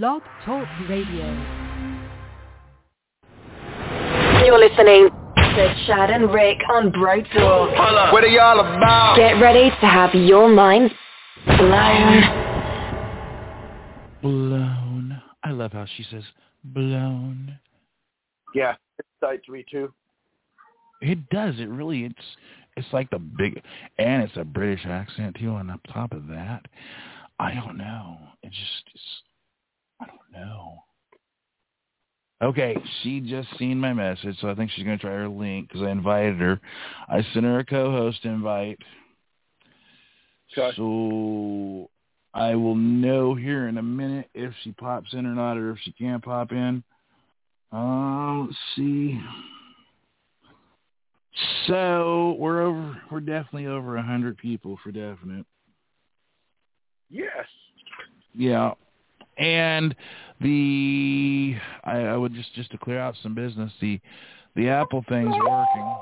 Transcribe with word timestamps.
Blog 0.00 0.22
Talk 0.46 0.66
Radio. 0.88 1.26
You're 4.42 4.58
listening 4.58 5.10
to 5.36 5.84
Chad 5.86 6.08
and 6.08 6.32
Rick 6.32 6.60
on 6.70 6.90
Bro 6.90 7.24
Talk. 7.24 8.10
What 8.10 8.24
are 8.24 8.26
y'all 8.26 8.58
about? 8.58 9.16
Get 9.18 9.32
ready 9.32 9.68
to 9.68 9.86
have 9.86 10.14
your 10.14 10.48
mind 10.48 10.92
blown. 11.44 12.22
Blown. 14.22 15.22
I 15.44 15.50
love 15.50 15.72
how 15.72 15.84
she 15.98 16.06
says 16.10 16.24
blown. 16.64 17.58
Yeah, 18.54 18.76
it's 18.98 19.06
excites 19.20 19.46
me 19.50 19.62
too. 19.70 19.92
It 21.02 21.28
does. 21.28 21.56
It 21.58 21.68
really. 21.68 22.04
It's. 22.06 22.26
It's 22.78 22.88
like 22.94 23.10
the 23.10 23.18
big, 23.18 23.62
and 23.98 24.22
it's 24.22 24.38
a 24.38 24.44
British 24.44 24.86
accent 24.86 25.36
too. 25.38 25.54
And 25.56 25.70
on 25.70 25.80
top 25.92 26.12
of 26.12 26.28
that, 26.28 26.64
I 27.38 27.52
don't 27.52 27.76
know. 27.76 28.16
It 28.42 28.52
just. 28.52 28.84
It's, 28.94 29.04
I 29.04 29.18
don't 29.24 29.31
know. 30.32 30.82
Okay, 32.42 32.76
she 33.02 33.20
just 33.20 33.48
seen 33.56 33.78
my 33.78 33.92
message, 33.92 34.36
so 34.40 34.50
I 34.50 34.54
think 34.56 34.72
she's 34.72 34.84
going 34.84 34.98
to 34.98 35.02
try 35.02 35.12
her 35.12 35.28
link 35.28 35.68
because 35.68 35.82
I 35.82 35.90
invited 35.90 36.40
her. 36.40 36.60
I 37.08 37.22
sent 37.32 37.44
her 37.44 37.60
a 37.60 37.64
co-host 37.64 38.24
invite. 38.24 38.80
Okay. 40.58 40.76
So 40.76 41.88
I 42.34 42.56
will 42.56 42.74
know 42.74 43.34
here 43.34 43.68
in 43.68 43.78
a 43.78 43.82
minute 43.82 44.28
if 44.34 44.52
she 44.62 44.72
pops 44.72 45.12
in 45.12 45.24
or 45.24 45.34
not, 45.34 45.56
or 45.56 45.70
if 45.70 45.78
she 45.84 45.92
can't 45.92 46.22
pop 46.22 46.50
in. 46.50 46.82
Uh, 47.72 48.40
let's 48.40 48.56
see. 48.74 49.20
So 51.66 52.36
we're 52.38 52.62
over. 52.62 53.00
We're 53.10 53.20
definitely 53.20 53.66
over 53.66 53.96
a 53.96 54.02
hundred 54.02 54.36
people 54.36 54.78
for 54.82 54.90
definite. 54.90 55.46
Yes. 57.08 57.46
Yeah, 58.34 58.72
and 59.38 59.94
the 60.40 61.54
I, 61.84 61.98
I 61.98 62.16
would 62.16 62.34
just 62.34 62.52
just 62.54 62.70
to 62.72 62.78
clear 62.78 62.98
out 62.98 63.14
some 63.22 63.34
business. 63.34 63.72
The 63.80 64.00
the 64.54 64.68
Apple 64.68 65.04
thing's 65.08 65.34
working. 65.34 65.96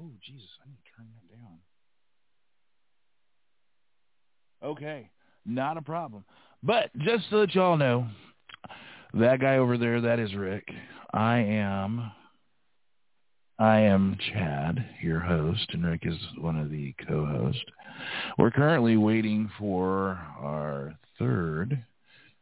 Oh 0.00 0.10
Jesus, 0.24 0.48
I 0.64 0.68
need 0.68 0.78
to 0.84 0.90
turn 0.96 1.06
that 1.14 1.36
down. 1.36 1.58
Okay, 4.70 5.10
not 5.46 5.76
a 5.76 5.82
problem. 5.82 6.24
But 6.62 6.90
just 6.98 7.24
so 7.30 7.40
that 7.40 7.54
y'all 7.54 7.76
know, 7.76 8.06
that 9.14 9.40
guy 9.40 9.56
over 9.56 9.78
there, 9.78 10.00
that 10.02 10.18
is 10.18 10.34
Rick. 10.34 10.68
I 11.12 11.38
am 11.38 12.12
I 13.58 13.80
am 13.80 14.16
Chad, 14.32 14.86
your 15.02 15.20
host, 15.20 15.66
and 15.72 15.84
Rick 15.84 16.02
is 16.04 16.16
one 16.38 16.58
of 16.58 16.70
the 16.70 16.94
co-hosts. 17.06 17.62
We're 18.38 18.50
currently 18.50 18.96
waiting 18.96 19.50
for 19.58 20.18
our 20.38 20.94
third 21.18 21.84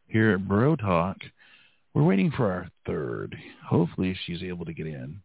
here 0.09 0.33
at 0.33 0.47
Bro 0.49 0.77
Talk. 0.77 1.17
We're 1.95 2.05
waiting 2.05 2.31
for 2.31 2.51
our 2.51 2.69
third. 2.87 3.37
Hopefully 3.67 4.17
she's 4.27 4.43
able 4.43 4.65
to 4.65 4.73
get 4.73 4.87
in. 4.87 5.21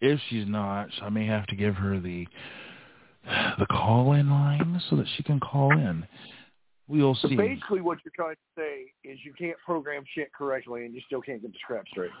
If 0.00 0.20
she's 0.28 0.46
not, 0.46 0.88
I 1.02 1.08
may 1.08 1.26
have 1.26 1.46
to 1.46 1.56
give 1.56 1.74
her 1.76 1.98
the 1.98 2.26
the 3.58 3.66
call-in 3.66 4.30
line 4.30 4.80
so 4.88 4.94
that 4.96 5.06
she 5.16 5.22
can 5.24 5.40
call 5.40 5.72
in. 5.72 6.06
We'll 6.86 7.16
So 7.16 7.28
see. 7.28 7.34
basically, 7.34 7.80
what 7.80 7.98
you're 8.04 8.12
trying 8.14 8.36
to 8.36 8.60
say 8.60 8.92
is 9.02 9.18
you 9.24 9.32
can't 9.36 9.56
program 9.64 10.04
shit 10.14 10.32
correctly, 10.32 10.84
and 10.84 10.94
you 10.94 11.00
still 11.06 11.20
can't 11.20 11.42
get 11.42 11.52
the 11.52 11.58
scrap 11.60 11.88
straight. 11.88 12.12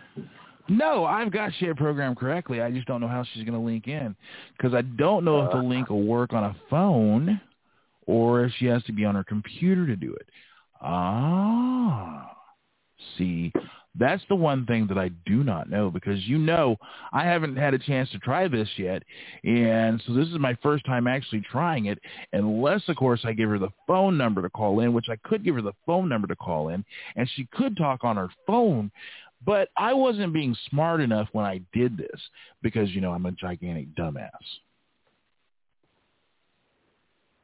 No, 0.68 1.04
I've 1.04 1.30
got 1.30 1.52
shit 1.58 1.76
programmed 1.76 2.16
correctly. 2.16 2.60
I 2.60 2.70
just 2.70 2.86
don't 2.86 3.00
know 3.00 3.08
how 3.08 3.24
she's 3.24 3.44
going 3.44 3.58
to 3.58 3.64
link 3.64 3.86
in 3.86 4.16
because 4.56 4.74
I 4.74 4.82
don't 4.82 5.24
know 5.24 5.44
if 5.44 5.52
the 5.52 5.58
link 5.58 5.90
will 5.90 6.02
work 6.02 6.32
on 6.32 6.44
a 6.44 6.56
phone 6.68 7.40
or 8.06 8.44
if 8.44 8.52
she 8.58 8.66
has 8.66 8.82
to 8.84 8.92
be 8.92 9.04
on 9.04 9.14
her 9.14 9.24
computer 9.24 9.86
to 9.86 9.96
do 9.96 10.12
it. 10.14 10.28
Ah, 10.80 12.36
see, 13.16 13.52
that's 13.98 14.22
the 14.28 14.34
one 14.34 14.66
thing 14.66 14.86
that 14.88 14.98
I 14.98 15.08
do 15.24 15.42
not 15.42 15.70
know 15.70 15.90
because 15.90 16.26
you 16.26 16.38
know 16.38 16.76
I 17.12 17.24
haven't 17.24 17.56
had 17.56 17.74
a 17.74 17.78
chance 17.78 18.10
to 18.10 18.18
try 18.18 18.46
this 18.46 18.68
yet, 18.76 19.02
and 19.44 20.02
so 20.06 20.12
this 20.12 20.28
is 20.28 20.38
my 20.38 20.56
first 20.62 20.84
time 20.84 21.06
actually 21.06 21.42
trying 21.50 21.86
it. 21.86 21.98
Unless, 22.32 22.88
of 22.88 22.96
course, 22.96 23.20
I 23.24 23.32
give 23.32 23.48
her 23.48 23.58
the 23.58 23.72
phone 23.86 24.18
number 24.18 24.42
to 24.42 24.50
call 24.50 24.80
in, 24.80 24.92
which 24.92 25.08
I 25.10 25.16
could 25.24 25.44
give 25.44 25.54
her 25.54 25.62
the 25.62 25.72
phone 25.86 26.08
number 26.08 26.26
to 26.28 26.36
call 26.36 26.68
in, 26.68 26.84
and 27.16 27.28
she 27.34 27.48
could 27.52 27.76
talk 27.76 28.04
on 28.04 28.16
her 28.16 28.28
phone. 28.46 28.90
But 29.46 29.68
I 29.78 29.94
wasn't 29.94 30.32
being 30.32 30.56
smart 30.68 31.00
enough 31.00 31.28
when 31.30 31.46
I 31.46 31.60
did 31.72 31.96
this 31.96 32.20
because, 32.62 32.90
you 32.90 33.00
know, 33.00 33.12
I'm 33.12 33.26
a 33.26 33.32
gigantic 33.32 33.94
dumbass. 33.94 34.28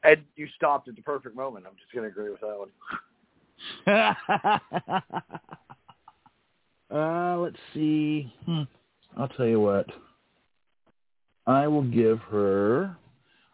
And 0.02 0.22
you 0.34 0.48
stopped 0.56 0.88
at 0.88 0.96
the 0.96 1.02
perfect 1.02 1.36
moment. 1.36 1.64
I'm 1.64 1.76
just 1.76 1.92
going 1.92 2.02
to 2.02 2.10
agree 2.10 2.30
with 2.30 2.40
that 2.40 2.58
one. 2.58 2.70
uh, 6.92 7.38
let's 7.38 7.56
see. 7.72 8.32
Hmm. 8.46 8.62
I'll 9.16 9.28
tell 9.28 9.46
you 9.46 9.60
what. 9.60 9.86
I 11.46 11.69
will 11.69 11.82
give 11.82 12.19
her. 12.30 12.96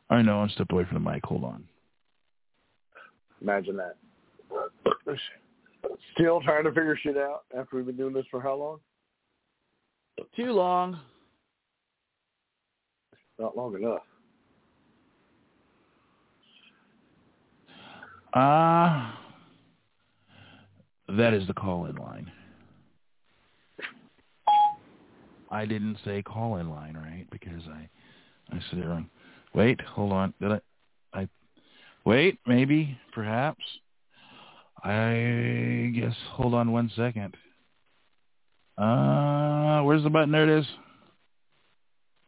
I 0.09 0.23
know. 0.23 0.41
I'm 0.41 0.49
step 0.49 0.73
away 0.73 0.87
from 0.87 1.05
the 1.05 1.11
mic. 1.11 1.23
Hold 1.27 1.45
on. 1.45 1.65
Imagine 3.43 3.77
that. 3.77 3.97
Still 6.15 6.41
trying 6.41 6.65
to 6.65 6.71
figure 6.71 6.97
shit 6.97 7.17
out 7.17 7.45
after 7.57 7.77
we've 7.77 7.87
been 7.87 7.97
doing 7.97 8.15
this 8.15 8.27
for 8.31 8.41
how 8.41 8.55
long? 8.57 8.79
Too 10.37 10.53
long. 10.53 10.99
Not 13.39 13.57
long 13.57 13.75
enough. 13.77 14.03
Ah, 18.35 19.19
that 21.17 21.33
is 21.33 21.47
the 21.47 21.55
call-in 21.55 21.97
line. 21.97 22.31
I 25.51 25.65
didn't 25.65 25.97
say 26.05 26.23
call-in 26.23 26.69
line, 26.69 26.95
right? 26.95 27.27
Because 27.31 27.63
I, 27.69 27.89
I 28.55 28.61
said 28.69 28.81
it 28.81 28.87
wrong. 28.87 29.09
Wait, 29.55 29.81
hold 29.81 30.13
on. 30.13 30.35
Did 30.41 30.53
I? 30.53 30.61
I 31.15 31.29
wait. 32.05 32.39
Maybe, 32.47 32.99
perhaps. 33.15 33.63
I 34.83 35.93
guess. 35.95 36.15
Hold 36.33 36.55
on 36.55 36.73
one 36.73 36.91
second. 36.97 37.37
Uh, 38.77 39.83
where's 39.83 40.03
the 40.05 40.11
button? 40.11 40.31
There 40.31 40.45
it 40.45 40.61
is. 40.61 40.67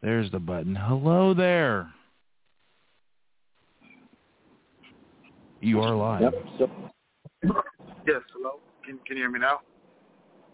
There's 0.01 0.31
the 0.31 0.39
button. 0.39 0.75
Hello 0.75 1.33
there. 1.33 1.91
You 5.61 5.81
are 5.81 5.95
live. 5.95 6.21
Yep. 6.21 6.33
So, 6.57 6.69
Yes, 8.07 8.21
hello. 8.33 8.59
Can 8.83 8.99
can 9.05 9.15
you 9.15 9.23
hear 9.23 9.29
me 9.31 9.39
now? 9.39 9.59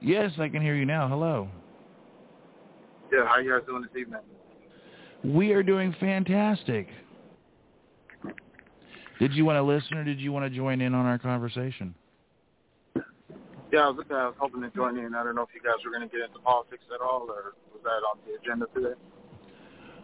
Yes, 0.02 0.32
I 0.38 0.50
can 0.50 0.62
hear 0.62 0.76
you 0.76 0.86
now. 0.86 1.08
Hello. 1.08 1.48
Yeah, 3.12 3.26
how 3.26 3.40
you 3.40 3.52
guys 3.52 3.66
doing 3.66 3.84
this 3.84 3.92
evening? 4.00 4.20
We 5.24 5.54
are 5.54 5.64
doing 5.64 5.96
fantastic. 6.00 6.88
Did 9.20 9.34
you 9.34 9.46
want 9.46 9.58
to 9.58 9.64
listen 9.64 9.98
or 9.98 10.04
did 10.04 10.20
you 10.20 10.32
want 10.32 10.46
to 10.52 10.56
join 10.56 10.82
in 10.82 10.94
on 10.94 11.06
our 11.06 11.18
conversation? 11.18 11.96
Yeah, 13.72 13.80
I 13.80 13.90
was, 13.90 14.06
I 14.10 14.28
was 14.28 14.36
hoping 14.40 14.62
to 14.62 14.70
join 14.70 14.98
in. 14.98 15.14
I 15.14 15.24
don't 15.24 15.36
know 15.36 15.42
if 15.42 15.50
you 15.54 15.62
guys 15.62 15.84
were 15.84 15.92
going 15.92 16.08
to 16.08 16.16
get 16.16 16.26
into 16.26 16.40
politics 16.40 16.84
at 16.94 17.02
all, 17.02 17.28
or 17.30 17.54
was 17.74 17.82
that 17.84 17.90
on 17.90 18.18
the 18.26 18.40
agenda 18.40 18.66
today? 18.74 18.96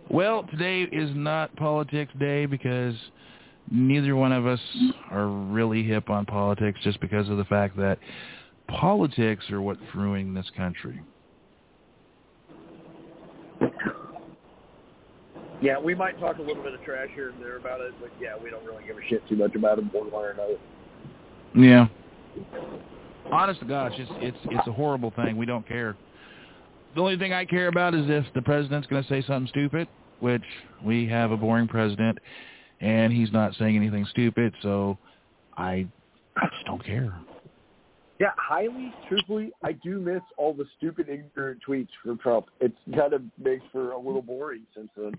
Well, 0.09 0.43
today 0.51 0.83
is 0.83 1.09
not 1.15 1.55
politics 1.55 2.11
day 2.19 2.45
because 2.45 2.93
neither 3.71 4.17
one 4.17 4.33
of 4.33 4.45
us 4.45 4.59
are 5.11 5.27
really 5.27 5.83
hip 5.83 6.09
on 6.09 6.25
politics 6.25 6.79
just 6.83 6.99
because 6.99 7.29
of 7.29 7.37
the 7.37 7.45
fact 7.45 7.77
that 7.77 7.99
politics 8.67 9.49
are 9.49 9.61
what's 9.61 9.79
ruining 9.95 10.33
this 10.33 10.49
country. 10.57 11.01
Yeah, 15.63 15.79
we 15.79 15.95
might 15.95 16.19
talk 16.19 16.39
a 16.39 16.41
little 16.41 16.61
bit 16.61 16.73
of 16.73 16.83
trash 16.83 17.07
here 17.15 17.29
and 17.29 17.41
there 17.41 17.55
about 17.55 17.79
it, 17.79 17.93
but 18.01 18.11
yeah, 18.19 18.33
we 18.41 18.49
don't 18.49 18.65
really 18.65 18.83
give 18.85 18.97
a 18.97 19.01
shit 19.07 19.25
too 19.29 19.37
much 19.37 19.55
about 19.55 19.79
it 19.79 19.85
one 19.93 20.11
way 20.11 20.23
or 20.23 20.31
another. 20.31 20.57
Yeah. 21.55 21.87
Honest 23.31 23.61
to 23.61 23.65
God, 23.65 23.93
it's 23.93 23.97
just, 23.97 24.11
it's 24.21 24.37
it's 24.45 24.67
a 24.67 24.71
horrible 24.73 25.13
thing. 25.15 25.37
We 25.37 25.45
don't 25.45 25.65
care. 25.65 25.95
The 26.95 27.01
only 27.01 27.17
thing 27.17 27.31
I 27.31 27.45
care 27.45 27.69
about 27.69 27.95
is 27.95 28.05
if 28.09 28.25
the 28.35 28.41
president's 28.41 28.87
going 28.87 29.03
to 29.03 29.09
say 29.09 29.23
something 29.25 29.47
stupid, 29.47 29.87
which 30.19 30.43
we 30.83 31.07
have 31.07 31.31
a 31.31 31.37
boring 31.37 31.69
president, 31.69 32.19
and 32.81 33.13
he's 33.13 33.31
not 33.31 33.55
saying 33.55 33.77
anything 33.77 34.05
stupid, 34.11 34.53
so 34.61 34.97
I 35.55 35.87
I 36.35 36.47
just 36.47 36.65
don't 36.65 36.83
care. 36.83 37.13
Yeah, 38.19 38.31
highly, 38.37 38.93
truthfully, 39.07 39.51
I 39.63 39.71
do 39.71 39.99
miss 39.99 40.21
all 40.37 40.53
the 40.53 40.65
stupid, 40.77 41.07
ignorant 41.09 41.61
tweets 41.67 41.89
from 42.03 42.17
Trump. 42.17 42.47
It's 42.59 42.77
kind 42.95 43.13
of 43.13 43.21
makes 43.41 43.63
for 43.71 43.91
a 43.91 43.97
little 43.97 44.21
boring 44.21 44.63
since 44.75 44.89
then. 44.95 45.13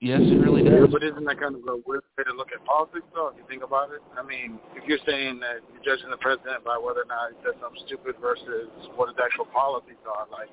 Yes, 0.00 0.24
it 0.24 0.40
really 0.40 0.64
Yeah, 0.64 0.80
does. 0.80 0.88
but 0.88 1.04
isn't 1.04 1.24
that 1.28 1.36
kind 1.38 1.52
of 1.54 1.60
a 1.68 1.76
weird 1.84 2.00
way 2.16 2.24
to 2.24 2.32
look 2.32 2.48
at 2.56 2.64
politics, 2.64 3.04
though, 3.12 3.28
if 3.28 3.36
you 3.36 3.44
think 3.52 3.62
about 3.62 3.92
it? 3.92 4.00
I 4.16 4.22
mean, 4.24 4.58
if 4.74 4.88
you're 4.88 5.02
saying 5.04 5.40
that 5.40 5.60
you're 5.72 5.84
judging 5.84 6.08
the 6.08 6.16
president 6.16 6.64
by 6.64 6.78
whether 6.80 7.04
or 7.04 7.10
not 7.12 7.32
he 7.32 7.36
said 7.44 7.60
something 7.60 7.84
stupid 7.84 8.16
versus 8.16 8.72
what 8.96 9.12
his 9.12 9.18
actual 9.20 9.44
policies 9.52 10.00
are, 10.08 10.24
like, 10.32 10.48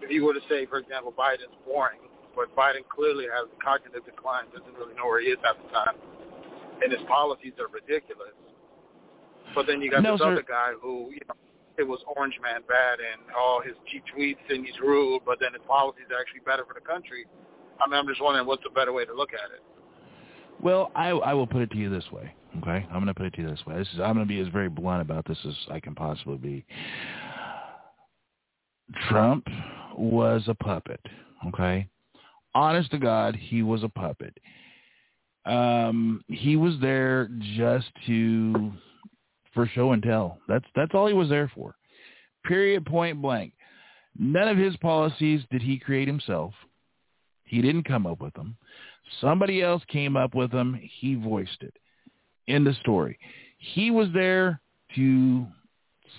if 0.00 0.08
you 0.10 0.24
were 0.24 0.32
to 0.32 0.40
say, 0.48 0.64
for 0.64 0.78
example, 0.80 1.12
Biden's 1.12 1.52
boring, 1.68 2.00
but 2.34 2.48
Biden 2.56 2.88
clearly 2.88 3.28
has 3.28 3.44
a 3.52 3.58
cognitive 3.62 4.04
decline, 4.08 4.48
doesn't 4.56 4.72
really 4.80 4.96
know 4.96 5.12
where 5.12 5.20
he 5.20 5.28
is 5.28 5.38
at 5.44 5.60
the 5.60 5.68
time, 5.68 5.96
and 6.82 6.88
his 6.90 7.04
policies 7.06 7.52
are 7.60 7.68
ridiculous. 7.68 8.32
But 9.54 9.66
then 9.68 9.82
you 9.84 9.90
got 9.92 10.02
No, 10.02 10.12
this 10.16 10.24
sir. 10.24 10.32
other 10.32 10.42
guy 10.42 10.72
who, 10.80 11.12
you 11.12 11.20
know, 11.28 11.36
it 11.76 11.84
was 11.84 12.00
Orange 12.16 12.38
Man 12.40 12.62
bad 12.66 12.98
and 13.00 13.20
all 13.36 13.60
his 13.60 13.74
he 13.84 14.00
tweets 14.08 14.40
and 14.48 14.64
he's 14.64 14.78
rude, 14.80 15.20
but 15.26 15.38
then 15.38 15.52
his 15.52 15.62
policies 15.68 16.06
are 16.10 16.18
actually 16.20 16.40
better 16.46 16.64
for 16.64 16.72
the 16.74 16.80
country. 16.80 17.26
I 17.80 17.88
mean, 17.88 17.98
I'm 17.98 18.06
just 18.06 18.22
wondering 18.22 18.46
what's 18.46 18.62
a 18.68 18.72
better 18.72 18.92
way 18.92 19.04
to 19.04 19.14
look 19.14 19.30
at 19.32 19.50
it. 19.54 19.62
Well, 20.62 20.90
I 20.94 21.10
I 21.10 21.34
will 21.34 21.46
put 21.46 21.62
it 21.62 21.70
to 21.72 21.76
you 21.76 21.90
this 21.90 22.10
way. 22.12 22.34
Okay, 22.58 22.86
I'm 22.88 22.94
going 22.94 23.06
to 23.06 23.14
put 23.14 23.26
it 23.26 23.34
to 23.34 23.42
you 23.42 23.50
this 23.50 23.64
way. 23.66 23.76
This 23.76 23.88
is 23.94 24.00
I'm 24.00 24.14
going 24.14 24.26
to 24.26 24.26
be 24.26 24.40
as 24.40 24.48
very 24.48 24.68
blunt 24.68 25.02
about 25.02 25.26
this 25.26 25.38
as 25.46 25.54
I 25.70 25.80
can 25.80 25.94
possibly 25.94 26.36
be. 26.36 26.64
Trump 29.08 29.46
was 29.96 30.42
a 30.46 30.54
puppet. 30.54 31.00
Okay, 31.48 31.88
honest 32.54 32.90
to 32.92 32.98
God, 32.98 33.36
he 33.36 33.62
was 33.62 33.82
a 33.82 33.88
puppet. 33.88 34.38
Um, 35.46 36.24
he 36.28 36.56
was 36.56 36.74
there 36.80 37.28
just 37.56 37.88
to 38.06 38.72
for 39.52 39.66
show 39.66 39.92
and 39.92 40.02
tell. 40.02 40.38
That's 40.48 40.64
that's 40.74 40.92
all 40.94 41.06
he 41.06 41.14
was 41.14 41.28
there 41.28 41.50
for. 41.54 41.74
Period. 42.44 42.86
Point 42.86 43.20
blank. 43.20 43.52
None 44.18 44.48
of 44.48 44.56
his 44.56 44.76
policies 44.76 45.42
did 45.50 45.62
he 45.62 45.78
create 45.78 46.06
himself. 46.06 46.54
He 47.54 47.62
didn't 47.62 47.84
come 47.84 48.04
up 48.04 48.20
with 48.20 48.34
them. 48.34 48.56
Somebody 49.20 49.62
else 49.62 49.80
came 49.86 50.16
up 50.16 50.34
with 50.34 50.50
them. 50.50 50.76
He 50.98 51.14
voiced 51.14 51.62
it. 51.62 51.72
End 52.48 52.66
of 52.66 52.74
story. 52.78 53.16
He 53.58 53.92
was 53.92 54.08
there 54.12 54.60
to 54.96 55.46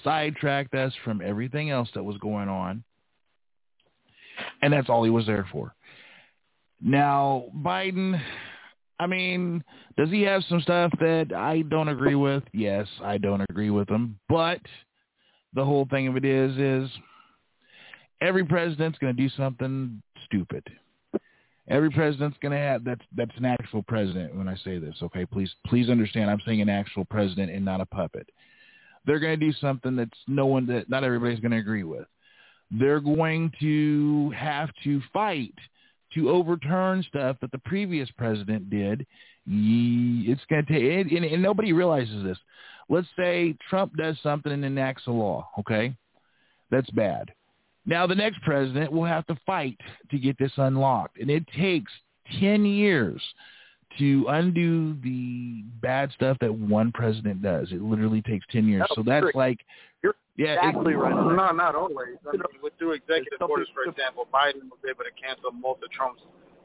sidetrack 0.02 0.74
us 0.74 0.94
from 1.04 1.22
everything 1.22 1.72
else 1.72 1.90
that 1.94 2.04
was 2.04 2.18
going 2.20 2.48
on. 2.48 2.86
And 4.62 4.72
that's 4.72 4.88
all 4.88 5.04
he 5.04 5.10
was 5.10 5.26
there 5.26 5.46
for. 5.52 5.76
Now, 6.82 7.48
Biden, 7.58 8.18
I 8.98 9.06
mean, 9.06 9.62
does 9.98 10.10
he 10.10 10.22
have 10.22 10.42
some 10.48 10.62
stuff 10.62 10.94
that 11.02 11.34
I 11.36 11.64
don't 11.64 11.90
agree 11.90 12.16
with? 12.16 12.44
Yes, 12.54 12.88
I 13.04 13.18
don't 13.18 13.42
agree 13.50 13.72
with 13.72 13.90
him. 13.90 14.18
But 14.30 14.62
the 15.54 15.66
whole 15.66 15.86
thing 15.90 16.08
of 16.08 16.16
it 16.16 16.24
is, 16.24 16.58
is 16.58 16.90
every 18.22 18.46
president's 18.46 19.00
going 19.00 19.14
to 19.14 19.22
do 19.22 19.28
something 19.36 20.02
stupid. 20.26 20.64
Every 21.68 21.90
president's 21.90 22.38
going 22.42 22.52
to 22.52 22.58
have 22.58 22.84
that's 22.84 23.02
that's 23.16 23.36
an 23.38 23.46
actual 23.46 23.82
president 23.82 24.36
when 24.36 24.48
I 24.48 24.56
say 24.58 24.78
this. 24.78 24.96
Okay, 25.02 25.26
please 25.26 25.52
please 25.66 25.90
understand. 25.90 26.30
I'm 26.30 26.42
saying 26.46 26.62
an 26.62 26.70
actual 26.70 27.06
president 27.06 27.52
and 27.52 27.66
not 27.66 27.82
a 27.82 27.86
puppet. 27.86 28.30
They're 29.06 29.20
going 29.20 29.40
to 29.40 29.46
do 29.46 29.54
something 29.54 29.96
that's 29.96 30.18
no 30.28 30.46
one 30.46 30.68
that 30.68 30.90
not 30.90 31.04
everybody's 31.04 31.40
going 31.40 31.52
to 31.52 31.58
agree 31.58 31.84
with. 31.84 32.06
They're 32.72 33.00
going 33.00 33.52
to 33.60 34.32
have 34.36 34.70
to 34.84 35.02
fight 35.14 35.54
to 36.14 36.30
overturn 36.30 37.04
stuff 37.04 37.38
that 37.42 37.52
the 37.52 37.60
previous 37.60 38.10
president 38.18 38.70
did. 38.70 39.06
It's 39.48 40.42
going 40.50 40.66
to 40.66 40.74
take, 40.74 41.12
and, 41.12 41.26
and 41.26 41.42
nobody 41.42 41.74
realizes 41.74 42.24
this. 42.24 42.38
Let's 42.90 43.08
say 43.18 43.56
Trump 43.70 43.96
does 43.96 44.18
something 44.24 44.52
and 44.52 44.66
enacts 44.66 45.04
a 45.08 45.12
law. 45.12 45.50
Okay, 45.60 45.96
that's 46.72 46.90
bad. 46.92 47.32
Now 47.86 48.08
the 48.08 48.16
next 48.16 48.42
president 48.42 48.92
will 48.92 49.06
have 49.06 49.26
to 49.28 49.36
fight 49.46 49.80
to 50.12 50.18
get 50.18 50.38
this 50.38 50.52
unlocked, 50.58 51.20
and 51.20 51.30
it 51.30 51.46
takes 51.58 51.92
ten 52.40 52.66
years 52.66 53.22
to 54.00 54.26
undo 54.28 54.98
the 55.04 55.64
bad 55.82 56.12
stuff 56.12 56.38
that 56.42 56.54
one 56.54 56.92
president 56.92 57.42
does. 57.42 57.72
It 57.72 57.82
literally 57.82 58.22
takes 58.22 58.46
ten 58.52 58.68
years. 58.68 58.84
So 58.96 59.04
that's 59.04 59.28
like, 59.36 59.60
You're 60.04 60.16
yeah, 60.36 60.54
it- 60.54 60.70
exactly 60.70 60.96
right. 60.96 61.14
No, 61.14 61.52
not 61.52 61.76
always. 61.76 62.18
I 62.28 62.32
mean, 62.34 62.42
with 62.62 62.78
two 62.80 62.92
executive 62.92 63.42
orders, 63.42 63.70
for 63.74 63.90
example, 63.90 64.28
Biden 64.34 64.68
was 64.70 64.80
able 64.90 65.04
to 65.04 65.12
cancel 65.22 65.52
most 65.52 65.84
of 65.84 65.92
Trump's 65.92 66.22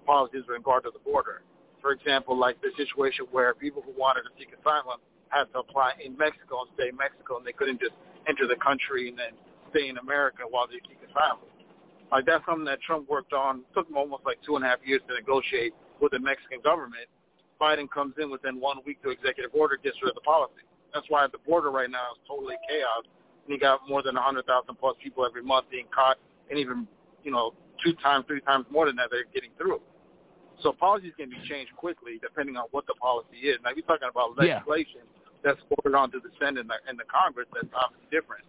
policies 0.06 0.43
with 0.49 0.56
regard 0.56 0.84
to 0.84 0.90
the 0.93 0.99
border. 0.99 1.43
For 1.81 1.93
example, 1.93 2.37
like 2.37 2.61
the 2.61 2.70
situation 2.76 3.26
where 3.31 3.55
people 3.55 3.82
who 3.82 3.93
wanted 3.96 4.23
to 4.23 4.31
seek 4.38 4.49
asylum 4.58 5.00
had 5.28 5.44
to 5.52 5.61
apply 5.61 5.93
in 6.05 6.16
Mexico 6.19 6.62
and 6.66 6.70
stay 6.75 6.88
in 6.88 6.96
Mexico, 6.96 7.38
and 7.38 7.46
they 7.46 7.52
couldn't 7.52 7.81
just 7.81 7.94
enter 8.28 8.46
the 8.46 8.56
country 8.56 9.08
and 9.08 9.16
then 9.16 9.32
stay 9.70 9.88
in 9.88 9.96
America 9.99 10.43
while 10.50 10.66
they 10.66 10.82
seek 10.88 11.00
asylum. 11.10 11.44
Like 12.10 12.26
that's 12.26 12.44
something 12.46 12.64
that 12.64 12.80
Trump 12.82 13.08
worked 13.08 13.32
on. 13.32 13.62
Took 13.74 13.88
him 13.88 13.96
almost 13.96 14.24
like 14.24 14.38
two 14.44 14.56
and 14.56 14.64
a 14.64 14.68
half 14.68 14.78
years 14.84 15.00
to 15.08 15.14
negotiate 15.14 15.74
with 16.00 16.12
the 16.12 16.18
Mexican 16.18 16.60
government. 16.62 17.06
Biden 17.60 17.90
comes 17.90 18.14
in 18.18 18.30
within 18.30 18.58
one 18.58 18.78
week 18.86 19.02
to 19.02 19.10
executive 19.10 19.52
order, 19.54 19.76
gets 19.76 19.96
rid 20.02 20.10
of 20.10 20.14
the 20.14 20.22
policy. 20.22 20.64
That's 20.94 21.06
why 21.08 21.26
the 21.30 21.38
border 21.46 21.70
right 21.70 21.90
now 21.90 22.16
is 22.16 22.20
totally 22.26 22.56
chaos. 22.68 23.04
And 23.44 23.52
you 23.54 23.60
got 23.60 23.80
more 23.88 24.02
than 24.02 24.14
100,000 24.16 24.42
plus 24.76 24.96
people 25.02 25.24
every 25.26 25.42
month 25.42 25.66
being 25.70 25.86
caught, 25.94 26.16
and 26.48 26.58
even 26.58 26.88
you 27.22 27.30
know 27.30 27.52
two 27.84 27.92
times, 28.02 28.24
three 28.26 28.40
times 28.40 28.66
more 28.70 28.86
than 28.86 28.96
that 28.96 29.08
they're 29.10 29.28
getting 29.32 29.50
through. 29.56 29.80
So 30.62 30.72
policies 30.72 31.12
can 31.16 31.30
be 31.30 31.40
changed 31.48 31.72
quickly 31.76 32.18
depending 32.20 32.56
on 32.56 32.64
what 32.70 32.86
the 32.86 32.94
policy 33.00 33.48
is. 33.48 33.56
Now, 33.64 33.70
you're 33.74 33.84
talking 33.86 34.08
about 34.10 34.36
Yeah. 34.36 34.60
legislation 34.60 35.02
that's 35.42 35.60
forwarded 35.68 35.96
on 35.96 36.10
to 36.12 36.20
the 36.20 36.28
Senate 36.38 36.60
and 36.60 36.70
the, 36.70 36.76
and 36.86 36.98
the 36.98 37.08
Congress, 37.08 37.48
that's 37.54 37.72
obviously 37.72 38.06
different. 38.10 38.44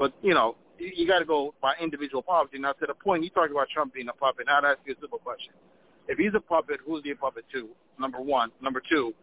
But 0.00 0.14
you 0.22 0.32
know, 0.32 0.56
you, 0.78 0.90
you 0.96 1.06
got 1.06 1.18
to 1.18 1.26
go 1.26 1.54
by 1.60 1.74
individual 1.80 2.22
policy. 2.22 2.58
Now, 2.58 2.72
to 2.72 2.86
the 2.86 2.94
point 2.94 3.22
you 3.22 3.28
talked 3.30 3.52
about 3.52 3.68
Trump 3.68 3.92
being 3.92 4.08
a 4.08 4.14
puppet. 4.14 4.46
Now, 4.46 4.58
I'd 4.58 4.64
ask 4.64 4.78
you 4.86 4.94
a 4.94 5.00
simple 5.00 5.18
question: 5.18 5.52
If 6.08 6.18
he's 6.18 6.32
a 6.34 6.40
puppet, 6.40 6.80
who's 6.84 7.04
he 7.04 7.10
a 7.10 7.16
puppet 7.16 7.44
to? 7.52 7.68
Number 8.00 8.20
one. 8.20 8.50
Number 8.62 8.82
two. 8.90 9.14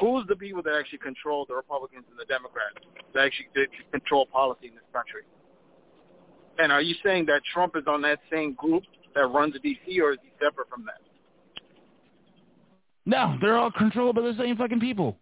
Who's 0.00 0.26
the 0.26 0.36
people 0.36 0.62
that 0.62 0.74
actually 0.78 0.98
control 0.98 1.44
the 1.48 1.54
Republicans 1.54 2.04
and 2.08 2.18
the 2.18 2.24
Democrats 2.24 2.76
that 3.14 3.24
actually 3.24 3.48
control 3.90 4.26
policy 4.26 4.68
in 4.68 4.74
this 4.74 4.84
country? 4.92 5.22
And 6.58 6.72
are 6.72 6.82
you 6.82 6.94
saying 7.04 7.26
that 7.26 7.42
Trump 7.52 7.74
is 7.76 7.84
on 7.86 8.00
that 8.02 8.20
same 8.30 8.54
group 8.54 8.84
that 9.14 9.26
runs 9.26 9.54
D.C., 9.62 10.00
or 10.00 10.12
is 10.12 10.18
he 10.22 10.30
separate 10.42 10.68
from 10.68 10.84
that? 10.86 11.00
no, 13.06 13.36
they're 13.40 13.56
all 13.56 13.72
controlled 13.72 14.16
by 14.16 14.22
the 14.22 14.36
same 14.38 14.56
fucking 14.56 14.80
people. 14.80 15.16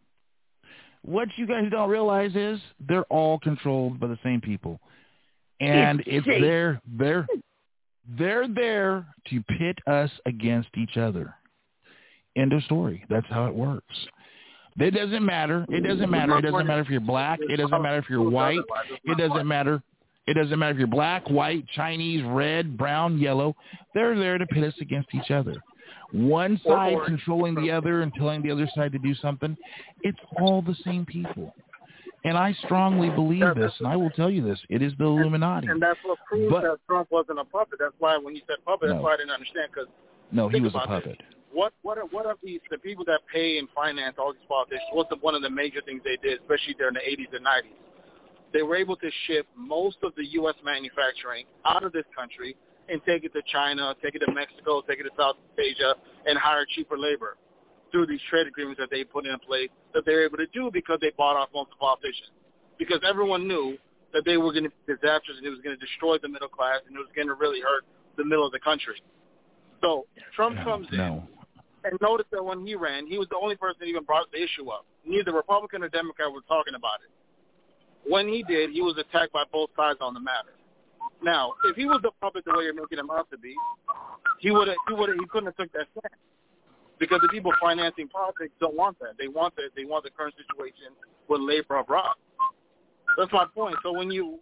What 1.07 1.29
you 1.37 1.47
guys 1.47 1.71
don't 1.71 1.89
realize 1.89 2.33
is 2.35 2.61
they're 2.89 3.05
all 3.05 3.39
controlled 3.39 4.01
by 4.01 4.09
the 4.09 4.19
same 4.25 4.41
people, 4.41 4.81
and 5.61 6.01
it's, 6.01 6.27
It's 6.27 6.43
they're 6.43 6.81
they're 6.99 7.27
they're 8.19 8.49
there 8.49 9.07
to 9.31 9.43
pit 9.57 9.79
us 9.87 10.11
against 10.27 10.69
each 10.77 10.97
other. 10.97 11.33
End 12.37 12.53
of 12.53 12.63
story. 12.65 13.05
That's 13.09 13.27
how 13.31 13.47
it 13.47 13.55
works. 13.55 13.95
It 14.79 14.91
doesn't 14.91 15.25
matter. 15.25 15.65
It 15.69 15.85
doesn't 15.85 16.11
matter. 16.11 16.37
It 16.39 16.43
doesn't 16.43 16.67
matter 16.67 16.83
if 16.83 16.89
you're 16.91 17.01
black. 17.01 17.39
It 17.41 17.57
doesn't 17.57 17.83
matter 17.83 17.99
if 17.99 18.11
you're 18.11 18.29
white. 18.29 18.59
It 19.05 19.17
doesn't 19.17 19.47
matter. 19.47 19.83
It 20.27 20.35
doesn't 20.35 20.59
matter 20.59 20.73
if 20.73 20.79
you're 20.79 20.89
black, 20.89 21.31
white, 21.31 21.65
Chinese, 21.69 22.25
red, 22.27 22.77
brown, 22.77 23.17
yellow. 23.17 23.55
They're 23.95 24.19
there 24.19 24.39
to 24.39 24.47
pit 24.47 24.65
us 24.65 24.75
against 24.81 25.09
each 25.15 25.31
other. 25.31 25.55
One 26.13 26.61
side 26.67 26.97
controlling 27.05 27.55
the 27.55 27.71
other 27.71 28.03
and 28.03 28.13
telling 28.15 28.43
the 28.43 28.51
other 28.51 28.69
side 28.75 28.93
to 28.93 28.99
do 28.99 29.15
something. 29.17 29.57
It's 30.03 30.19
all 30.41 30.63
the 30.63 30.77
same 30.85 31.05
people. 31.05 31.53
And 32.25 32.37
I 32.37 32.53
strongly 32.65 33.09
believe 33.11 33.55
this, 33.55 33.73
and 33.79 33.87
I 33.87 33.95
will 33.97 34.11
tell 34.11 34.31
you 34.31 34.43
this. 34.43 34.59
It 34.69 34.83
is 34.83 34.93
the 34.99 35.05
Illuminati. 35.05 35.69
And 35.69 35.81
that's 35.81 35.99
what 36.05 36.19
proves 36.29 36.51
But- 36.51 36.63
that 36.63 36.79
Trump 36.89 37.11
wasn't 37.11 37.39
a 37.39 37.45
puppet. 37.45 37.79
That's 37.79 37.95
why 37.99 38.17
when 38.19 38.35
you 38.35 38.43
said 38.49 38.57
puppet, 38.65 38.89
that's 38.91 39.03
why 39.03 39.15
I 39.15 39.17
didn't 39.17 39.31
understand. 39.31 39.71
Because 39.73 39.89
No, 40.33 40.49
he 40.49 40.61
was 40.61 40.75
a 40.75 40.81
puppet. 40.81 41.21
what 41.53 41.73
what 41.83 41.99
are, 41.99 42.07
what 42.07 42.27
are 42.27 42.37
these 42.43 42.61
the 42.71 42.79
people 42.79 43.05
that 43.05 43.21
pay 43.33 43.59
and 43.59 43.69
finance 43.71 44.17
all 44.19 44.33
these 44.33 44.43
politicians? 44.49 44.89
What's 44.93 45.09
the, 45.11 45.17
one 45.17 45.35
of 45.37 45.43
the 45.43 45.51
major 45.51 45.81
things 45.83 46.03
they 46.05 46.17
did, 46.17 46.41
especially 46.41 46.75
during 46.75 46.95
the 46.95 47.01
80s 47.01 47.33
and 47.33 47.45
90s? 47.47 47.77
They 48.53 48.63
were 48.63 48.77
able 48.77 48.97
to 48.97 49.11
ship 49.27 49.47
most 49.57 49.99
of 50.03 50.13
the 50.17 50.25
U.S. 50.33 50.55
manufacturing 50.65 51.47
out 51.65 51.85
of 51.85 51.93
this 51.93 52.05
country 52.15 52.57
and 52.89 53.01
take 53.05 53.25
it 53.25 53.33
to 53.33 53.43
China, 53.51 53.95
take 54.03 54.15
it 54.15 54.21
to 54.21 54.33
Mexico, 54.33 54.81
take 54.83 55.01
it 55.01 55.05
to 55.05 55.15
South 55.19 55.37
Asia, 55.59 55.95
and 56.27 56.39
hire 56.39 56.67
cheaper 56.75 56.99
labor 56.99 57.37
through 57.91 58.07
these 58.07 58.21
trade 58.29 58.47
agreements 58.47 58.79
that 58.81 58.91
they 58.91 59.05
put 59.05 59.27
in 59.27 59.39
place 59.41 59.71
that 59.95 60.05
they 60.05 60.13
were 60.13 60.25
able 60.25 60.37
to 60.37 60.47
do 60.53 60.71
because 60.73 60.99
they 61.01 61.13
bought 61.17 61.37
off 61.37 61.49
most 61.55 61.73
of 61.73 61.79
the 61.79 61.83
politicians. 61.83 62.31
Because 62.79 63.01
everyone 63.09 63.49
knew 63.49 63.79
that 64.13 64.25
they 64.25 64.37
were 64.37 64.53
going 64.53 64.65
to 64.65 64.71
be 64.71 64.95
disastrous 64.95 65.39
and 65.39 65.47
it 65.47 65.51
was 65.51 65.61
going 65.61 65.77
to 65.77 65.81
destroy 65.85 66.19
the 66.19 66.29
middle 66.29 66.49
class 66.49 66.81
and 66.87 66.97
it 66.97 66.99
was 66.99 67.09
going 67.15 67.29
to 67.29 67.35
really 67.35 67.61
hurt 67.61 67.85
the 68.17 68.25
middle 68.25 68.47
of 68.47 68.53
the 68.53 68.61
country. 68.61 69.01
So 69.81 70.07
Trump 70.35 70.57
No, 70.57 70.65
comes 70.65 70.89
in 70.93 71.23
and 71.87 71.99
notice 72.03 72.27
that 72.33 72.43
when 72.43 72.67
he 72.67 72.75
ran, 72.75 73.07
he 73.07 73.19
was 73.19 73.29
the 73.31 73.39
only 73.41 73.57
person 73.57 73.77
that 73.81 73.87
even 73.87 74.05
brought 74.05 74.31
the 74.33 74.43
issue 74.43 74.69
up. 74.71 74.85
Neither 75.07 75.33
Republican 75.33 75.83
or 75.83 75.89
Democrat 75.89 76.31
was 76.31 76.43
talking 76.49 76.75
about 76.75 76.99
it. 77.07 77.11
When 78.11 78.29
he 78.29 78.43
did, 78.43 78.71
he 78.71 78.83
was 78.83 78.99
attacked 78.99 79.33
by 79.33 79.45
both 79.53 79.71
sides 79.77 79.99
on 80.01 80.15
the 80.15 80.21
matter. 80.21 80.55
Now, 81.23 81.55
if 81.65 81.77
he 81.77 81.87
was 81.87 82.01
the 82.03 82.11
puppet 82.21 82.45
the 82.45 82.53
way 82.57 82.65
you're 82.65 82.75
making 82.75 82.99
him 82.99 83.11
out 83.11 83.31
to 83.31 83.39
be, 83.39 83.55
he 84.41 84.51
would 84.51 84.69
have 84.69 84.77
he 84.89 84.95
would 84.95 85.11
he 85.19 85.27
couldn't 85.27 85.47
have 85.47 85.57
took 85.57 85.73
that 85.73 85.87
stance. 85.99 86.15
Because 86.99 87.21
the 87.21 87.29
people 87.29 87.53
financing 87.61 88.09
politics 88.09 88.53
don't 88.61 88.75
want 88.77 88.99
that. 89.01 89.15
They 89.19 89.29
want 89.29 89.55
the 89.57 89.65
they 89.77 89.85
want 89.85 90.05
the 90.05 90.11
current 90.11 90.35
situation 90.37 90.93
with 91.29 91.41
labor 91.41 91.77
abroad. 91.77 92.15
That's 93.19 93.33
my 93.33 93.47
point. 93.55 93.77
So 93.83 93.93
when 93.93 94.11
you 94.11 94.39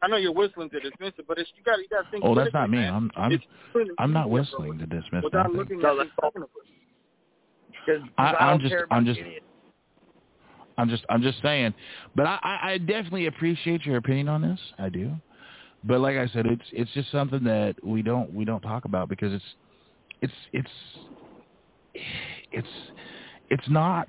I 0.00 0.08
know 0.08 0.16
you're 0.16 0.32
whistling 0.32 0.68
to 0.70 0.80
dismiss 0.80 1.12
it, 1.18 1.26
but 1.28 1.38
it's 1.38 1.50
you 1.56 1.62
got 1.64 1.78
you 1.78 1.88
got 1.88 2.02
to 2.04 2.10
think. 2.10 2.24
Oh, 2.24 2.34
that's 2.34 2.52
not 2.52 2.70
me. 2.70 2.78
man. 2.78 2.92
I'm 2.94 3.10
I'm 3.16 3.32
It's 3.32 3.44
I'm 3.98 4.12
not 4.12 4.30
whistling 4.30 4.78
to 4.78 4.86
dismiss 4.86 5.22
Without 5.22 5.44
nothing. 5.44 5.56
looking 5.58 5.78
No, 5.80 6.00
at 6.00 6.06
it. 6.06 6.12
Because 7.86 8.02
I- 8.18 8.32
I, 8.32 8.52
I'm 8.52 8.60
just- 8.60 8.74
I'm 8.90 9.04
just- 9.04 9.18
idiots. 9.20 9.46
I'm 10.78 10.88
just 10.88 11.04
I'm 11.10 11.20
just 11.22 11.40
saying. 11.42 11.74
But 12.16 12.26
I, 12.26 12.38
I, 12.42 12.70
I 12.72 12.78
definitely 12.78 13.26
appreciate 13.26 13.84
your 13.84 13.96
opinion 13.98 14.28
on 14.28 14.40
this. 14.42 14.58
I 14.78 14.88
do. 14.88 15.12
But 15.84 16.00
like 16.00 16.16
I 16.16 16.28
said, 16.28 16.46
it's 16.46 16.64
it's 16.72 16.90
just 16.92 17.10
something 17.10 17.44
that 17.44 17.74
we 17.82 18.02
don't 18.02 18.32
we 18.32 18.44
don't 18.44 18.60
talk 18.60 18.84
about 18.84 19.08
because 19.08 19.32
it's 19.32 19.44
it's 20.20 20.32
it's 20.52 22.04
it's 22.52 22.68
it's 23.50 23.68
not 23.68 24.08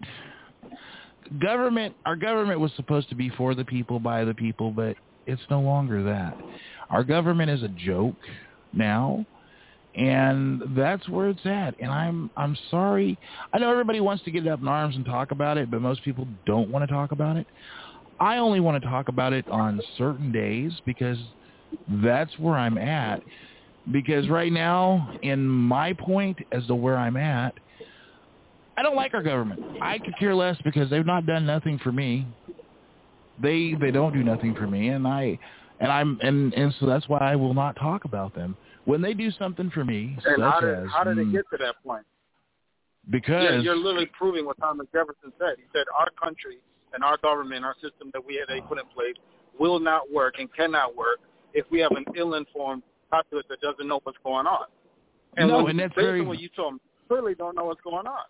government 1.42 1.96
our 2.06 2.16
government 2.16 2.60
was 2.60 2.72
supposed 2.76 3.10
to 3.10 3.16
be 3.16 3.30
for 3.30 3.56
the 3.56 3.66
people 3.66 4.00
by 4.00 4.24
the 4.24 4.34
people 4.34 4.72
but 4.72 4.96
it's 5.26 5.42
no 5.50 5.62
longer 5.62 6.04
that. 6.04 6.38
Our 6.90 7.04
government 7.04 7.50
is 7.50 7.64
a 7.64 7.70
joke 7.70 8.18
now 8.74 9.26
and 9.96 10.62
that's 10.76 11.08
where 11.08 11.30
it's 11.30 11.46
at. 11.46 11.76
And 11.80 11.90
i'm 11.92 12.30
i'm 12.38 12.58
sorry. 12.70 13.18
I 13.52 13.58
know 13.58 13.72
everybody 13.72 14.00
wants 14.00 14.24
to 14.26 14.32
get 14.32 14.48
up 14.48 14.62
in 14.62 14.68
arms 14.68 14.96
and 14.96 15.06
talk 15.06 15.32
about 15.32 15.58
it 15.58 15.72
but 15.72 15.82
most 15.82 16.04
people 16.04 16.28
don't 16.46 16.70
want 16.70 16.88
to 16.88 16.94
talk 16.94 17.12
about 17.12 17.38
it. 17.38 17.48
I 18.20 18.38
only 18.38 18.60
want 18.60 18.82
to 18.82 18.88
talk 18.90 19.08
about 19.08 19.34
it 19.34 19.48
on 19.50 19.82
certain 19.98 20.32
days 20.32 20.72
because 20.86 21.18
that's 22.04 22.38
where 22.40 22.56
i'm 22.56 22.78
at 22.78 23.22
because 23.92 24.30
right 24.30 24.52
now 24.52 25.14
in 25.24 25.46
my 25.46 25.94
point 25.94 26.38
as 26.52 26.66
to 26.68 26.76
where 26.76 26.98
i'm 26.98 27.18
at 27.18 27.54
I 28.76 28.82
don't 28.82 28.96
like 28.96 29.14
our 29.14 29.22
government. 29.22 29.62
I 29.82 30.00
could 30.00 30.18
care 30.18 30.34
less 30.34 30.58
because 30.64 30.90
they've 30.90 31.06
not 31.06 31.26
done 31.26 31.46
nothing 31.46 31.78
for 31.80 31.92
me. 31.92 32.26
They 33.42 33.76
they 33.80 33.92
don't 33.92 34.14
do 34.14 34.24
nothing 34.24 34.56
for 34.56 34.68
me, 34.68 34.90
and 34.90 35.08
I 35.08 35.38
and 35.80 35.92
I'm 35.92 36.20
and 36.22 36.54
and 36.54 36.74
so 36.80 36.86
that's 36.86 37.08
why 37.08 37.20
I 37.20 37.36
will 37.36 37.54
not 37.54 37.76
talk 37.76 38.06
about 38.06 38.34
them 38.34 38.56
when 38.86 39.02
they 39.02 39.14
do 39.14 39.32
something 39.32 39.70
for 39.72 39.86
me. 39.86 40.18
And 40.26 40.42
how 40.42 40.60
did 40.60 40.80
as 40.80 40.88
how 40.92 41.04
did 41.04 41.18
it 41.18 41.28
mm, 41.28 41.32
get 41.34 41.46
to 41.52 41.58
that 41.58 41.76
point? 41.84 42.06
because 43.10 43.44
You're, 43.44 43.60
you're 43.60 43.76
literally 43.76 44.10
proving 44.18 44.46
what 44.46 44.58
Thomas 44.60 44.88
Jefferson 44.94 45.34
said. 45.38 45.56
He 45.58 45.66
said 45.74 45.86
our 45.98 46.10
country 46.22 46.60
and 46.94 47.04
our 47.04 47.18
government, 47.18 47.66
our 47.66 47.76
system 47.76 48.12
that 48.14 48.26
we 48.26 48.36
had 48.36 48.48
they 48.48 48.62
put 48.62 48.80
in 48.80 48.86
place, 48.86 49.16
will 49.60 49.80
not 49.80 50.12
work 50.12 50.36
and 50.40 50.48
cannot 50.54 50.96
work 50.96 51.20
if 51.54 51.66
we 51.72 51.80
have 51.80 51.92
an 51.92 52.06
ill-informed 52.16 52.84
populace 53.12 53.46
that 53.50 53.62
doesn't 53.62 53.88
know 53.88 54.00
what's 54.04 54.18
going 54.24 54.48
on. 54.48 54.66
And 55.38 55.50
No, 55.50 55.62
what, 55.64 55.70
and 55.72 55.80
that's 55.80 55.94
based 55.96 56.06
very- 56.06 56.22
on 56.22 56.28
what 56.28 56.40
you 56.40 56.50
told 56.56 56.76
me, 56.76 56.80
clearly 57.08 57.36
don't 57.36 57.56
know 57.56 57.66
what's 57.66 57.82
going 57.82 58.08
on. 58.08 58.26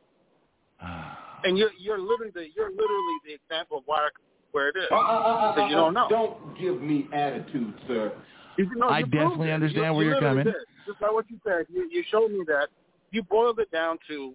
And 1.46 1.58
you're 1.58 1.72
you're 1.77 2.00
literally 2.00 2.32
the 2.34 2.46
you're 2.56 2.70
literally 2.70 3.18
the 3.25 3.34
example 3.34 3.80
of 3.80 3.84
why 3.86 4.08
where 4.53 4.70
it 4.70 4.77
is 4.77 4.86
Uh, 4.89 4.96
uh, 4.96 5.00
uh, 5.00 5.51
because 5.56 5.70
you 5.70 5.75
don't 5.75 5.94
know. 5.94 6.08
Don't 6.10 6.58
give 6.58 6.82
me 6.82 7.10
attitude, 7.12 7.74
sir. 7.86 8.13
You 8.58 8.74
know, 8.75 8.88
I 8.88 9.00
you 9.00 9.06
definitely 9.08 9.51
understand 9.51 9.88
You- 9.88 9.94
where 9.94 10.06
you 10.06 10.12
you're 10.12 10.22
coming. 10.22 10.46
did. 10.46 10.56
Just 10.88 11.01
like 11.01 11.12
what 11.12 11.25
you 11.30 11.38
said, 11.46 11.65
you, 11.70 11.89
you 11.92 12.01
showed 12.10 12.32
me 12.32 12.44
that. 12.48 12.70
You 13.12 13.24
boiled 13.24 13.60
it 13.60 13.70
down 13.72 13.98
to, 14.08 14.34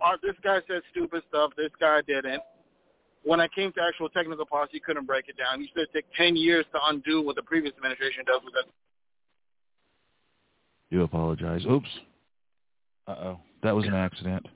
uh, 0.00 0.16
this 0.22 0.34
guy 0.44 0.60
said 0.68 0.82
stupid 0.92 1.22
stuff, 1.28 1.50
this 1.56 1.70
guy 1.80 2.00
didn't. 2.06 2.42
When 3.22 3.40
I 3.40 3.48
came 3.48 3.72
to 3.72 3.80
actual 3.82 4.08
technical 4.08 4.46
policy, 4.46 4.72
you 4.74 4.80
couldn't 4.80 5.06
break 5.06 5.28
it 5.28 5.36
down. 5.36 5.60
He 5.60 5.68
said 5.74 5.84
it 5.92 5.92
took 5.94 6.04
10 6.16 6.36
years 6.36 6.64
to 6.72 6.78
undo 6.88 7.22
what 7.22 7.36
the 7.36 7.42
previous 7.42 7.74
administration 7.76 8.24
does 8.26 8.40
with 8.44 8.54
that. 8.54 8.64
do 10.90 11.02
apologize. 11.02 11.64
Oops. 11.70 11.88
Uh 13.06 13.14
oh, 13.22 13.40
that 13.62 13.74
was 13.74 13.86
an 13.86 13.94
accident. 13.94 14.46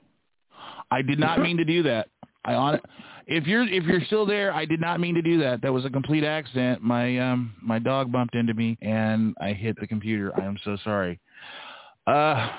I 0.91 1.01
did 1.01 1.19
not 1.19 1.39
mean 1.39 1.57
to 1.57 1.65
do 1.65 1.83
that. 1.83 2.07
I 2.45 2.53
on 2.53 2.79
if 3.27 3.47
you're 3.47 3.63
if 3.63 3.83
you're 3.83 4.03
still 4.05 4.25
there, 4.25 4.53
I 4.53 4.65
did 4.65 4.79
not 4.79 4.99
mean 4.99 5.15
to 5.15 5.21
do 5.21 5.39
that. 5.39 5.61
That 5.61 5.73
was 5.73 5.83
a 5.85 5.89
complete 5.89 6.23
accident. 6.23 6.81
My 6.81 7.17
um 7.17 7.55
my 7.61 7.79
dog 7.79 8.11
bumped 8.11 8.35
into 8.35 8.53
me 8.53 8.77
and 8.81 9.35
I 9.41 9.53
hit 9.53 9.79
the 9.79 9.87
computer. 9.87 10.31
I 10.39 10.45
am 10.45 10.57
so 10.63 10.77
sorry. 10.83 11.19
Uh 12.07 12.49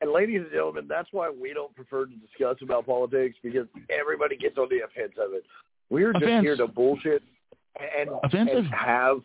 And 0.00 0.12
ladies 0.12 0.40
and 0.42 0.50
gentlemen, 0.52 0.86
that's 0.88 1.08
why 1.12 1.28
we 1.30 1.52
don't 1.52 1.74
prefer 1.74 2.06
to 2.06 2.12
discuss 2.14 2.56
about 2.62 2.86
politics 2.86 3.36
because 3.42 3.66
everybody 3.90 4.36
gets 4.36 4.56
on 4.56 4.68
the 4.70 4.78
offense 4.84 5.14
of 5.18 5.32
it. 5.34 5.44
We're 5.90 6.12
just 6.12 6.24
here 6.24 6.56
to 6.56 6.68
bullshit 6.68 7.22
and, 7.98 8.10
Offensive. 8.22 8.58
and 8.58 8.66
have 8.74 9.18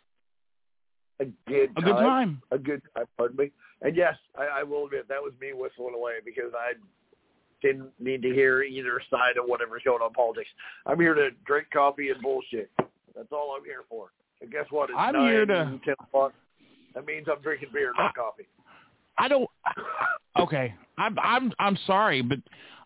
a 1.20 1.26
good 1.48 1.70
a 1.78 1.82
good 1.82 1.92
time. 1.94 2.42
A 2.52 2.58
good 2.58 2.82
time, 2.96 3.06
pardon 3.18 3.38
me. 3.38 3.52
And 3.82 3.96
yes, 3.96 4.16
I, 4.38 4.62
I 4.62 4.64
will 4.64 4.86
admit 4.86 5.08
that 5.10 5.22
was 5.22 5.34
me 5.40 5.54
whistling 5.54 5.94
away 5.96 6.14
because 6.26 6.52
I 6.58 6.74
didn't 7.62 7.92
need 8.00 8.22
to 8.24 8.30
hear 8.34 8.64
either 8.64 9.00
side 9.10 9.38
of 9.38 9.46
whatever's 9.46 9.82
going 9.86 10.02
on 10.02 10.12
politics. 10.14 10.50
I'm 10.86 11.00
here 11.00 11.14
to 11.14 11.30
drink 11.46 11.68
coffee 11.72 12.10
and 12.10 12.22
bullshit. 12.22 12.70
That's 13.16 13.32
all 13.32 13.56
I'm 13.58 13.64
here 13.66 13.84
for. 13.90 14.12
And 14.42 14.52
guess 14.52 14.66
what? 14.72 14.90
It's 14.90 14.98
I'm 14.98 15.14
nine 15.14 15.32
here 15.32 15.46
to- 15.46 15.80
ten 15.86 15.96
o'clock. 16.02 16.34
That 16.96 17.06
means 17.06 17.28
I'm 17.32 17.42
drinking 17.42 17.70
beer, 17.74 17.92
not 17.98 18.16
coffee. 18.16 18.48
I 19.18 19.28
don't. 19.28 19.50
Okay, 20.40 20.74
I'm 20.98 21.18
I'm 21.20 21.54
I'm 21.60 21.78
sorry, 21.86 22.22
but 22.22 22.40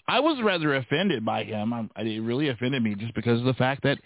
I 0.07 0.19
was 0.19 0.41
rather 0.43 0.75
offended 0.75 1.25
by 1.25 1.43
him. 1.43 1.73
I, 1.73 2.01
it 2.01 2.19
really 2.21 2.49
offended 2.49 2.83
me 2.83 2.95
just 2.95 3.13
because 3.13 3.39
of 3.39 3.45
the 3.45 3.53
fact 3.53 3.83
that 3.83 3.97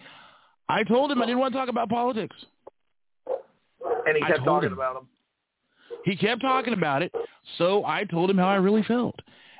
I 0.69 0.83
told 0.83 1.11
him 1.11 1.21
I 1.21 1.25
didn't 1.25 1.39
want 1.39 1.53
to 1.53 1.59
talk 1.59 1.69
about 1.69 1.89
politics. 1.89 2.35
And 4.07 4.17
he 4.17 4.23
kept 4.23 4.43
talking 4.45 4.67
him. 4.67 4.73
about 4.73 4.95
them. 4.95 5.07
He 6.05 6.15
kept 6.15 6.41
talking 6.41 6.73
about 6.73 7.03
it, 7.03 7.13
so 7.57 7.85
I 7.85 8.05
told 8.05 8.29
him 8.29 8.37
how 8.37 8.47
I 8.47 8.55
really 8.55 8.83
felt. 8.83 9.15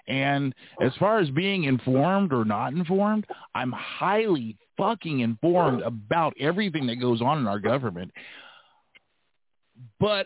And 0.08 0.56
as 0.82 0.92
far 0.98 1.20
as 1.20 1.30
being 1.30 1.66
informed 1.66 2.34
or 2.34 2.44
not 2.44 2.74
informed, 2.74 3.26
I'm 3.54 3.72
highly 3.72 4.58
fucking 4.78 5.20
informed 5.20 5.84
about 5.84 6.34
everything 6.40 6.88
that 6.88 6.96
goes 6.96 7.22
on 7.22 7.38
in 7.38 7.48
our 7.48 7.60
government. 7.60 8.12
But 10.00 10.26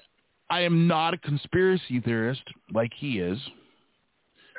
I 0.49 0.61
am 0.61 0.87
not 0.87 1.13
a 1.13 1.17
conspiracy 1.17 1.99
theorist 1.99 2.43
like 2.73 2.91
he 2.95 3.19
is. 3.19 3.39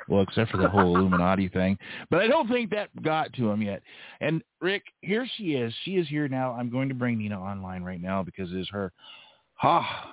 Well, 0.09 0.23
except 0.23 0.53
for 0.53 0.59
the 0.59 0.69
whole 0.69 0.97
Illuminati 0.97 1.49
thing. 1.53 1.79
But 2.11 2.21
I 2.21 2.29
don't 2.29 2.49
think 2.49 2.71
that 2.71 2.91
got 3.03 3.33
to 3.35 3.51
him 3.51 3.61
yet. 3.61 3.83
And 4.21 4.43
Rick, 4.61 4.85
here 5.01 5.27
she 5.37 5.55
is. 5.55 5.75
She 5.85 5.93
is 5.93 6.09
here 6.09 6.29
now. 6.29 6.53
I'm 6.53 6.71
going 6.71 6.89
to 6.89 6.95
bring 6.95 7.19
Nina 7.19 7.41
online 7.41 7.83
right 7.83 8.01
now 8.01 8.23
because 8.23 8.53
it 8.53 8.59
is 8.59 8.69
her. 8.71 8.93
Ha. 9.55 10.13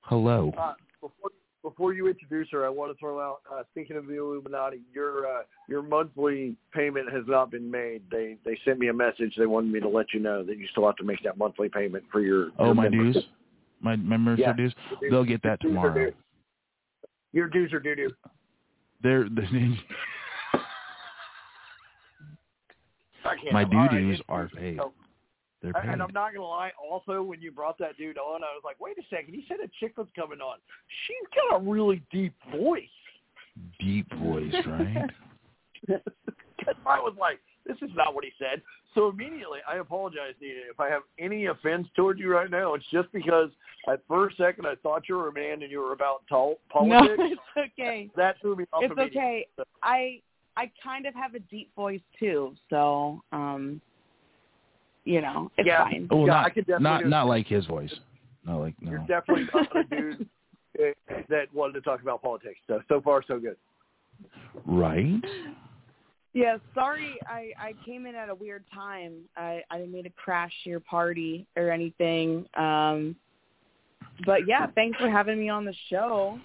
Hello. 0.00 0.52
Uh, 0.58 0.72
before 1.00 1.30
before 1.62 1.92
you 1.92 2.08
introduce 2.08 2.48
her, 2.50 2.64
I 2.64 2.68
want 2.70 2.92
to 2.92 2.98
throw 2.98 3.20
out. 3.20 3.40
Uh, 3.52 3.62
speaking 3.72 3.96
of 3.96 4.06
the 4.06 4.16
Illuminati, 4.16 4.80
your 4.92 5.26
uh, 5.26 5.42
your 5.68 5.82
monthly 5.82 6.56
payment 6.72 7.12
has 7.12 7.24
not 7.26 7.50
been 7.50 7.70
made. 7.70 8.02
They 8.10 8.36
they 8.44 8.58
sent 8.64 8.78
me 8.78 8.88
a 8.88 8.92
message. 8.92 9.34
They 9.36 9.46
wanted 9.46 9.72
me 9.72 9.80
to 9.80 9.88
let 9.88 10.06
you 10.14 10.20
know 10.20 10.42
that 10.44 10.56
you 10.56 10.66
still 10.70 10.86
have 10.86 10.96
to 10.96 11.04
make 11.04 11.22
that 11.24 11.36
monthly 11.36 11.68
payment 11.68 12.04
for 12.10 12.20
your. 12.20 12.48
Oh, 12.58 12.66
your 12.66 12.74
my 12.74 12.88
membership. 12.88 13.22
dues? 13.22 13.24
My 13.80 13.96
my 13.96 14.16
membership 14.16 14.46
Yeah. 14.46 14.52
dues? 14.54 14.74
Dues- 15.00 15.10
They'll 15.10 15.24
get 15.24 15.42
that 15.42 15.62
your 15.62 15.72
tomorrow. 15.72 16.12
Your 17.32 17.48
dues 17.48 17.72
are 17.72 17.80
due 17.80 17.94
due. 18.00 18.10
They're, 19.02 19.28
they 19.28 19.76
I 23.24 23.34
my 23.52 23.64
due 23.64 23.76
right, 23.76 23.90
dues 23.90 24.20
are 24.28 24.48
paid. 24.48 24.78
They're 25.62 25.72
And. 25.76 26.00
I'm 26.02 26.12
not 26.12 26.32
gonna 26.32 26.44
lie. 26.46 26.70
Also, 26.90 27.22
when 27.22 27.42
you 27.42 27.50
brought 27.50 27.78
that 27.78 27.96
dude 27.96 28.16
on, 28.16 28.42
I 28.42 28.46
was 28.54 28.62
like, 28.64 28.76
wait 28.80 28.96
a 28.98 29.02
second. 29.10 29.34
He 29.34 29.44
said 29.48 29.58
a 29.62 29.68
chick 29.80 29.98
was 29.98 30.06
coming 30.14 30.40
on. 30.40 30.58
She's 31.06 31.28
got 31.50 31.56
a 31.56 31.60
really 31.60 32.02
deep 32.12 32.32
voice. 32.56 32.84
Deep 33.80 34.06
voice, 34.14 34.54
right? 34.66 35.10
Because 36.58 36.74
I 36.84 36.98
was 36.98 37.14
like, 37.18 37.38
this 37.66 37.76
is 37.82 37.90
not 37.94 38.14
what 38.14 38.24
he 38.24 38.30
said. 38.38 38.60
So 38.98 39.08
immediately, 39.10 39.60
I 39.68 39.76
apologize, 39.76 40.34
Nina. 40.40 40.54
If 40.68 40.80
I 40.80 40.88
have 40.88 41.02
any 41.20 41.46
offense 41.46 41.86
toward 41.94 42.18
you 42.18 42.32
right 42.32 42.50
now, 42.50 42.74
it's 42.74 42.84
just 42.90 43.06
because 43.12 43.48
at 43.88 44.00
first 44.08 44.36
second 44.36 44.66
I 44.66 44.74
thought 44.82 45.08
you 45.08 45.16
were 45.16 45.28
a 45.28 45.32
man 45.32 45.62
and 45.62 45.70
you 45.70 45.78
were 45.78 45.92
about 45.92 46.22
to- 46.30 46.34
No, 46.34 46.56
politics. 46.68 47.14
it's 47.56 47.72
okay. 47.78 48.10
That 48.16 48.40
threw 48.40 48.56
me 48.56 48.64
off 48.72 48.82
It's 48.82 48.90
immediately. 48.92 49.20
okay. 49.20 49.46
I 49.84 50.20
I 50.56 50.68
kind 50.82 51.06
of 51.06 51.14
have 51.14 51.36
a 51.36 51.38
deep 51.38 51.72
voice 51.76 52.00
too, 52.18 52.56
so 52.70 53.22
um, 53.30 53.80
you 55.04 55.20
know, 55.20 55.48
it's 55.56 55.68
Yeah. 55.68 55.84
fine. 55.84 56.08
Oh, 56.10 56.26
Yeah, 56.26 56.32
I 56.38 56.42
not 56.42 56.54
could 56.54 56.66
definitely 56.66 56.82
not 57.04 57.06
not 57.06 57.26
like 57.28 57.46
his 57.46 57.66
voice. 57.66 57.94
Not 58.44 58.56
like 58.58 58.74
no. 58.80 58.90
You're 58.90 59.06
definitely 59.06 59.46
not 59.54 59.76
a 59.76 59.84
dude 59.84 60.28
that 61.28 61.46
wanted 61.54 61.74
to 61.74 61.80
talk 61.82 62.02
about 62.02 62.20
politics. 62.20 62.58
So 62.66 62.82
so 62.88 63.00
far 63.00 63.22
so 63.28 63.38
good. 63.38 63.56
Right? 64.66 65.22
Yeah, 66.38 66.58
sorry, 66.72 67.16
I 67.26 67.50
I 67.58 67.74
came 67.84 68.06
in 68.06 68.14
at 68.14 68.28
a 68.28 68.34
weird 68.34 68.62
time. 68.72 69.14
I 69.36 69.60
I 69.72 69.78
didn't 69.78 69.90
mean 69.92 70.04
to 70.04 70.10
crash 70.10 70.52
your 70.62 70.78
party 70.78 71.48
or 71.56 71.68
anything. 71.72 72.46
Um, 72.56 73.16
but 74.24 74.46
yeah, 74.46 74.68
thanks 74.76 74.96
for 75.00 75.10
having 75.10 75.40
me 75.40 75.48
on 75.48 75.64
the 75.64 75.74
show. 75.90 76.38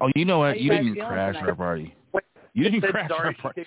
Oh, 0.00 0.08
you 0.16 0.24
know 0.24 0.40
what? 0.40 0.58
you 0.58 0.72
You 0.72 0.94
didn't 0.94 1.06
crash 1.06 1.36
tonight? 1.36 1.48
our 1.50 1.54
party. 1.54 1.94
Wait, 2.12 2.24
You 2.52 2.64
didn't 2.64 2.80
Said 2.80 2.90
crash 2.90 3.10
our 3.12 3.32
party. 3.34 3.64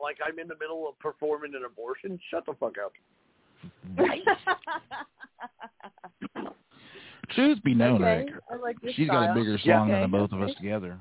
like 0.00 0.18
I'm 0.24 0.38
in 0.38 0.46
the 0.46 0.54
middle 0.60 0.88
of 0.88 0.96
performing 1.00 1.52
an 1.56 1.64
abortion. 1.66 2.16
Shut 2.30 2.46
the 2.46 2.52
fuck 2.60 2.76
up. 2.78 2.92
Truth 7.34 7.58
be 7.64 7.74
known, 7.74 8.02
okay, 8.04 8.30
Rick. 8.32 8.42
I 8.50 8.56
like 8.56 8.76
your 8.82 8.92
She's 8.92 9.08
got 9.08 9.22
a 9.22 9.24
style. 9.26 9.34
bigger 9.34 9.58
Yeah. 9.64 9.78
song 9.80 9.88
than 9.88 10.02
the 10.02 10.08
both 10.08 10.30
of 10.32 10.40
us 10.42 10.54
together. 10.54 10.98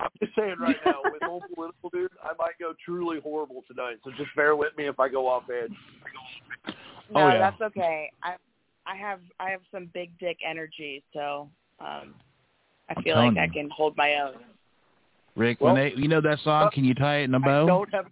I'm 0.00 0.10
just 0.22 0.34
saying 0.34 0.56
right 0.58 0.76
now, 0.84 1.02
with 1.04 1.22
old 1.28 1.42
political 1.54 1.90
dude, 1.90 2.10
I 2.22 2.32
might 2.38 2.58
go 2.58 2.72
truly 2.84 3.20
horrible 3.20 3.62
tonight. 3.68 3.96
So 4.04 4.10
just 4.16 4.34
bear 4.34 4.56
with 4.56 4.76
me 4.76 4.86
if 4.86 4.98
I 4.98 5.08
go 5.08 5.28
off 5.28 5.44
edge. 5.50 5.70
No, 7.12 7.26
Oh, 7.26 7.28
yeah. 7.28 7.38
that's 7.38 7.60
okay. 7.60 8.10
I 8.22 8.36
I 8.86 8.96
have 8.96 9.20
I 9.38 9.50
have 9.50 9.60
some 9.72 9.90
big 9.92 10.16
dick 10.18 10.38
energy, 10.48 11.02
so 11.12 11.50
um 11.80 12.14
I 12.88 12.94
feel 13.02 13.16
like 13.16 13.34
telling 13.34 13.38
I 13.38 13.46
can 13.48 13.68
hold 13.70 13.96
my 13.96 14.14
own. 14.16 14.34
Rick, 15.36 15.60
Well, 15.60 15.74
when 15.74 15.82
they 15.84 15.92
you 15.96 16.08
know 16.08 16.20
that 16.20 16.38
song, 16.40 16.64
uh, 16.64 16.70
can 16.70 16.84
you 16.84 16.94
tie 16.94 17.18
it 17.18 17.24
in 17.24 17.34
a 17.34 17.40
bow? 17.40 17.66
don't 17.66 17.92
have. 17.92 18.06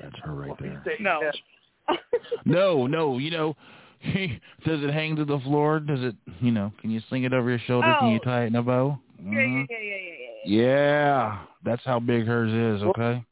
That's 0.00 0.16
her 0.22 0.34
right 0.34 0.52
there. 0.60 0.82
No. 1.00 1.30
No, 2.46 2.86
no, 2.86 3.18
you 3.18 3.30
know, 3.30 3.54
Does 4.64 4.82
it 4.82 4.90
hang 4.90 5.16
to 5.16 5.24
the 5.24 5.38
floor? 5.40 5.80
Does 5.80 6.02
it, 6.02 6.14
you 6.40 6.50
know, 6.50 6.72
can 6.80 6.90
you 6.90 7.00
sling 7.08 7.24
it 7.24 7.32
over 7.32 7.48
your 7.50 7.58
shoulder? 7.60 7.94
Can 8.00 8.10
you 8.10 8.18
Oh. 8.22 8.24
tie 8.24 8.44
it 8.44 8.46
in 8.48 8.56
a 8.56 8.62
bow? 8.62 8.98
Yeah, 9.18 9.30
yeah, 9.30 9.38
Mhm. 9.38 9.66
yeah, 9.70 9.78
yeah, 9.78 9.96
yeah, 9.96 10.12
yeah. 10.44 10.62
Yeah, 10.62 11.38
that's 11.64 11.82
how 11.84 11.98
big 12.00 12.26
hers 12.26 12.52
is, 12.52 12.82
okay? 12.84 13.24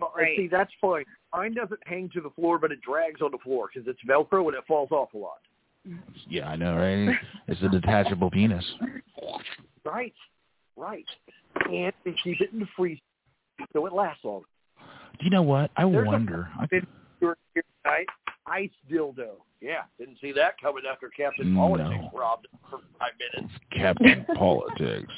Well, 0.00 0.12
Right. 0.16 0.36
See, 0.36 0.46
that's 0.46 0.72
fine. 0.80 1.04
Mine 1.32 1.54
doesn't 1.54 1.80
hang 1.86 2.08
to 2.10 2.20
the 2.20 2.30
floor, 2.30 2.58
but 2.58 2.70
it 2.70 2.80
drags 2.82 3.20
on 3.22 3.32
the 3.32 3.38
floor 3.38 3.68
because 3.72 3.88
it's 3.88 4.00
Velcro 4.04 4.46
and 4.46 4.54
it 4.56 4.64
falls 4.66 4.90
off 4.92 5.12
a 5.14 5.18
lot. 5.18 5.40
Yeah, 6.28 6.48
I 6.50 6.56
know, 6.56 6.76
right? 6.76 7.18
It's 7.48 7.62
a 7.62 7.68
detachable 7.68 8.30
penis. 8.30 8.64
Right, 9.84 10.14
right. 10.76 11.06
And 11.70 11.92
they 12.04 12.12
keep 12.22 12.40
it 12.42 12.52
in 12.52 12.60
the 12.60 12.66
freezer 12.76 13.00
so 13.72 13.86
it 13.86 13.94
lasts 13.94 14.22
longer. 14.24 14.46
Do 15.18 15.24
you 15.24 15.30
know 15.30 15.40
what? 15.42 15.70
I 15.76 15.88
There's 15.88 16.06
a- 16.06 16.10
wonder. 16.10 16.48
I, 16.60 18.04
Did 18.58 18.70
you 18.88 19.02
were 19.02 19.12
here 19.12 19.14
tonight? 19.16 19.16
Ice 19.16 19.16
dildo. 19.18 19.30
Yeah, 19.60 19.82
didn't 19.98 20.18
see 20.20 20.32
that 20.32 20.60
coming 20.60 20.84
after 20.90 21.08
Captain 21.08 21.54
No. 21.54 21.60
Politics 21.60 22.04
robbed 22.14 22.48
for 22.68 22.80
five 22.98 23.12
minutes. 23.18 23.54
Captain 23.72 24.26
Politics. 24.34 25.12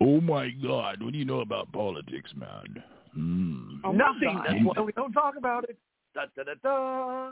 Oh 0.00 0.20
my 0.20 0.50
God! 0.50 1.02
What 1.02 1.12
do 1.12 1.18
you 1.18 1.24
know 1.24 1.40
about 1.40 1.70
politics, 1.72 2.32
man? 2.36 2.82
Hmm. 3.12 3.76
Oh 3.84 3.92
Nothing. 3.92 4.36
God. 4.36 4.46
That's 4.48 4.64
why 4.64 4.82
we 4.82 4.92
don't 4.92 5.12
talk 5.12 5.36
about 5.36 5.64
it. 5.64 5.76
Da 6.14 6.22
da 6.36 6.44
da 6.44 6.54
da. 6.62 7.30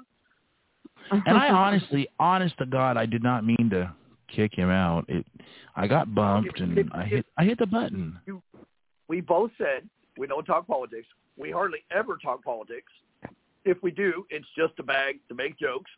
And 1.11 1.37
I 1.37 1.49
honestly, 1.49 2.09
honest 2.21 2.57
to 2.59 2.67
God, 2.67 2.97
I 2.97 3.07
did 3.07 3.23
not 3.23 3.45
mean 3.45 3.69
to 3.71 3.93
kick 4.35 4.55
him 4.55 4.71
out. 4.71 5.05
It, 5.09 5.27
I 5.75 5.87
got 5.87 6.15
bumped 6.15 6.61
and 6.61 6.91
I 6.95 7.05
hit, 7.05 7.27
I 7.37 7.45
hit 7.45 7.59
the 7.59 7.67
button. 7.67 8.19
We 9.09 9.21
both 9.21 9.51
said 9.59 9.89
we 10.17 10.27
don't 10.27 10.45
talk 10.45 10.67
politics. 10.67 11.09
We 11.37 11.51
hardly 11.51 11.81
ever 11.91 12.19
talk 12.23 12.45
politics. 12.45 12.93
If 13.64 13.83
we 13.83 13.90
do, 13.90 14.26
it's 14.31 14.47
just 14.57 14.75
a 14.78 14.83
bag 14.83 15.21
to 15.28 15.35
make 15.35 15.59
jokes. 15.59 15.90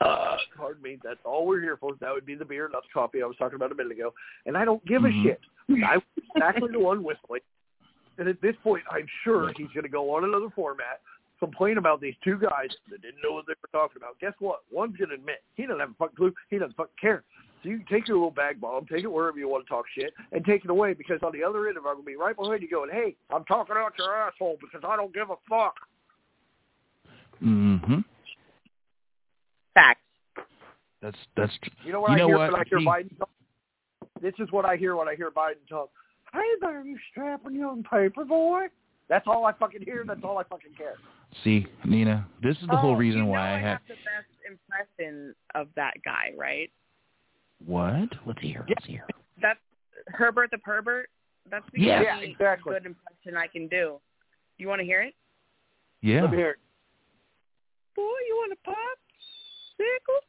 Uh, 0.00 0.36
pardon 0.56 0.82
me. 0.82 0.98
That's 1.02 1.20
all 1.24 1.46
we're 1.46 1.60
here 1.60 1.76
for. 1.76 1.94
That 2.00 2.12
would 2.12 2.24
be 2.24 2.34
the 2.34 2.44
beer, 2.44 2.68
not 2.72 2.84
the 2.84 2.88
coffee 2.92 3.22
I 3.22 3.26
was 3.26 3.36
talking 3.36 3.56
about 3.56 3.72
a 3.72 3.74
minute 3.74 3.92
ago. 3.92 4.14
And 4.46 4.56
I 4.56 4.64
don't 4.64 4.84
give 4.86 5.02
Mhm. 5.02 5.20
a 5.20 5.22
shit. 5.22 5.40
I 5.84 5.96
was 5.96 6.04
exactly 6.34 6.70
the 6.70 6.78
one 6.78 7.02
whistling. 7.02 7.42
And 8.18 8.28
at 8.28 8.40
this 8.40 8.56
point, 8.62 8.84
I'm 8.90 9.06
sure 9.24 9.52
he's 9.56 9.68
going 9.68 9.84
to 9.84 9.90
go 9.90 10.14
on 10.14 10.24
another 10.24 10.50
format, 10.50 11.00
complain 11.38 11.78
about 11.78 12.00
these 12.00 12.14
two 12.22 12.38
guys 12.38 12.68
that 12.90 13.02
didn't 13.02 13.22
know 13.22 13.32
what 13.32 13.46
they 13.46 13.54
were 13.60 13.68
talking 13.72 13.96
about. 13.96 14.18
Guess 14.20 14.34
what? 14.38 14.60
One's 14.70 14.96
going 14.96 15.10
to 15.10 15.14
admit 15.16 15.42
he 15.54 15.64
doesn't 15.64 15.80
have 15.80 15.90
a 15.90 15.94
fucking 15.94 16.16
clue. 16.16 16.34
He 16.48 16.58
doesn't 16.58 16.76
fucking 16.76 16.96
care. 17.00 17.24
So 17.62 17.68
you 17.68 17.78
can 17.78 17.86
take 17.86 18.08
your 18.08 18.16
little 18.16 18.30
bag 18.30 18.60
bomb, 18.60 18.86
take 18.86 19.04
it 19.04 19.12
wherever 19.12 19.38
you 19.38 19.48
want 19.48 19.66
to 19.66 19.68
talk 19.68 19.84
shit, 19.94 20.14
and 20.32 20.44
take 20.44 20.64
it 20.64 20.70
away 20.70 20.94
because 20.94 21.22
on 21.22 21.32
the 21.32 21.44
other 21.44 21.68
end 21.68 21.76
of 21.76 21.84
it, 21.84 21.88
I'm 21.88 21.96
going 21.96 22.04
to 22.04 22.10
be 22.10 22.16
right 22.16 22.36
behind 22.36 22.62
you 22.62 22.70
going, 22.70 22.90
hey, 22.90 23.16
I'm 23.30 23.44
talking 23.44 23.76
out 23.76 23.92
your 23.98 24.14
asshole 24.16 24.56
because 24.60 24.80
I 24.86 24.96
don't 24.96 25.12
give 25.12 25.30
a 25.30 25.36
fuck. 25.48 25.74
Mm-hmm. 27.44 27.98
Facts. 29.74 30.00
That's 31.02 31.16
that's. 31.36 31.52
You 31.84 31.92
know 31.92 32.00
what 32.00 32.10
You 32.10 32.16
I 32.16 32.18
know 32.18 32.26
hear 32.28 32.38
what? 32.38 32.52
when 32.52 32.60
I 32.60 32.64
hear 32.68 32.78
See- 32.80 32.86
Biden 32.86 33.18
talk? 33.18 33.30
This 34.20 34.34
is 34.38 34.50
what 34.52 34.64
I 34.66 34.76
hear 34.76 34.96
when 34.96 35.08
I 35.08 35.14
hear 35.14 35.30
Biden 35.30 35.66
talk. 35.68 35.90
Hey 36.32 36.40
there, 36.60 36.82
you 36.84 36.98
strapping 37.10 37.54
young 37.56 37.82
paper 37.82 38.24
boy. 38.24 38.66
That's 39.08 39.26
all 39.26 39.44
I 39.46 39.52
fucking 39.52 39.82
hear. 39.82 40.04
That's 40.06 40.20
all 40.22 40.38
I 40.38 40.44
fucking 40.44 40.74
care. 40.76 40.94
See, 41.42 41.66
Nina, 41.84 42.26
this 42.42 42.56
is 42.58 42.68
the 42.68 42.76
whole 42.76 42.92
Oh, 42.92 42.96
reason 42.96 43.20
you 43.20 43.24
know 43.26 43.30
why 43.32 43.50
I 43.50 43.54
I 43.54 43.58
had 43.58 43.62
have 43.70 43.80
the 43.88 43.94
best 43.94 44.58
impression 44.98 45.34
of 45.54 45.68
that 45.76 45.94
guy, 46.04 46.32
right? 46.36 46.70
what? 47.66 48.08
Let's 48.26 48.40
hear. 48.40 48.64
Let's 48.68 48.84
hear. 48.86 49.04
That's 49.40 49.58
Herbert 50.08 50.50
the 50.50 50.58
pervert. 50.58 51.08
That's 51.50 51.64
the 51.72 51.82
Yeah, 51.82 52.02
only 52.14 52.30
exactly. 52.32 52.72
good 52.74 52.86
impression 52.86 53.36
I 53.36 53.46
can 53.48 53.66
do. 53.68 53.98
You 54.58 54.68
want 54.68 54.80
to 54.80 54.84
hear 54.84 55.02
it? 55.02 55.14
Yeah. 56.02 56.22
Let 56.22 56.30
me 56.32 56.36
hear 56.36 56.50
it. 56.50 56.56
Boy, 58.00 58.20
you 58.28 58.34
want 58.36 58.52
to 58.52 58.56
pop? 58.64 58.96
Pickle? 59.76 60.22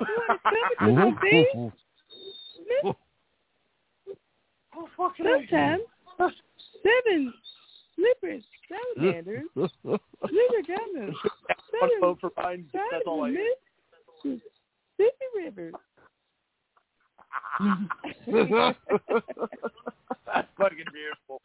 You 0.00 0.14
want 0.28 0.40
to 0.78 0.86
Ooh, 0.86 0.94
come 0.94 1.12
to 1.20 1.26
ooh, 1.26 1.46
some 1.52 1.72
ooh. 2.86 2.96
Oh, 4.76 4.86
fucking 4.96 5.26
Sometimes 5.26 5.82
seven 6.82 7.34
slippers, 7.96 8.44
salamanders, 8.68 9.48
liver 9.54 10.62
gunners, 10.66 11.16
One 11.80 11.90
vote 12.00 12.18
for 12.20 12.30
Biden. 12.30 12.66
That's 12.72 13.04
all 13.04 13.24
I 13.24 13.30
hear. 13.30 13.54
Mississippi 14.24 15.26
River. 15.36 15.72
That's 20.26 20.48
fucking 20.56 20.86
beautiful. 20.92 21.42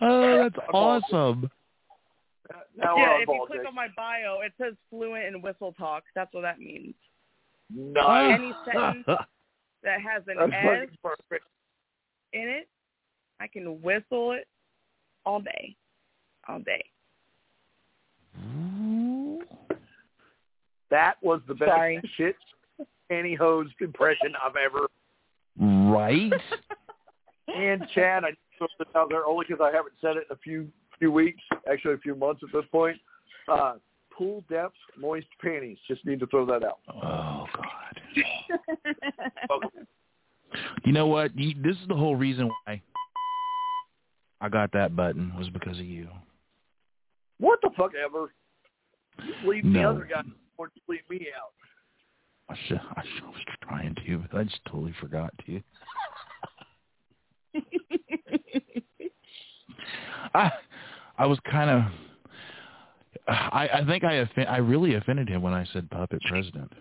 Oh, 0.00 0.42
that's 0.42 0.58
awesome. 0.72 1.50
Now 2.76 2.96
we're 2.96 3.02
yeah, 3.02 3.18
if 3.20 3.28
you 3.28 3.44
click 3.46 3.60
on 3.66 3.74
my 3.74 3.88
bio, 3.96 4.40
it 4.44 4.52
says 4.60 4.74
fluent 4.90 5.24
in 5.24 5.42
whistle 5.42 5.72
talk. 5.78 6.04
That's 6.14 6.32
what 6.32 6.42
that 6.42 6.58
means. 6.58 6.94
Nice. 7.74 8.38
Any 8.38 8.52
sentence 8.64 9.04
that 9.82 10.00
has 10.00 10.22
an 10.26 10.36
That's 10.38 10.52
S 10.52 10.96
perfect. 11.02 11.44
in 12.32 12.48
it, 12.48 12.68
I 13.40 13.46
can 13.46 13.82
whistle 13.82 14.32
it 14.32 14.46
all 15.26 15.40
day. 15.40 15.76
All 16.48 16.60
day. 16.60 16.84
That 20.90 21.16
was 21.22 21.40
the 21.46 21.54
best 21.54 21.70
Sorry. 21.70 22.00
shit 22.16 22.36
pantyhose 23.10 23.68
impression 23.80 24.32
I've 24.42 24.56
ever. 24.56 24.88
Right? 25.58 26.32
And 27.56 27.82
Chad, 27.94 28.24
I 28.24 28.32
put 28.58 28.70
this 28.78 28.88
out 28.94 29.08
there 29.08 29.24
only 29.24 29.46
because 29.48 29.62
I 29.62 29.74
haven't 29.74 29.94
said 30.02 30.18
it 30.18 30.26
in 30.28 30.36
a 30.36 30.38
few 30.38 30.68
few 30.98 31.12
weeks, 31.12 31.42
actually 31.70 31.94
a 31.94 31.98
few 31.98 32.14
months 32.14 32.42
at 32.42 32.52
this 32.52 32.68
point. 32.70 32.96
Uh, 33.48 33.74
pool 34.16 34.44
depth 34.50 34.74
moist 34.98 35.26
panties. 35.40 35.78
Just 35.86 36.04
need 36.04 36.20
to 36.20 36.26
throw 36.26 36.44
that 36.46 36.64
out. 36.64 36.78
Oh 36.88 37.46
God. 37.54 37.64
You 40.84 40.92
know 40.92 41.06
what? 41.06 41.36
You, 41.38 41.54
this 41.62 41.76
is 41.76 41.88
the 41.88 41.94
whole 41.94 42.16
reason 42.16 42.50
why 42.64 42.80
I 44.40 44.48
got 44.48 44.72
that 44.72 44.96
button 44.96 45.32
was 45.36 45.50
because 45.50 45.78
of 45.78 45.84
you. 45.84 46.08
What 47.38 47.58
the 47.62 47.70
fuck 47.76 47.92
ever? 47.94 48.32
You 49.22 49.34
leave 49.50 49.70
the 49.72 49.82
other 49.82 50.08
guy 50.08 50.22
or 50.56 50.70
you 50.74 50.82
leave 50.88 51.08
me 51.10 51.28
out. 51.36 51.52
I 52.48 52.56
should, 52.66 52.80
I 52.96 53.02
should, 53.14 53.26
was 53.26 53.34
trying 53.62 53.94
to, 54.06 54.18
but 54.18 54.38
I 54.38 54.44
just 54.44 54.64
totally 54.66 54.94
forgot 55.00 55.34
to. 55.44 55.60
I, 60.34 60.50
I 61.18 61.26
was 61.26 61.38
kind 61.50 61.70
of. 61.70 61.82
I, 63.26 63.68
I 63.74 63.84
think 63.84 64.04
I 64.04 64.20
offen- 64.20 64.46
I 64.46 64.58
really 64.58 64.94
offended 64.94 65.28
him 65.28 65.42
when 65.42 65.52
I 65.52 65.66
said 65.72 65.90
puppet 65.90 66.22
president. 66.28 66.72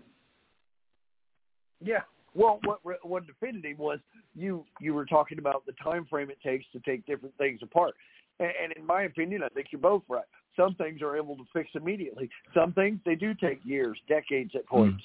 Yeah. 1.84 2.02
Well, 2.36 2.60
what 2.64 2.80
what 3.04 3.26
defended 3.26 3.66
him 3.66 3.78
was 3.78 4.00
you 4.36 4.64
you 4.80 4.94
were 4.94 5.06
talking 5.06 5.40
about 5.40 5.66
the 5.66 5.74
time 5.84 6.06
frame 6.10 6.30
it 6.30 6.38
takes 6.44 6.66
to 6.74 6.80
take 6.80 7.06
different 7.06 7.36
things 7.38 7.60
apart, 7.64 7.96
and, 8.40 8.52
and 8.62 8.74
in 8.74 8.86
my 8.86 9.04
opinion, 9.04 9.42
I 9.44 9.50
think 9.50 9.68
you're 9.72 9.82
both 9.82 10.04
right. 10.08 10.26
Some 10.56 10.76
things 10.76 11.02
are 11.02 11.18
able 11.18 11.36
to 11.36 11.44
fix 11.54 11.70
immediately. 11.74 12.30
Some 12.54 12.74
things 12.74 13.00
they 13.06 13.16
do 13.16 13.34
take 13.34 13.60
years, 13.64 13.98
decades 14.08 14.52
at 14.56 14.66
points. 14.68 15.04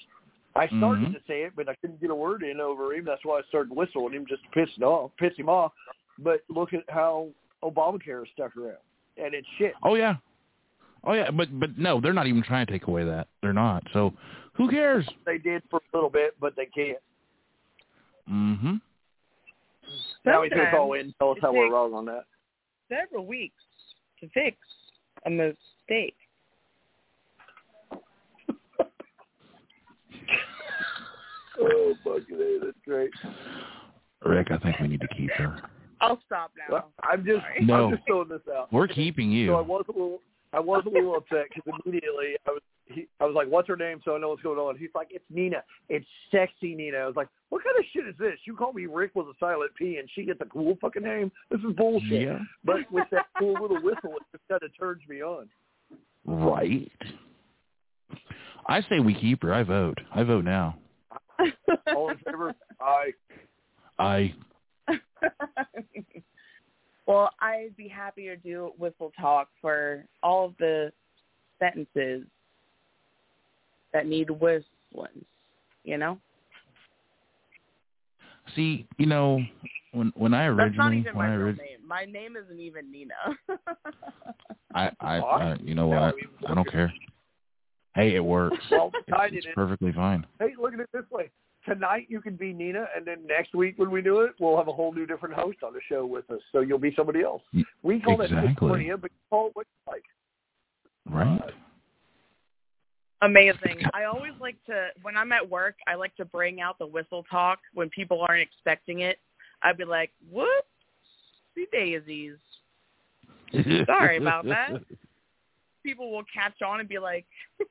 I 0.54 0.66
started 0.66 1.08
Mhm. 1.08 1.14
to 1.14 1.20
say 1.26 1.42
it, 1.42 1.54
but 1.56 1.68
I 1.68 1.74
couldn't 1.76 2.00
get 2.00 2.10
a 2.10 2.14
word 2.14 2.42
in 2.42 2.60
over 2.60 2.92
him. 2.94 3.06
That's 3.06 3.24
why 3.24 3.38
I 3.38 3.42
started 3.48 3.74
whistling 3.74 4.12
him 4.12 4.26
just 4.26 4.42
to 4.44 4.50
piss 4.50 4.68
him 4.76 4.84
off. 4.84 5.10
Piss 5.16 5.34
him 5.36 5.48
off. 5.48 5.72
But 6.18 6.42
look 6.50 6.74
at 6.74 6.84
how 6.88 7.28
Obamacare 7.62 8.18
has 8.18 8.28
stuck 8.34 8.54
around, 8.56 8.76
and 9.16 9.34
it's 9.34 9.46
shit. 9.58 9.74
Oh 9.82 9.94
yeah, 9.94 10.16
oh 11.04 11.12
yeah, 11.12 11.30
but 11.30 11.48
but 11.58 11.78
no, 11.78 12.00
they're 12.00 12.12
not 12.12 12.26
even 12.26 12.42
trying 12.42 12.66
to 12.66 12.72
take 12.72 12.86
away 12.86 13.04
that. 13.04 13.28
They're 13.42 13.52
not. 13.52 13.84
So 13.92 14.12
who 14.54 14.70
cares? 14.70 15.08
They 15.26 15.38
did 15.38 15.62
for 15.70 15.78
a 15.78 15.96
little 15.96 16.10
bit, 16.10 16.34
but 16.40 16.54
they 16.56 16.66
can't. 16.66 16.98
Mm-hmm. 18.30 18.76
now 20.24 20.42
he's 20.42 20.52
going 20.52 20.64
to 20.64 20.70
call 20.70 20.92
in 20.92 21.12
tell 21.18 21.32
us 21.32 21.38
how 21.42 21.52
we're 21.52 21.72
wrong 21.72 21.92
on 21.92 22.04
that. 22.06 22.24
Several 22.88 23.26
weeks 23.26 23.62
to 24.20 24.28
fix 24.28 24.56
a 25.26 25.30
mistake. 25.30 26.16
Oh, 31.60 31.94
fucking 32.02 32.34
A, 32.34 32.64
that's 32.64 32.78
great. 32.84 33.10
Rick, 34.24 34.48
I 34.50 34.58
think 34.58 34.80
we 34.80 34.88
need 34.88 35.00
to 35.02 35.08
keep 35.08 35.30
her. 35.32 35.60
I'll 36.02 36.20
stop 36.26 36.50
now. 36.56 36.72
Well, 36.72 36.92
I'm 37.02 37.24
just, 37.24 37.40
Sorry. 37.40 37.64
No. 37.64 37.86
I'm 37.86 37.90
just 37.92 38.06
throwing 38.06 38.28
this 38.28 38.40
out. 38.54 38.72
We're 38.72 38.88
keeping 38.88 39.30
you. 39.30 39.48
So 39.48 39.54
I 39.54 39.60
was 39.60 39.84
a 39.88 39.92
little, 39.92 40.20
I 40.52 40.60
was 40.60 40.82
a 40.86 40.90
little 40.90 41.16
upset 41.16 41.46
because 41.48 41.80
immediately 41.84 42.36
I 42.46 42.50
was, 42.50 42.60
he, 42.86 43.06
I 43.20 43.24
was 43.24 43.34
like, 43.34 43.48
"What's 43.48 43.68
her 43.68 43.76
name?" 43.76 44.00
So 44.04 44.16
I 44.16 44.18
know 44.18 44.30
what's 44.30 44.42
going 44.42 44.58
on. 44.58 44.76
He's 44.76 44.90
like, 44.94 45.08
"It's 45.10 45.24
Nina. 45.30 45.62
It's 45.88 46.04
sexy 46.30 46.74
Nina." 46.74 46.98
I 46.98 47.06
was 47.06 47.16
like, 47.16 47.28
"What 47.48 47.62
kind 47.64 47.76
of 47.78 47.84
shit 47.92 48.06
is 48.06 48.14
this? 48.18 48.38
You 48.44 48.56
call 48.56 48.72
me 48.72 48.86
Rick 48.86 49.12
with 49.14 49.26
a 49.28 49.34
silent 49.38 49.70
P, 49.78 49.96
and 49.96 50.08
she 50.14 50.24
gets 50.24 50.40
a 50.40 50.46
cool 50.46 50.76
fucking 50.80 51.04
name. 51.04 51.30
This 51.50 51.60
is 51.60 51.74
bullshit." 51.76 52.22
Yeah. 52.22 52.38
But 52.64 52.90
with 52.90 53.06
that 53.12 53.26
cool 53.38 53.54
little 53.54 53.80
whistle, 53.80 54.16
it 54.16 54.22
just 54.32 54.48
kind 54.48 54.62
of 54.62 54.70
turns 54.78 55.00
me 55.08 55.22
on. 55.22 55.48
Right. 56.26 56.90
I 58.66 58.82
say 58.82 58.98
we 58.98 59.14
keep 59.14 59.42
her. 59.42 59.54
I 59.54 59.62
vote. 59.62 59.98
I 60.14 60.22
vote 60.24 60.44
now. 60.44 60.76
All 61.96 62.10
in 62.10 62.18
favor? 62.18 62.54
I. 62.80 63.12
I. 63.98 64.34
well, 65.46 65.70
I'd 65.80 65.82
be 65.82 65.88
happy 65.88 65.94
to 65.94 65.96
do 65.96 65.98
whistle 65.98 66.00
talk 66.00 66.00
for 66.00 66.04
all 66.04 66.06
of 66.06 66.12
the 66.12 66.12
sentences. 66.12 66.12
that 66.12 66.16
have 66.16 66.26
an 66.26 66.32
S 66.32 66.32
in 66.32 66.32
it. 66.32 66.36
Fucking 66.36 66.46
A, 66.46 66.56
that's 66.62 66.82
great. 66.82 66.84
All 66.84 66.84
right. 66.84 66.84
All 66.84 66.84
in 66.84 66.84
favor? 66.84 66.84
I. 66.84 66.84
I. 66.84 66.86
Well, 66.86 66.86
I'd 66.86 66.86
be 66.86 66.86
happy 66.86 66.86
to 66.86 66.86
do 66.86 66.86
whistle 66.86 66.86
talk 66.86 66.86
for 66.86 66.86
all 66.86 66.86
of 66.86 66.86
the 66.86 66.86
sentences. 66.86 66.86
that 66.86 66.86
have 66.86 66.86
an 66.86 66.86
S 66.86 66.86
in 66.86 66.86
it. 66.86 66.86
All 66.86 66.86
of 66.86 66.86
the 66.86 66.86
sentences. 66.86 66.86
All 66.86 66.86
in 66.86 66.86
favor? 66.86 66.86
I. 66.86 67.06
that 73.92 74.06
need 74.06 74.30
whistling. 74.30 75.24
You 75.84 75.98
know, 75.98 76.18
See, 78.54 78.86
you 78.98 79.06
know, 79.06 79.40
when 79.92 80.12
when 80.14 80.34
I 80.34 80.46
that's 80.46 80.56
not 80.56 80.86
originally 80.86 80.98
even 80.98 81.16
when 81.16 81.28
my 81.28 81.34
I 81.34 81.36
name. 81.36 81.78
My 81.86 82.04
name 82.04 82.36
isn't 82.36 82.60
even 82.60 82.90
Nina. 82.90 83.14
I 84.74 84.90
I, 85.00 85.18
I 85.18 85.56
you 85.62 85.74
know 85.74 85.86
what? 85.88 86.14
we- 86.14 86.46
I 86.46 86.54
don't 86.54 86.70
care. 86.70 86.92
Hey, 87.94 88.14
it 88.14 88.24
works. 88.24 88.56
Well, 88.70 88.90
It's, 89.06 89.46
it's 89.46 89.46
perfectly 89.54 89.92
fine. 89.92 90.26
Hey, 90.38 90.52
look 90.58 90.72
at 90.72 90.80
it 90.80 90.88
this 90.94 91.04
way. 91.10 91.30
Tonight 91.64 92.06
you 92.08 92.20
can 92.20 92.34
be 92.34 92.52
Nina, 92.52 92.86
and 92.96 93.06
then 93.06 93.18
next 93.26 93.54
week 93.54 93.74
when 93.76 93.90
we 93.90 94.02
do 94.02 94.20
it, 94.20 94.32
we'll 94.40 94.56
have 94.56 94.68
a 94.68 94.72
whole 94.72 94.92
new 94.92 95.06
different 95.06 95.34
host 95.34 95.58
on 95.62 95.72
the 95.72 95.80
show 95.88 96.04
with 96.04 96.28
us. 96.30 96.40
So 96.50 96.60
you'll 96.60 96.78
be 96.78 96.92
somebody 96.96 97.22
else. 97.22 97.42
We 97.82 98.00
call 98.00 98.20
it 98.20 98.32
exactly. 98.32 98.68
schizophrenia, 98.68 99.00
but 99.00 99.10
you 99.12 99.18
call 99.30 99.46
it 99.48 99.52
what 99.54 99.66
you 99.66 99.92
like. 99.92 100.04
Right? 101.08 101.40
Uh, 101.40 101.50
Amazing. 103.22 103.82
I 103.94 104.04
always 104.04 104.32
like 104.40 104.56
to 104.66 104.88
when 105.02 105.16
I'm 105.16 105.30
at 105.30 105.48
work, 105.48 105.76
I 105.86 105.94
like 105.94 106.16
to 106.16 106.24
bring 106.24 106.60
out 106.60 106.78
the 106.78 106.86
whistle 106.86 107.24
talk 107.30 107.60
when 107.72 107.88
people 107.90 108.20
aren't 108.28 108.42
expecting 108.42 109.00
it. 109.00 109.18
I'd 109.62 109.78
be 109.78 109.84
like, 109.84 110.10
"Whoopsie 110.34 111.70
daisies." 111.70 112.38
Sorry 113.86 114.16
about 114.16 114.44
that. 114.46 114.72
People 115.84 116.10
will 116.10 116.24
catch 116.32 116.62
on 116.62 116.80
and 116.80 116.88
be 116.88 116.98
like, 116.98 117.26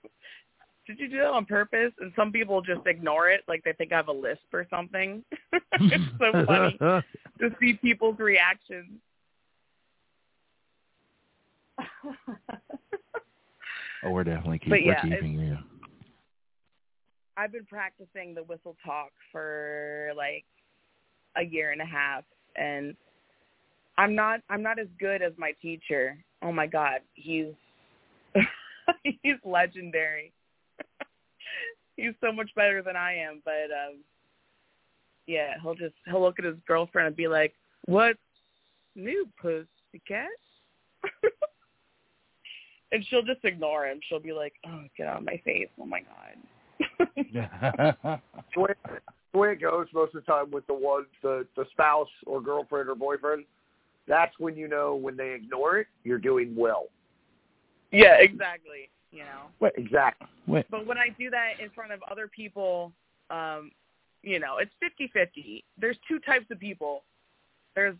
"Did 0.97 0.99
you 0.99 1.09
do 1.09 1.17
that 1.17 1.27
on 1.27 1.45
purpose?" 1.45 1.91
And 1.99 2.11
some 2.15 2.31
people 2.31 2.61
just 2.61 2.85
ignore 2.85 3.29
it, 3.29 3.41
like 3.47 3.63
they 3.63 3.73
think 3.73 3.91
I 3.91 3.97
have 3.97 4.07
a 4.07 4.13
lisp 4.13 4.53
or 4.53 4.65
something. 4.69 5.23
it's 5.53 6.03
so 6.19 6.45
funny 6.45 6.77
to 7.39 7.55
see 7.59 7.73
people's 7.73 8.19
reactions. 8.19 8.99
oh, 14.03 14.11
we're 14.11 14.23
definitely 14.23 14.59
keep, 14.59 14.69
But 14.69 14.83
yeah, 14.83 15.01
keeping 15.01 15.39
you. 15.39 15.57
I've 17.37 17.51
been 17.51 17.65
practicing 17.65 18.35
the 18.35 18.43
whistle 18.43 18.75
talk 18.85 19.11
for 19.31 20.11
like 20.15 20.45
a 21.37 21.43
year 21.43 21.71
and 21.71 21.81
a 21.81 21.85
half 21.85 22.23
and 22.55 22.95
I'm 23.97 24.15
not 24.15 24.41
I'm 24.49 24.63
not 24.63 24.79
as 24.79 24.87
good 24.99 25.21
as 25.21 25.33
my 25.37 25.53
teacher. 25.61 26.17
Oh 26.41 26.51
my 26.51 26.67
god, 26.67 27.01
he's 27.13 27.53
he's 29.03 29.35
legendary. 29.43 30.33
He's 31.97 32.13
so 32.21 32.31
much 32.31 32.49
better 32.55 32.81
than 32.81 32.95
I 32.95 33.15
am, 33.15 33.41
but 33.43 33.71
um 33.71 33.99
yeah, 35.27 35.53
he'll 35.61 35.75
just 35.75 35.95
he'll 36.05 36.21
look 36.21 36.39
at 36.39 36.45
his 36.45 36.55
girlfriend 36.67 37.07
and 37.07 37.15
be 37.15 37.27
like, 37.27 37.53
"What's 37.85 38.19
new, 38.95 39.27
pussycat?" 39.41 40.27
and 42.91 43.05
she'll 43.07 43.21
just 43.21 43.43
ignore 43.43 43.87
him. 43.87 43.99
She'll 44.07 44.19
be 44.19 44.33
like, 44.33 44.53
"Oh, 44.65 44.83
get 44.97 45.07
out 45.07 45.19
of 45.19 45.23
my 45.23 45.39
face! 45.45 45.69
Oh 45.79 45.85
my 45.85 46.01
god." 46.01 46.35
The 48.53 48.59
way, 48.59 48.73
the 49.31 49.37
way 49.37 49.51
it 49.53 49.61
goes 49.61 49.87
most 49.93 50.13
of 50.13 50.25
the 50.25 50.31
time 50.31 50.51
with 50.51 50.67
the 50.67 50.73
one, 50.73 51.05
the 51.21 51.47
the 51.55 51.65
spouse 51.71 52.09
or 52.25 52.41
girlfriend 52.41 52.89
or 52.89 52.95
boyfriend, 52.95 53.45
that's 54.07 54.33
when 54.39 54.57
you 54.57 54.67
know 54.67 54.95
when 54.95 55.15
they 55.15 55.31
ignore 55.31 55.77
it, 55.77 55.87
you're 56.03 56.17
doing 56.17 56.55
well. 56.55 56.87
yeah, 57.91 58.15
exactly. 58.19 58.89
You 59.11 59.19
know. 59.19 59.47
What 59.59 59.73
exactly. 59.77 60.27
Wait, 60.47 60.65
But 60.71 60.85
when 60.85 60.97
I 60.97 61.09
do 61.19 61.29
that 61.29 61.59
in 61.61 61.69
front 61.71 61.91
of 61.91 62.01
other 62.09 62.27
people, 62.27 62.93
um, 63.29 63.71
you 64.23 64.39
know, 64.39 64.57
it's 64.57 64.71
fifty-fifty. 64.79 65.63
There's 65.79 65.97
two 66.07 66.19
types 66.19 66.45
of 66.51 66.59
people. 66.59 67.03
There's 67.75 67.95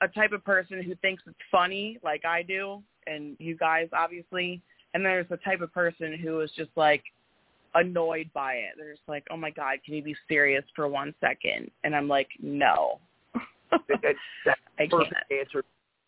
a 0.00 0.08
type 0.08 0.32
of 0.32 0.44
person 0.44 0.82
who 0.82 0.94
thinks 0.96 1.22
it's 1.26 1.36
funny, 1.50 1.98
like 2.02 2.24
I 2.24 2.42
do, 2.42 2.82
and 3.06 3.36
you 3.38 3.56
guys 3.56 3.88
obviously, 3.92 4.60
and 4.92 5.04
there's 5.04 5.26
a 5.30 5.36
type 5.38 5.60
of 5.60 5.72
person 5.72 6.16
who 6.18 6.40
is 6.40 6.50
just 6.56 6.70
like 6.76 7.02
annoyed 7.74 8.30
by 8.32 8.54
it. 8.54 8.70
They're 8.76 8.92
just 8.92 9.08
like, 9.08 9.24
"Oh 9.30 9.36
my 9.36 9.50
god, 9.50 9.78
can 9.84 9.94
you 9.94 10.02
be 10.02 10.16
serious 10.28 10.64
for 10.76 10.86
one 10.88 11.14
second? 11.20 11.70
And 11.82 11.96
I'm 11.96 12.08
like, 12.08 12.28
"No." 12.40 13.00
That, 13.70 13.80
that, 13.88 14.14
that's 14.44 14.60
I 14.78 14.84
the 14.84 14.88
perfect 14.88 15.14
can't. 15.28 15.40
answer. 15.40 15.64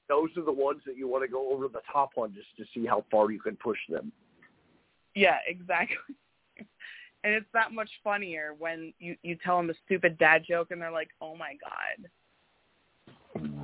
Those 0.09 0.29
are 0.37 0.45
the 0.45 0.53
ones 0.53 0.83
that 0.87 0.97
you 0.97 1.09
want 1.09 1.25
to 1.25 1.29
go 1.29 1.53
over 1.53 1.67
the 1.67 1.81
top 1.93 2.11
on 2.17 2.33
just 2.33 2.47
to 2.59 2.65
see 2.73 2.87
how 2.87 3.05
far 3.11 3.33
you 3.33 3.41
can 3.41 3.57
push 3.57 3.79
them. 3.89 4.13
Yeah, 5.17 5.39
exactly. 5.49 5.97
And 7.25 7.35
it's 7.35 7.47
that 7.55 7.73
much 7.73 7.91
funnier 8.05 8.55
when 8.57 8.93
you 9.01 9.17
you 9.25 9.37
tell 9.45 9.57
them 9.57 9.69
a 9.69 9.75
stupid 9.85 10.17
dad 10.17 10.45
joke 10.49 10.71
and 10.71 10.81
they're 10.81 10.93
like, 10.93 11.09
"Oh 11.21 11.35
my 11.35 11.57
god." 11.61 12.09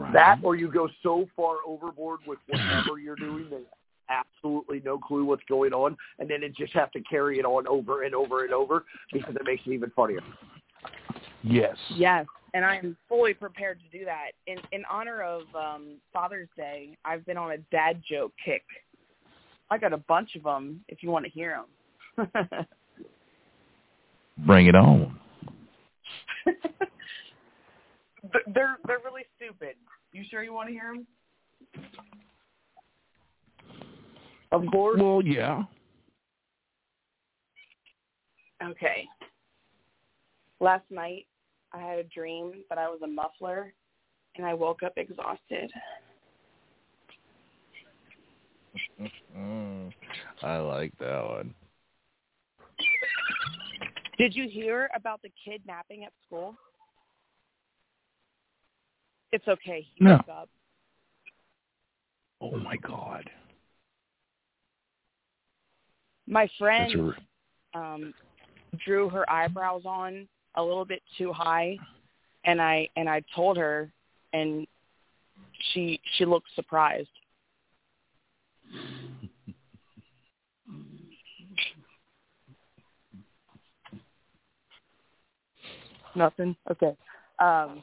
right. 0.01 0.13
That 0.13 0.39
or 0.43 0.57
you 0.57 0.69
go 0.69 0.89
so 1.01 1.29
far 1.37 1.59
overboard 1.65 2.21
with 2.27 2.41
whatever 2.49 2.99
you're 2.99 3.15
doing 3.15 3.49
that 3.51 3.65
absolutely 4.09 4.83
no 4.85 4.99
clue 4.99 5.25
what's 5.25 5.45
going 5.49 5.73
on, 5.73 5.97
and 6.19 6.29
then 6.29 6.43
it 6.43 6.57
just 6.57 6.73
have 6.73 6.91
to 6.93 7.01
carry 7.03 7.39
it 7.39 7.45
on 7.45 7.69
over 7.69 8.03
and 8.03 8.17
over 8.17 8.45
and 8.45 8.53
over 8.53 8.85
because 9.13 9.37
it 9.37 9.43
makes 9.45 9.63
it 9.65 9.71
even 9.71 9.91
funnier. 9.91 10.21
Yes. 11.45 11.77
Yes, 11.95 12.27
and 12.55 12.65
I 12.65 12.77
am 12.77 12.97
fully 13.09 13.35
prepared 13.35 13.79
to 13.81 13.99
do 13.99 14.05
that. 14.05 14.31
In 14.49 14.59
in 14.73 14.85
honor 14.91 15.23
of 15.23 15.43
um 15.55 15.99
Father's 16.13 16.49
Day, 16.57 16.97
I've 17.05 17.25
been 17.27 17.37
on 17.37 17.53
a 17.53 17.59
dad 17.71 18.03
joke 18.09 18.33
kick. 18.45 18.65
I 19.73 19.79
got 19.79 19.95
a 19.95 19.97
bunch 19.97 20.37
of 20.37 20.43
them 20.43 20.85
if 20.89 21.03
you 21.03 21.11
want 21.11 21.25
to 21.25 21.31
hear 21.31 21.59
them. 22.19 22.29
Bring 24.47 24.67
it 24.67 24.75
on. 24.75 25.19
they're 28.55 28.77
they're 28.87 28.99
really 29.03 29.25
stupid. 29.35 29.77
You 30.13 30.25
sure 30.31 30.43
you 30.43 30.53
want 30.53 30.69
to 30.69 30.75
hear 30.75 30.93
them? 30.93 31.07
Of 34.53 34.71
course. 34.71 35.01
Well, 35.01 35.23
yeah. 35.25 35.63
Okay. 38.63 39.09
Last 40.61 40.85
night, 40.91 41.27
I 41.73 41.81
had 41.81 41.99
a 41.99 42.05
dream 42.05 42.53
that 42.69 42.77
I 42.77 42.89
was 42.89 43.01
a 43.03 43.07
muffler, 43.07 43.73
and 44.37 44.45
I 44.45 44.53
woke 44.53 44.83
up 44.83 44.93
exhausted. 44.99 45.73
Mm, 49.37 49.93
I 50.43 50.59
like 50.59 50.93
that 50.99 51.25
one. 51.25 51.55
Did 54.19 54.35
you 54.35 54.49
hear 54.49 54.89
about 54.95 55.21
the 55.23 55.31
kidnapping 55.45 56.05
at 56.05 56.13
school? 56.27 56.55
It's 59.33 59.49
okay. 59.49 59.87
He 59.95 60.05
No. 60.05 60.17
up. 60.31 60.49
Oh 62.41 62.57
my 62.59 62.77
God. 62.77 63.31
My 66.27 66.49
friend 66.59 67.15
a, 67.75 67.79
um, 67.79 68.15
drew 68.85 69.09
her 69.09 69.29
eyebrows 69.31 69.83
on 69.85 70.29
a 70.55 70.63
little 70.63 70.85
bit 70.85 71.03
too 71.17 71.33
high, 71.33 71.79
and 72.45 72.61
I 72.61 72.89
and 72.97 73.09
I 73.09 73.23
told 73.35 73.57
her, 73.57 73.93
and 74.33 74.67
she 75.73 76.01
she 76.17 76.25
looked 76.25 76.49
surprised. 76.55 77.11
Nothing. 86.15 86.55
Okay. 86.71 86.95
Um, 87.39 87.83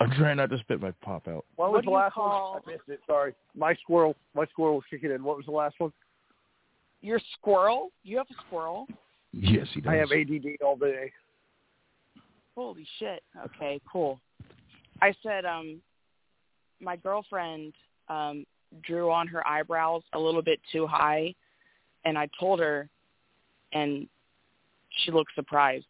I'm 0.00 0.10
trying 0.16 0.36
not 0.36 0.50
to 0.50 0.58
spit 0.58 0.80
my 0.80 0.92
pop 1.02 1.26
out. 1.26 1.44
What 1.56 1.70
What 1.70 1.72
was 1.72 1.82
do 1.82 1.86
the 1.86 1.90
last 1.92 2.12
call- 2.14 2.52
one? 2.54 2.62
I 2.66 2.70
missed 2.72 2.88
it. 2.88 3.00
Sorry. 3.06 3.34
My 3.56 3.74
squirrel. 3.76 4.14
My 4.34 4.46
squirrel 4.46 4.76
was 4.76 4.84
kicking 4.90 5.10
in. 5.10 5.24
What 5.24 5.36
was 5.36 5.46
the 5.46 5.52
last 5.52 5.76
one? 5.78 5.92
your 7.00 7.20
squirrel? 7.38 7.90
You 8.02 8.16
have 8.16 8.26
a 8.30 8.34
squirrel? 8.46 8.86
Yes, 9.34 9.66
he 9.74 9.82
does. 9.82 9.90
I 9.90 9.96
have 9.96 10.10
ADD 10.10 10.56
all 10.64 10.74
day. 10.76 11.12
Holy 12.54 12.86
shit. 12.98 13.22
Okay, 13.44 13.78
cool. 13.92 14.18
I 15.02 15.12
said, 15.22 15.44
um, 15.44 15.82
my 16.80 16.96
girlfriend 16.96 17.74
um, 18.08 18.46
drew 18.82 19.10
on 19.10 19.26
her 19.28 19.46
eyebrows 19.46 20.02
a 20.12 20.18
little 20.18 20.42
bit 20.42 20.60
too 20.72 20.86
high, 20.86 21.34
and 22.04 22.18
I 22.18 22.28
told 22.38 22.60
her, 22.60 22.88
and 23.72 24.08
she 25.02 25.10
looked 25.10 25.34
surprised. 25.34 25.86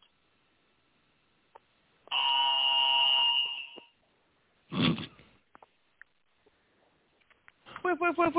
Whip, 7.82 7.98
whip, 8.00 8.16
whip. 8.16 8.32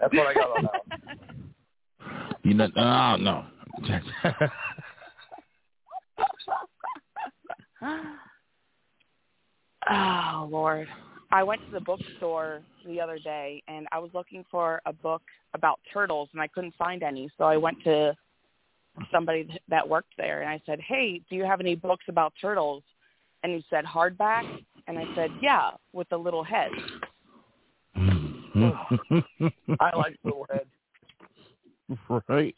That's 0.00 0.14
what 0.14 0.26
I 0.26 0.34
got 0.34 0.58
on 0.58 0.62
that. 0.64 0.82
You 2.42 2.54
know, 2.54 2.68
oh, 2.76 3.16
no. 3.16 3.44
oh 9.90 10.48
Lord. 10.50 10.88
I 11.32 11.42
went 11.42 11.60
to 11.66 11.72
the 11.72 11.80
bookstore 11.80 12.62
the 12.86 13.00
other 13.00 13.18
day 13.18 13.62
and 13.66 13.88
I 13.90 13.98
was 13.98 14.10
looking 14.14 14.44
for 14.50 14.80
a 14.86 14.92
book 14.92 15.22
about 15.54 15.80
turtles 15.92 16.28
and 16.32 16.40
I 16.40 16.46
couldn't 16.46 16.74
find 16.76 17.02
any. 17.02 17.30
So 17.36 17.44
I 17.44 17.56
went 17.56 17.82
to 17.84 18.16
somebody 19.10 19.48
that 19.68 19.88
worked 19.88 20.12
there 20.16 20.42
and 20.42 20.50
I 20.50 20.60
said, 20.66 20.80
"Hey, 20.80 21.20
do 21.28 21.36
you 21.36 21.44
have 21.44 21.60
any 21.60 21.74
books 21.74 22.04
about 22.08 22.32
turtles?" 22.40 22.82
And 23.42 23.52
he 23.52 23.64
said, 23.70 23.84
"Hardback?" 23.84 24.44
And 24.86 24.98
I 24.98 25.04
said, 25.14 25.30
"Yeah, 25.40 25.70
with 25.92 26.08
the 26.08 26.16
little 26.16 26.44
head." 26.44 26.70
I 29.80 29.96
like 29.96 30.16
little 30.24 30.46
heads. 30.50 30.70
right. 32.28 32.54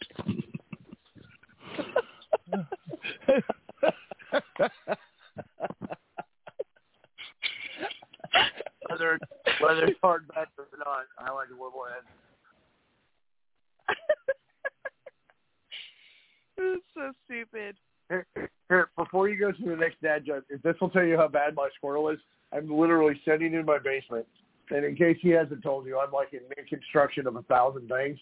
whether 9.69 9.81
whether 9.81 9.93
it's 9.93 10.01
hardback 10.03 10.47
or 10.57 10.67
not, 10.79 11.05
I 11.19 11.31
like 11.33 11.51
little 11.51 11.85
heads. 11.93 12.07
it's 16.57 16.83
so 16.95 17.13
stupid. 17.27 17.77
Here, 18.09 18.27
here, 18.69 18.91
before 18.97 19.29
you 19.29 19.39
go 19.39 19.53
to 19.53 19.63
the 19.63 19.77
next 19.77 20.01
dad 20.01 20.25
joke, 20.25 20.45
if 20.49 20.63
this 20.63 20.75
will 20.81 20.89
tell 20.89 21.05
you 21.05 21.19
how 21.19 21.29
bad 21.29 21.55
my 21.55 21.69
squirrel 21.77 22.09
is, 22.09 22.19
I'm 22.51 22.71
literally 22.71 23.21
sitting 23.27 23.53
in 23.53 23.67
my 23.67 23.79
basement, 23.79 24.27
and 24.71 24.87
in 24.87 24.97
case 24.97 25.19
he 25.21 25.29
hasn't 25.31 25.63
told 25.63 25.85
you, 25.87 25.99
I'm 25.99 26.13
like 26.13 26.33
in 26.33 26.41
mid-construction 26.57 27.27
of 27.27 27.37
a 27.37 27.43
thousand 27.43 27.89
things, 27.89 28.19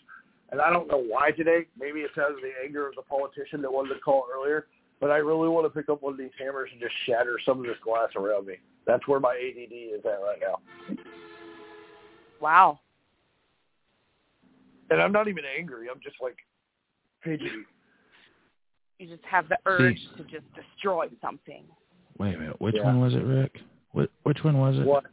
and 0.51 0.61
I 0.61 0.73
don't 0.73 0.89
know 0.89 1.05
why 1.09 1.31
today. 1.31 1.67
Maybe 1.79 2.01
it's 2.01 2.19
out 2.19 2.33
of 2.33 2.39
the 2.39 2.51
anger 2.65 2.89
of 2.89 2.97
the 2.97 3.03
politician 3.03 3.63
that 3.63 3.73
wanted 3.73 3.95
to 3.95 4.01
call 4.01 4.27
earlier, 4.35 4.67
but 5.01 5.13
I 5.13 5.19
really 5.19 5.49
want 5.49 5.65
to 5.67 5.71
pick 5.71 5.89
up 5.89 6.03
one 6.03 6.15
of 6.15 6.19
these 6.19 6.35
hammers 6.41 6.71
and 6.73 6.81
just 6.81 6.95
shatter 7.07 7.39
some 7.47 7.61
of 7.61 7.67
this 7.67 7.79
glass 7.85 8.09
around 8.17 8.49
me. 8.49 8.57
That's 8.85 9.07
where 9.07 9.21
my 9.21 9.35
ADD 9.35 9.73
is 9.73 10.05
at 10.05 10.21
right 10.21 10.41
now. 10.41 10.59
Wow. 12.41 12.81
And 14.91 15.01
I'm 15.03 15.13
not 15.13 15.29
even 15.29 15.45
angry. 15.59 15.89
I'm 15.91 16.01
just 16.03 16.17
like 16.21 16.37
fidgety. 17.23 17.51
You 18.99 19.09
just 19.09 19.25
have 19.25 19.49
the 19.49 19.59
urge 19.67 19.99
to 20.17 20.23
just 20.25 20.45
destroy 20.55 21.09
something. 21.21 21.65
Wait 22.19 22.35
a 22.35 22.39
minute. 22.39 22.61
Which 22.61 22.77
Yeah. 22.77 22.85
one 22.85 23.01
was 23.01 23.15
it, 23.15 23.25
Rick? 23.25 23.61
What, 23.93 24.11
which 24.23 24.43
one 24.43 24.59
was 24.59 24.79
it? 24.79 24.87
What? 24.87 25.05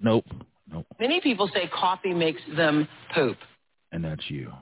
Nope. 0.00 0.26
Nope. 0.70 0.86
Many 1.00 1.20
people 1.20 1.48
say 1.54 1.66
coffee 1.68 2.14
makes 2.14 2.40
them 2.56 2.86
poop. 3.14 3.38
And 3.92 4.04
that's 4.04 4.30
you. 4.30 4.52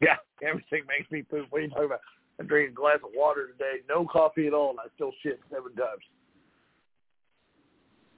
Yeah, 0.00 0.16
everything 0.42 0.82
makes 0.86 1.10
me 1.10 1.22
poop. 1.22 1.46
What 1.50 1.58
are 1.58 1.62
you 1.62 1.70
talking 1.70 1.84
about? 1.86 2.00
I 2.40 2.44
drank 2.44 2.70
a 2.70 2.74
glass 2.74 2.98
of 3.04 3.10
water 3.14 3.46
today, 3.46 3.82
no 3.88 4.04
coffee 4.04 4.46
at 4.46 4.52
all, 4.52 4.70
and 4.70 4.80
I 4.80 4.84
still 4.94 5.12
shit 5.22 5.40
seven 5.50 5.74
times. 5.74 6.02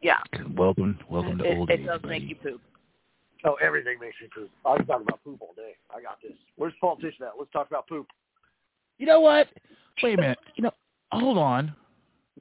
Yeah. 0.04 0.18
Welcome, 0.54 0.98
welcome 1.08 1.38
to 1.38 1.44
It, 1.44 1.56
old 1.56 1.70
it 1.70 1.80
age, 1.80 1.86
does 1.86 2.02
buddy. 2.02 2.20
make 2.20 2.28
you 2.28 2.36
poop. 2.36 2.60
Oh, 3.46 3.54
everything 3.54 3.98
makes 3.98 4.16
me 4.20 4.28
poop. 4.34 4.50
I 4.66 4.76
can 4.76 4.84
talk 4.86 5.00
about 5.00 5.24
poop 5.24 5.40
all 5.40 5.54
day. 5.56 5.76
I 5.90 6.02
got 6.02 6.18
this. 6.22 6.32
Where's 6.56 6.74
the 6.74 6.86
politician 6.86 7.24
at? 7.24 7.30
Let's 7.38 7.50
talk 7.52 7.68
about 7.68 7.88
poop. 7.88 8.06
You 8.98 9.06
know 9.06 9.20
what? 9.20 9.48
Wait 10.02 10.18
a 10.18 10.20
minute. 10.20 10.38
You 10.56 10.64
know, 10.64 10.72
hold 11.10 11.38
on. 11.38 11.74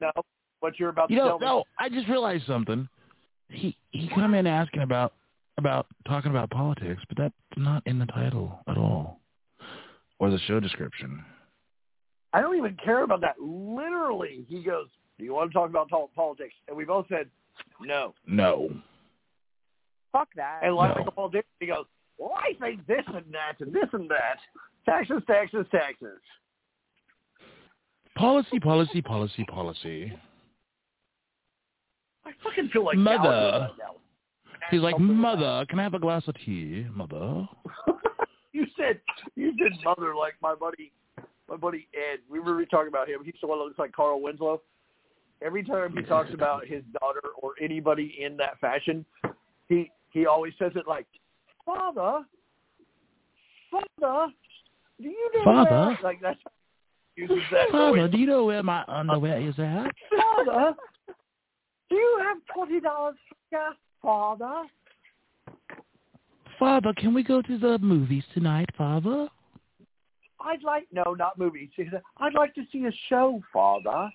No, 0.02 0.12
what 0.60 0.78
you're 0.78 0.90
about 0.90 1.10
You 1.10 1.16
to 1.20 1.22
know, 1.24 1.28
tell 1.30 1.40
me. 1.40 1.46
no. 1.46 1.64
I 1.80 1.88
just 1.88 2.10
realized 2.10 2.46
something. 2.46 2.86
He 3.48 3.78
he 3.92 4.10
come 4.14 4.34
in 4.34 4.46
asking 4.46 4.82
about 4.82 5.14
about 5.58 5.88
talking 6.06 6.32
about 6.32 6.50
politics, 6.50 7.02
but 7.08 7.18
that's 7.18 7.34
not 7.56 7.82
in 7.86 7.98
the 7.98 8.08
title 8.08 8.60
at 8.68 8.78
all, 8.78 9.22
or 10.20 10.30
the 10.32 10.40
show 10.48 10.60
description. 10.60 11.24
I 12.34 12.42
don't 12.42 12.58
even 12.58 12.76
care 12.84 13.04
about 13.04 13.22
that. 13.22 13.40
Literally, 13.40 14.46
he 14.50 14.64
goes, 14.64 14.88
"Do 15.18 15.24
you 15.24 15.34
want 15.34 15.50
to 15.50 15.54
talk 15.54 15.70
about 15.70 15.90
politics?" 16.14 16.56
And 16.68 16.76
we 16.76 16.84
both 16.84 17.06
said, 17.08 17.30
"No." 17.82 18.14
No. 18.26 18.70
Fuck 20.12 20.30
that. 20.36 20.62
And 20.64 20.76
like 20.76 20.96
No. 20.96 21.04
a 21.08 21.12
politician, 21.12 21.50
he 21.60 21.68
goes, 21.68 21.86
"Well, 22.18 22.34
I 22.36 22.54
think 22.60 22.86
this 22.86 23.04
and 23.08 23.34
that 23.34 23.60
and 23.60 23.74
this 23.74 23.90
and 23.94 24.10
that. 24.10 24.40
Taxes, 24.86 25.24
taxes, 25.26 25.66
taxes." 25.72 26.20
Policy, 28.16 28.60
policy, 28.60 29.02
policy, 29.02 29.44
policy. 29.46 30.14
I 32.26 32.32
fucking 32.44 32.70
feel 32.70 32.86
like 32.86 32.98
Mother. 32.98 33.70
Right. 33.80 33.90
He's 34.72 34.82
like, 34.82 34.96
Something 34.96 35.18
Mother, 35.18 35.66
can 35.68 35.80
I 35.80 35.84
have 35.84 35.94
a 35.94 36.00
glass 36.00 36.28
of 36.28 36.36
tea, 36.46 36.86
Mother? 36.94 37.48
you 38.54 38.66
said 38.78 39.02
you 39.36 39.54
said 39.62 39.72
mother 39.84 40.16
like 40.16 40.36
my 40.42 40.56
buddy 40.56 40.92
my 41.50 41.58
buddy 41.58 41.88
Ed. 41.94 42.20
We 42.30 42.40
were 42.40 42.64
talking 42.66 42.88
about 42.88 43.10
him. 43.10 43.22
He's 43.26 43.34
the 43.42 43.48
one 43.48 43.58
that 43.60 43.66
looks 43.66 43.80
like 43.80 43.92
Carl 43.92 44.22
Winslow. 44.22 44.62
Every 45.42 45.64
time 45.64 45.96
he 45.96 46.04
talks 46.04 46.34
about 46.34 46.66
his 46.66 46.84
daughter 47.00 47.22
or 47.42 47.54
anybody 47.62 48.18
in 48.20 48.38
that 48.38 48.60
fashion, 48.60 49.06
he 49.68 49.92
he 50.12 50.26
always 50.26 50.54
says 50.58 50.72
it 50.76 50.88
like, 50.88 51.08
"Father, 51.66 52.24
father, 53.72 54.32
do 55.02 55.10
you 55.10 55.32
know 55.34 55.44
Father? 55.44 55.70
where-" 55.70 55.98
like 56.04 56.22
that's 56.22 56.40
uses 57.16 57.38
that 57.52 57.70
Father, 57.72 58.08
do 58.08 58.18
you 58.18 58.28
know 58.28 58.46
where 58.46 58.64
my 58.64 58.84
underwear 58.88 59.40
is 59.40 59.56
at? 59.60 59.92
Father, 60.46 60.76
do 61.90 61.96
you 61.96 62.22
have 62.24 62.38
twenty 62.54 62.80
dollars 62.80 63.16
for 63.28 63.36
gas, 63.52 63.76
Father? 64.02 64.64
Father, 66.60 66.94
can 66.96 67.14
we 67.14 67.24
go 67.24 67.42
to 67.42 67.58
the 67.58 67.78
movies 67.80 68.24
tonight, 68.34 68.70
Father? 68.78 69.28
I'd 70.40 70.64
like 70.64 70.88
no, 70.92 71.14
not 71.14 71.38
movies. 71.38 71.70
I'd 72.18 72.34
like 72.34 72.54
to 72.56 72.64
see 72.72 72.86
a 72.86 72.92
show, 73.10 73.42
Father. 73.52 74.10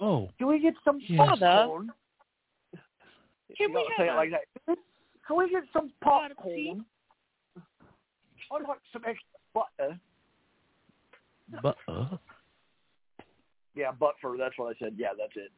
Oh, 0.00 0.30
Can 0.38 0.46
we 0.46 0.58
get 0.60 0.74
some 0.84 0.98
Yes. 1.00 1.38
popcorn? 1.38 1.92
Can 3.56 3.56
You 3.58 3.68
we 3.68 3.74
don't 3.74 3.92
say 3.98 4.06
have 4.06 4.14
it 4.14 4.16
like 4.16 4.30
that. 4.30 4.76
Can 5.26 5.36
we 5.36 5.50
get 5.50 5.64
some 5.72 5.92
popcorn? 6.00 6.84
I'd 8.52 8.62
like 8.66 8.78
some 8.92 9.04
extra 9.06 9.28
butter. 9.54 10.00
but 11.62 11.76
uh, 11.86 12.16
Yeah, 13.74 13.92
butter. 13.92 14.36
That's 14.38 14.56
what 14.58 14.74
I 14.74 14.78
said. 14.78 14.94
Yeah, 14.96 15.10
that's 15.18 15.36
it. 15.36 15.52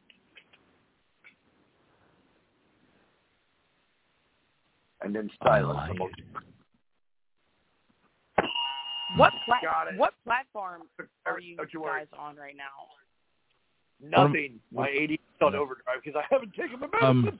And 5.01 5.15
then 5.15 5.29
I 5.41 5.61
silence. 5.61 5.79
like 5.89 5.97
the. 5.97 6.33
What 9.17 9.33
pla- 9.45 9.59
what 9.97 10.13
platform 10.23 10.83
are 11.25 11.39
you 11.39 11.55
Don't 11.57 11.71
you 11.73 11.81
worry. 11.81 12.01
guys 12.01 12.07
on 12.17 12.35
right 12.35 12.55
now? 12.57 12.63
Nothing. 14.03 14.59
My 14.71 14.89
AD 14.89 15.11
is 15.11 15.17
on 15.41 15.55
overdrive 15.55 15.97
because 16.03 16.19
I 16.21 16.25
haven't 16.33 16.53
taken 16.53 16.79
my 16.79 16.87
medicine. 16.87 17.39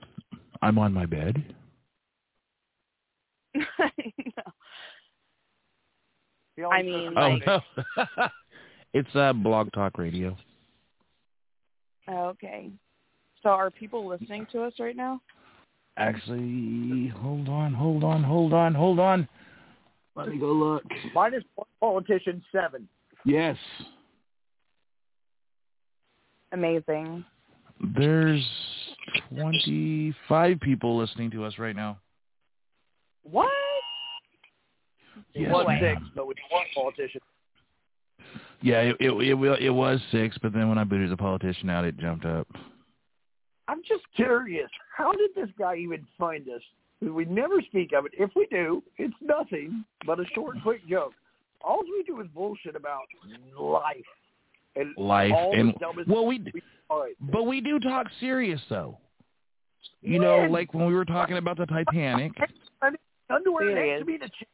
I'm 0.62 0.78
on 0.78 0.92
my 0.92 1.06
bed. 1.06 1.42
He 6.56 6.62
always 6.62 6.78
I 6.78 6.82
mean, 6.82 7.14
the 7.14 7.20
Oh 7.20 7.28
like- 7.30 7.46
no, 7.46 8.26
it's 8.94 9.16
uh, 9.16 9.32
Blog 9.32 9.72
Talk 9.72 9.98
Radio. 9.98 10.36
okay. 12.08 12.70
So 13.42 13.48
are 13.50 13.70
people 13.70 14.06
listening 14.06 14.46
to 14.52 14.62
us 14.62 14.72
right 14.78 14.96
now? 14.96 15.20
Actually, 15.96 17.08
hold 17.20 17.48
on, 17.48 17.72
hold 17.74 18.04
on, 18.04 18.22
hold 18.22 18.52
on, 18.52 18.74
hold 18.74 18.98
on. 19.00 19.28
Let 20.16 20.28
me 20.28 20.38
go 20.38 20.52
look. 20.52 20.84
minus 21.12 21.42
one 21.56 21.66
politician, 21.80 22.42
seven. 22.52 22.88
Yes, 23.24 23.56
Amazing. 26.54 27.24
there's 27.96 28.44
25 29.36 30.60
people 30.60 30.96
listening 30.96 31.30
to 31.32 31.44
us 31.44 31.58
right 31.58 31.74
now. 31.74 31.98
What? 33.24 33.50
Yes, 35.34 35.52
one 35.52 35.66
ma'am. 35.66 35.80
six, 35.80 36.02
but 36.14 36.28
with 36.28 36.36
one 36.50 36.64
politician. 36.74 37.20
Yeah, 38.62 38.80
it, 38.82 38.96
it 39.00 39.10
it 39.10 39.62
it 39.62 39.70
was 39.70 40.00
six, 40.12 40.38
but 40.40 40.52
then 40.52 40.68
when 40.68 40.78
I 40.78 40.84
booted 40.84 41.10
the 41.10 41.16
politician 41.16 41.68
out, 41.68 41.84
it 41.84 41.98
jumped 41.98 42.24
up. 42.24 42.46
I'm 43.66 43.82
just 43.86 44.04
curious. 44.14 44.70
How 44.96 45.12
did 45.12 45.30
this 45.34 45.48
guy 45.58 45.76
even 45.76 46.06
find 46.18 46.48
us? 46.48 46.62
We 47.02 47.24
never 47.24 47.60
speak 47.62 47.92
of 47.92 48.06
it. 48.06 48.12
If 48.16 48.30
we 48.36 48.46
do, 48.46 48.82
it's 48.96 49.14
nothing 49.20 49.84
but 50.06 50.20
a 50.20 50.24
short, 50.34 50.56
quick 50.62 50.86
joke. 50.88 51.12
All 51.62 51.80
we 51.82 52.04
do 52.04 52.20
is 52.20 52.28
bullshit 52.32 52.76
about 52.76 53.02
life 53.58 53.96
and 54.76 54.94
Life 54.96 55.32
and 55.52 55.74
well, 56.06 56.26
we 56.26 56.44
all 56.90 57.00
right. 57.02 57.14
but 57.20 57.44
we 57.44 57.60
do 57.60 57.78
talk 57.80 58.06
serious 58.20 58.60
though. 58.68 58.98
You 60.02 60.18
know, 60.18 60.46
like 60.50 60.74
when 60.74 60.86
we 60.86 60.94
were 60.94 61.04
talking 61.04 61.36
about 61.36 61.56
the 61.56 61.66
Titanic. 61.66 62.32
underwear 63.30 63.70
Serious. 63.70 63.98
next 63.98 64.06
to 64.06 64.12
me 64.12 64.18
to 64.18 64.28
ch- 64.28 64.48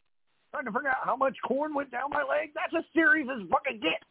trying 0.53 0.65
to 0.65 0.73
figure 0.73 0.89
out 0.89 0.97
how 1.05 1.17
much 1.17 1.37
corn 1.47 1.75
went 1.75 1.91
down 1.91 2.11
my 2.11 2.23
leg. 2.23 2.51
That's 2.55 2.73
as 2.77 2.85
serious 2.95 3.29
as 3.35 3.47
fucking 3.51 3.81
get. 3.81 4.03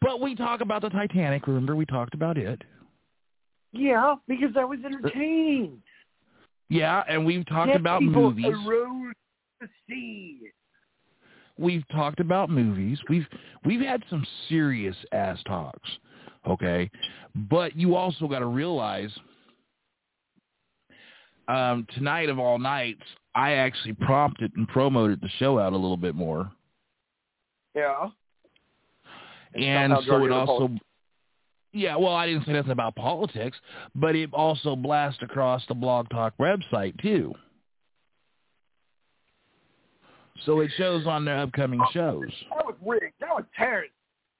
But 0.00 0.20
we 0.20 0.34
talk 0.34 0.60
about 0.60 0.82
the 0.82 0.90
Titanic. 0.90 1.46
Remember, 1.46 1.76
we 1.76 1.86
talked 1.86 2.14
about 2.14 2.36
it. 2.36 2.62
Yeah, 3.72 4.16
because 4.28 4.52
that 4.54 4.68
was 4.68 4.80
entertaining. 4.84 5.80
Yeah, 6.68 7.02
and 7.08 7.24
we've 7.24 7.46
talked 7.46 7.68
Dead 7.72 7.80
about 7.80 8.00
people 8.00 8.30
movies. 8.30 8.46
arose 8.66 9.14
to 9.62 9.68
see. 9.88 10.40
We've 11.60 11.86
talked 11.88 12.20
about 12.20 12.48
movies. 12.48 12.98
We've 13.10 13.26
we've 13.66 13.80
had 13.82 14.02
some 14.08 14.26
serious 14.48 14.96
ass 15.12 15.38
talks. 15.46 15.88
Okay, 16.48 16.90
but 17.34 17.76
you 17.76 17.94
also 17.96 18.26
got 18.26 18.38
to 18.38 18.46
realize 18.46 19.10
um, 21.48 21.86
tonight 21.94 22.30
of 22.30 22.38
all 22.38 22.58
nights, 22.58 23.02
I 23.34 23.52
actually 23.52 23.92
prompted 23.92 24.52
and 24.56 24.66
promoted 24.68 25.20
the 25.20 25.28
show 25.38 25.58
out 25.58 25.72
a 25.74 25.76
little 25.76 25.96
bit 25.98 26.14
more, 26.14 26.50
Yeah. 27.74 28.08
and 29.54 29.92
so 30.06 30.24
it 30.24 30.32
also. 30.32 30.46
politics. 30.58 30.84
Yeah, 31.72 31.96
well, 31.96 32.14
I 32.14 32.26
didn't 32.26 32.46
say 32.46 32.52
nothing 32.52 32.72
about 32.72 32.96
politics, 32.96 33.56
but 33.94 34.16
it 34.16 34.30
also 34.32 34.74
blasts 34.74 35.22
across 35.22 35.62
the 35.68 35.74
Blog 35.74 36.08
Talk 36.08 36.34
website 36.38 37.00
too. 37.00 37.32
So 40.46 40.60
it 40.60 40.70
shows 40.76 41.06
on 41.06 41.24
their 41.24 41.38
upcoming 41.38 41.80
shows. 41.92 42.28
That 42.56 42.64
was 42.64 42.76
Rick. 42.84 43.14
That 43.20 43.30
was 43.30 43.44
Terrence. 43.56 43.92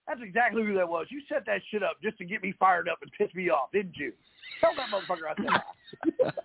That's 0.06 0.20
exactly 0.22 0.62
who 0.64 0.74
that 0.74 0.88
was. 0.88 1.06
You 1.10 1.20
set 1.28 1.44
that 1.46 1.60
shit 1.70 1.82
up 1.82 1.96
just 2.02 2.16
to 2.18 2.24
get 2.24 2.42
me 2.42 2.54
fired 2.58 2.88
up 2.88 2.98
and 3.02 3.10
piss 3.16 3.34
me 3.34 3.50
off, 3.50 3.70
didn't 3.72 3.96
you? 3.96 4.12
Tell 4.60 4.70
that 4.76 4.88
motherfucker 4.90 5.26
I 5.30 5.34
said. 6.24 6.36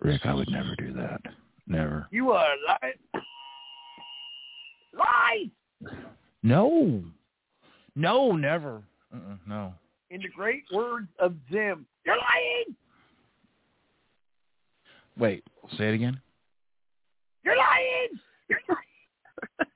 Rick, 0.00 0.20
I 0.24 0.34
would 0.34 0.50
never 0.50 0.74
do 0.76 0.92
that. 0.92 1.20
Never. 1.66 2.06
You 2.10 2.32
are 2.32 2.54
lying. 2.68 2.92
Lies! 4.94 5.48
No. 6.42 7.02
No, 7.96 8.32
never. 8.32 8.82
Uh-uh, 9.12 9.36
no. 9.48 9.72
In 10.10 10.20
the 10.20 10.28
great 10.28 10.64
words 10.72 11.08
of 11.18 11.34
Zim, 11.50 11.86
you're 12.04 12.16
lying! 12.16 12.76
Wait, 15.18 15.44
say 15.76 15.88
it 15.88 15.94
again. 15.94 16.20
You're 17.44 17.56
lying! 17.56 18.20
You're 18.48 18.60
lying! 18.68 19.68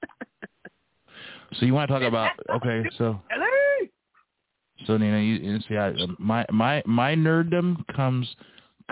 So 1.59 1.65
you 1.67 1.73
want 1.75 1.89
to 1.89 1.95
talk 1.95 2.03
about 2.03 2.33
okay? 2.57 2.83
So 2.99 3.21
Hello? 3.31 3.87
so 4.87 4.97
Nina, 4.97 5.19
you, 5.21 5.35
you 5.37 5.59
see, 5.69 5.77
I, 5.77 5.93
my 6.19 6.45
my 6.51 6.83
my 6.87 7.15
nerddom 7.15 7.87
comes 7.95 8.29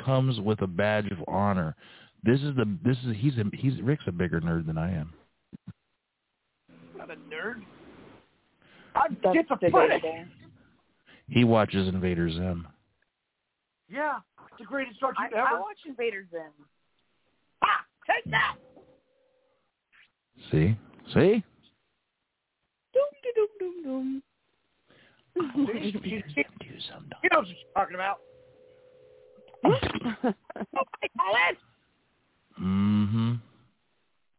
comes 0.05 0.41
with 0.41 0.63
a 0.63 0.67
badge 0.67 1.11
of 1.11 1.19
honor. 1.29 1.77
This 2.23 2.41
is 2.41 2.55
the 2.57 2.67
this 2.85 2.97
is 3.07 3.17
he's 3.19 3.37
a, 3.39 3.45
he's 3.55 3.81
Rick's 3.83 4.05
a 4.07 4.13
bigger 4.13 4.41
nerd 4.41 4.67
than 4.67 4.79
I 4.79 4.93
am. 4.93 5.13
not 6.97 7.11
a 7.11 7.17
nerd. 7.17 7.63
I'm 8.95 9.17
That's 9.23 9.37
schizophrenic. 9.37 9.73
debatable. 9.73 10.25
He 11.29 11.45
watches 11.45 11.89
Invader 11.89 12.31
Zim. 12.31 12.67
Yeah, 13.89 14.19
it's 14.51 14.59
the 14.59 14.65
greatest 14.65 14.99
cartoon 15.01 15.25
I, 15.35 15.39
ever. 15.39 15.49
I 15.49 15.61
watch 15.61 15.79
Invader 15.87 16.27
Zim. 16.31 16.51
ah, 17.63 17.85
take 18.07 18.31
that! 18.31 18.57
See, 20.51 20.77
see. 21.13 21.45
Doom, 22.93 23.11
doom, 23.23 23.49
doom, 23.59 23.83
doom, 23.85 24.23
See, 25.35 25.91
doom. 25.93 26.03
you, 26.05 26.23
Do 26.23 26.81
some. 26.91 27.07
you 27.23 27.29
know 27.33 27.39
what 27.41 27.49
she's 27.49 27.57
talking 27.75 27.95
about. 27.95 28.19
Nobody 29.63 29.89
call 31.19 31.37
it. 31.51 31.59
Mm-hmm. 32.61 33.33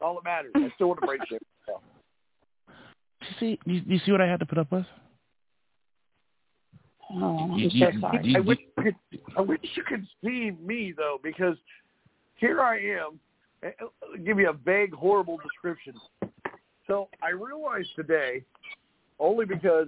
All 0.02 0.16
that 0.16 0.24
matters. 0.24 0.52
I 0.56 0.72
still 0.76 0.88
want 0.88 1.02
to 1.02 1.08
break 1.08 1.22
shit. 1.28 1.42
See, 3.40 3.60
you, 3.66 3.82
you 3.86 4.00
see 4.06 4.12
what 4.12 4.22
I 4.22 4.28
had 4.28 4.40
to 4.40 4.46
put 4.46 4.58
up 4.58 4.72
with? 4.72 4.86
Oh, 7.18 7.54
I'm 7.54 7.70
so 7.70 7.92
sorry. 8.02 8.36
I 8.36 8.40
wish, 8.40 8.60
you 8.76 8.84
could, 8.84 8.96
I 9.38 9.42
wish 9.42 9.60
you 9.76 9.84
could 9.84 10.06
see 10.24 10.52
me 10.62 10.94
though, 10.96 11.20
because 11.24 11.56
here 12.36 12.62
I 12.62 12.80
am. 12.80 13.20
Uh, 13.64 13.68
uh, 13.84 14.18
Give 14.26 14.40
you 14.40 14.50
a 14.50 14.54
vague, 14.54 14.94
horrible 14.94 15.38
description. 15.38 15.94
So 16.88 17.10
I 17.24 17.30
realized 17.30 17.90
today, 17.96 18.44
only 19.20 19.46
because 19.46 19.88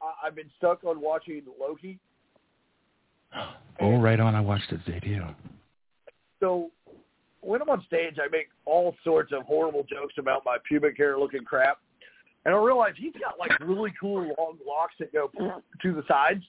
I, 0.00 0.26
I've 0.26 0.34
been 0.34 0.50
stuck 0.58 0.82
on 0.84 1.00
watching 1.00 1.42
Loki. 1.60 1.98
Oh, 3.80 3.98
right 3.98 4.20
on. 4.20 4.34
I 4.34 4.40
watched 4.40 4.72
it 4.72 4.80
today 4.84 5.00
too. 5.00 5.22
So 6.40 6.70
when 7.40 7.60
I'm 7.62 7.68
on 7.68 7.84
stage, 7.86 8.16
I 8.22 8.28
make 8.30 8.48
all 8.64 8.94
sorts 9.04 9.32
of 9.32 9.42
horrible 9.42 9.84
jokes 9.84 10.14
about 10.18 10.42
my 10.44 10.56
pubic 10.66 10.96
hair 10.96 11.18
looking 11.18 11.44
crap. 11.44 11.78
And 12.44 12.54
I 12.54 12.58
realize 12.58 12.94
he's 12.96 13.12
got 13.20 13.38
like 13.38 13.58
really 13.60 13.92
cool 14.00 14.20
long 14.38 14.58
locks 14.66 14.94
that 14.98 15.12
go 15.12 15.30
to 15.82 15.92
the 15.92 16.02
sides. 16.08 16.42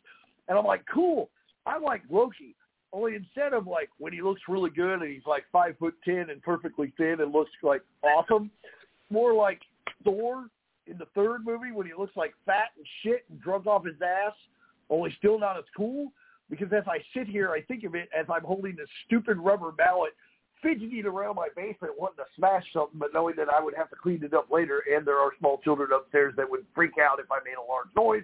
And 0.47 0.57
I'm 0.57 0.65
like, 0.65 0.83
cool. 0.91 1.29
I 1.65 1.77
like 1.77 2.01
Loki. 2.09 2.55
Only 2.91 3.15
instead 3.15 3.53
of 3.53 3.65
like 3.65 3.89
when 3.97 4.13
he 4.13 4.21
looks 4.21 4.41
really 4.47 4.69
good 4.69 5.01
and 5.01 5.11
he's 5.11 5.25
like 5.25 5.45
five 5.51 5.75
foot 5.79 5.95
ten 6.05 6.29
and 6.29 6.41
perfectly 6.41 6.93
thin 6.97 7.21
and 7.21 7.31
looks 7.31 7.51
like 7.63 7.81
awesome, 8.03 8.51
more 9.09 9.33
like 9.33 9.61
Thor 10.03 10.47
in 10.85 10.97
the 10.97 11.07
third 11.15 11.45
movie 11.45 11.71
when 11.71 11.87
he 11.87 11.93
looks 11.97 12.15
like 12.15 12.33
fat 12.45 12.69
and 12.77 12.85
shit 13.01 13.25
and 13.29 13.41
drunk 13.41 13.65
off 13.65 13.85
his 13.85 13.95
ass, 14.01 14.33
only 14.89 15.15
still 15.17 15.39
not 15.39 15.57
as 15.57 15.63
cool. 15.75 16.11
Because 16.49 16.71
as 16.73 16.83
I 16.87 16.99
sit 17.17 17.27
here, 17.27 17.51
I 17.51 17.61
think 17.61 17.83
of 17.83 17.95
it 17.95 18.09
as 18.17 18.25
I'm 18.29 18.43
holding 18.43 18.75
this 18.75 18.89
stupid 19.07 19.37
rubber 19.37 19.73
mallet, 19.77 20.11
fidgeting 20.63 21.05
around 21.05 21.35
my 21.35 21.49
basement, 21.55 21.93
wanting 21.97 22.17
to 22.17 22.25
smash 22.35 22.63
something, 22.73 22.97
but 22.97 23.09
knowing 23.13 23.35
that 23.37 23.49
I 23.49 23.61
would 23.61 23.75
have 23.75 23.89
to 23.89 23.95
clean 23.95 24.23
it 24.23 24.33
up 24.33 24.49
later, 24.49 24.81
and 24.91 25.05
there 25.05 25.19
are 25.19 25.31
small 25.37 25.59
children 25.63 25.89
upstairs 25.93 26.33
that 26.37 26.49
would 26.49 26.65
freak 26.73 26.93
out 26.97 27.19
if 27.19 27.31
I 27.31 27.37
made 27.45 27.55
a 27.61 27.69
large 27.69 27.89
noise. 27.95 28.23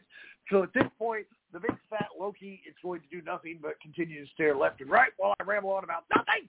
So 0.50 0.64
at 0.64 0.74
this 0.74 0.90
point, 0.98 1.28
the 1.54 1.60
big 1.60 1.76
fat 1.90 2.08
Loki 2.20 2.62
is 2.68 2.74
going 2.82 3.02
to 3.02 3.08
do 3.12 3.24
nothing 3.24 3.60
but 3.62 3.80
continue 3.82 4.26
to 4.26 4.32
stare 4.32 4.56
left 4.56 4.82
and 4.82 4.90
right 4.90 5.12
while 5.18 5.36
I 5.40 5.44
ramble 5.44 5.72
on 5.72 5.84
about 5.84 6.06
nothing. 6.16 6.48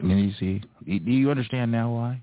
And 0.00 0.20
you 0.20 0.34
see, 0.40 0.62
do 0.86 1.10
you 1.10 1.30
understand 1.30 1.70
now 1.70 1.92
why? 1.92 2.20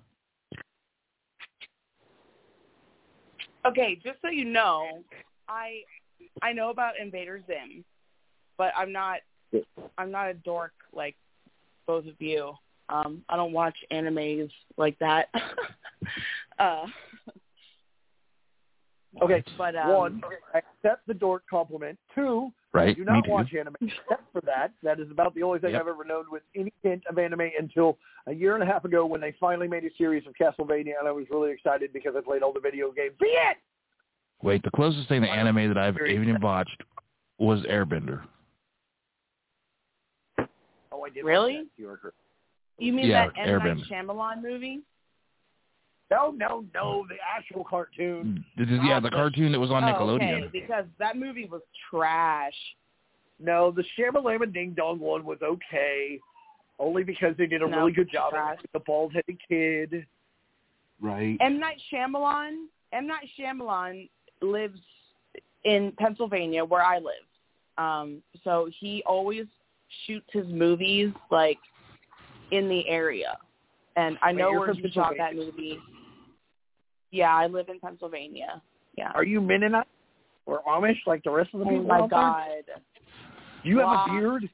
Okay, 3.65 3.99
just 4.03 4.17
so 4.21 4.29
you 4.29 4.45
know, 4.45 5.03
I 5.47 5.81
I 6.41 6.51
know 6.51 6.71
about 6.71 6.93
Invader 6.99 7.41
Zim, 7.45 7.85
but 8.57 8.73
I'm 8.75 8.91
not 8.91 9.19
I'm 9.97 10.11
not 10.11 10.29
a 10.29 10.33
dork 10.33 10.73
like 10.93 11.15
both 11.87 12.05
of 12.07 12.19
you. 12.19 12.53
Um, 12.89 13.23
I 13.29 13.35
don't 13.35 13.53
watch 13.53 13.75
animes 13.91 14.51
like 14.77 14.97
that. 14.99 15.29
uh, 16.59 16.85
Okay, 19.21 19.43
but 19.57 19.75
um, 19.75 19.89
one, 19.89 20.21
I 20.53 20.59
accept 20.59 21.05
the 21.05 21.13
dork 21.13 21.43
compliment. 21.49 21.99
Two, 22.15 22.51
I 22.73 22.77
Right. 22.77 22.95
do 22.95 23.03
not 23.03 23.27
watch 23.27 23.53
anime 23.53 23.75
except 23.81 24.23
for 24.31 24.39
that. 24.45 24.71
That 24.83 25.01
is 25.01 25.11
about 25.11 25.35
the 25.35 25.43
only 25.43 25.59
thing 25.59 25.71
Yep. 25.71 25.81
I've 25.81 25.87
ever 25.89 26.05
known 26.05 26.25
with 26.31 26.43
any 26.55 26.71
hint 26.81 27.03
of 27.07 27.17
anime 27.17 27.51
until 27.59 27.97
a 28.27 28.31
year 28.33 28.53
and 28.53 28.63
a 28.63 28.65
half 28.65 28.85
ago 28.85 29.05
when 29.05 29.19
they 29.19 29.33
finally 29.33 29.67
made 29.67 29.83
a 29.83 29.93
series 29.97 30.25
of 30.27 30.33
Castlevania, 30.33 30.93
and 30.97 31.07
I 31.07 31.11
was 31.11 31.25
really 31.29 31.51
excited 31.51 31.91
because 31.91 32.15
I 32.15 32.21
played 32.21 32.41
all 32.41 32.53
the 32.53 32.61
video 32.61 32.89
games. 32.91 33.15
Be 33.19 33.27
it! 33.27 33.57
Wait, 34.41 34.63
the 34.63 34.71
closest 34.71 35.09
thing 35.09 35.21
to 35.23 35.29
anime 35.29 35.67
that 35.67 35.77
I've 35.77 35.97
even 36.07 36.39
watched 36.39 36.81
was 37.37 37.61
Airbender. 37.63 38.23
I 41.11 41.13
did. 41.13 41.25
Really? 41.25 41.57
watch 41.57 41.65
that. 41.77 41.81
You 41.81 41.89
are 41.89 42.13
you 42.79 42.93
mean 42.93 43.07
Yeah, 43.07 43.27
that 43.27 43.33
M 43.37 43.57
Night 43.59 43.77
Airbender. 43.77 43.89
Shyamalan 43.91 44.41
movie? 44.41 44.79
No, 46.09 46.31
no, 46.31 46.65
no, 46.73 47.05
the 47.07 47.15
actual 47.25 47.63
cartoon. 47.63 48.43
This 48.57 48.67
is- 48.67 48.79
yeah, 48.83 48.99
the 48.99 49.09
cartoon 49.09 49.51
that 49.53 49.59
was 49.59 49.71
on 49.71 49.83
Oh, 49.83 49.87
Nickelodeon. 49.87 50.43
okay, 50.43 50.47
because 50.51 50.85
that 50.97 51.15
movie 51.17 51.45
was 51.45 51.61
trash. 51.89 52.55
No, 53.39 53.71
the 53.71 53.83
Shamalama 53.97 54.51
Ding 54.51 54.71
Dong 54.71 54.99
one 54.99 55.23
was 55.23 55.41
okay, 55.41 56.19
only 56.79 57.03
because 57.03 57.35
they 57.37 57.47
did 57.47 57.61
a 57.61 57.67
No, 57.67 57.77
really 57.77 57.91
good 57.93 58.09
job 58.11 58.31
trash. 58.33 58.61
with 58.61 58.71
the 58.73 58.79
bald-headed 58.79 59.37
kid. 59.47 60.05
Right. 60.99 61.37
M 61.39 61.59
Night 61.59 61.81
Shyamalan. 61.91 62.65
M 62.91 63.07
Night 63.07 63.29
Shyamalan 63.39 64.09
lives 64.41 64.79
in 65.63 65.93
Pennsylvania, 65.97 66.65
where 66.65 66.83
I 66.83 66.97
live. 66.97 67.25
Um, 67.77 68.21
so 68.43 68.69
he 68.79 69.01
always 69.05 69.45
shoots 70.05 70.27
his 70.31 70.47
movies 70.47 71.09
like 71.29 71.57
in 72.51 72.67
the 72.67 72.87
area, 72.87 73.37
and 73.95 74.17
I 74.21 74.31
know 74.31 74.51
where 74.51 74.73
he 74.73 74.89
shot 74.91 75.13
that 75.17 75.35
movie. 75.35 75.79
Yeah, 77.11 77.35
I 77.35 77.47
live 77.47 77.69
in 77.69 77.79
Pennsylvania. 77.79 78.61
Yeah. 78.97 79.11
Are 79.13 79.23
you 79.23 79.41
Mennonite 79.41 79.87
or 80.45 80.61
Amish 80.67 80.97
like 81.05 81.23
the 81.23 81.31
rest 81.31 81.49
of 81.53 81.59
the 81.61 81.65
Oh 81.65 81.69
people 81.69 81.85
my 81.85 81.99
out 81.99 82.09
there? 82.09 82.19
God! 82.19 82.81
You 83.63 83.79
have 83.79 84.09
a 84.09 84.11
beard? 84.11 84.49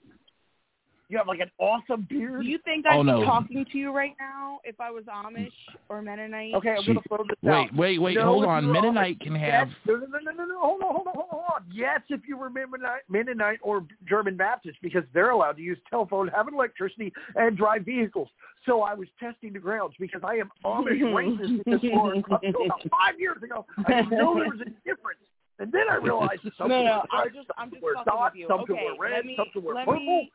You 1.09 1.17
have 1.17 1.27
like 1.27 1.39
an 1.39 1.49
awesome 1.57 2.05
beard. 2.09 2.41
Do 2.41 2.47
you 2.49 2.57
think 2.65 2.85
oh, 2.85 2.91
I'd 2.91 2.97
Oh, 2.97 3.01
no. 3.01 3.19
be 3.21 3.25
talking 3.25 3.65
to 3.71 3.77
you 3.77 3.95
right 3.95 4.13
now 4.19 4.59
if 4.65 4.79
I 4.81 4.91
was 4.91 5.05
Amish 5.05 5.51
or 5.87 6.01
Mennonite? 6.01 6.53
Okay, 6.55 6.71
I'm 6.71 6.81
She- 6.83 6.93
going 6.93 7.01
to 7.01 7.07
throw 7.07 7.17
this 7.19 7.37
Wait, 7.41 7.53
out. 7.53 7.75
wait, 7.75 7.97
wait. 8.01 8.15
No, 8.15 8.25
hold 8.25 8.45
on. 8.45 8.69
Mennonite 8.69 9.17
Amish, 9.19 9.21
can 9.23 9.35
have. 9.35 9.69
Yes, 9.69 9.77
no, 9.85 9.95
no, 9.95 10.05
no, 10.05 10.19
no, 10.19 10.31
no, 10.33 10.45
no. 10.45 10.59
Hold 10.59 10.81
on, 10.83 10.95
hold 10.95 11.07
on, 11.07 11.13
hold 11.15 11.43
on. 11.55 11.63
Yes, 11.71 12.01
if 12.09 12.21
you 12.27 12.35
were 12.37 12.49
Mennonite, 12.49 13.03
Mennonite 13.09 13.59
or 13.61 13.85
German 14.07 14.35
Baptist, 14.35 14.77
because 14.81 15.03
they're 15.13 15.29
allowed 15.29 15.53
to 15.57 15.61
use 15.61 15.77
telephone, 15.89 16.27
have 16.29 16.47
electricity, 16.49 17.13
and 17.35 17.55
drive 17.55 17.85
vehicles. 17.85 18.27
So 18.65 18.81
I 18.81 18.93
was 18.93 19.07
testing 19.17 19.53
the 19.53 19.59
grounds 19.59 19.93
because 19.97 20.21
I 20.25 20.35
am 20.35 20.51
Amish 20.65 20.99
racist 21.01 21.63
because 21.63 21.79
for 21.89 22.17
up 22.33 22.43
until 22.43 22.65
about 22.65 22.81
five 22.91 23.17
years 23.17 23.41
ago, 23.41 23.65
I 23.87 24.01
didn't 24.01 24.09
know 24.09 24.35
there 24.35 24.49
was 24.49 24.59
a 24.59 24.65
difference. 24.83 25.21
And 25.59 25.71
then 25.71 25.83
I 25.89 25.95
realized 25.95 26.41
that 26.43 26.53
some 26.57 26.67
No, 26.67 26.81
people 26.83 26.93
no, 26.95 27.05
wear 27.13 27.21
I'm 27.27 27.33
just, 27.33 27.47
I'm 27.57 27.71
just 27.71 27.81
wear 27.81 27.93
fucking 27.95 28.13
dots, 28.13 28.35
with 28.37 28.47
some 28.47 28.59
okay, 28.59 28.73
people 28.73 28.97
wear 28.99 29.09
red, 29.11 29.15
let 29.15 29.25
me, 29.25 29.33
some 29.37 29.45
people 29.47 29.61
wear 29.63 29.85
purple. 29.85 29.95
me, 30.05 30.31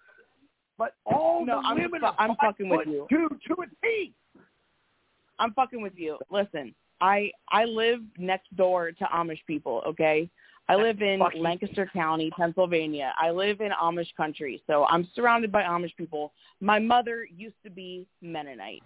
But 0.78 0.94
all 1.04 1.44
No, 1.44 1.60
the 1.60 1.68
I'm 1.68 1.76
women 1.76 2.00
fu- 2.00 2.06
are 2.06 2.14
I'm 2.18 2.36
fucking 2.36 2.68
with 2.68 2.86
you. 2.86 3.06
Two 3.10 3.28
to 3.28 3.62
a 3.62 3.66
T. 3.82 4.12
I'm 5.38 5.52
fucking 5.54 5.82
with 5.82 5.94
you. 5.96 6.18
Listen, 6.30 6.74
I 7.00 7.30
I 7.50 7.64
live 7.64 8.00
next 8.18 8.54
door 8.56 8.92
to 8.92 9.04
Amish 9.04 9.44
people. 9.46 9.82
Okay, 9.86 10.28
I 10.68 10.76
live 10.76 11.02
in 11.02 11.20
Lancaster 11.36 11.90
County, 11.92 12.30
Pennsylvania. 12.36 13.12
I 13.18 13.30
live 13.30 13.60
in 13.60 13.70
Amish 13.72 14.14
country, 14.16 14.62
so 14.66 14.86
I'm 14.86 15.08
surrounded 15.14 15.50
by 15.50 15.62
Amish 15.62 15.96
people. 15.96 16.32
My 16.60 16.78
mother 16.78 17.26
used 17.36 17.56
to 17.64 17.70
be 17.70 18.06
Mennonite, 18.20 18.82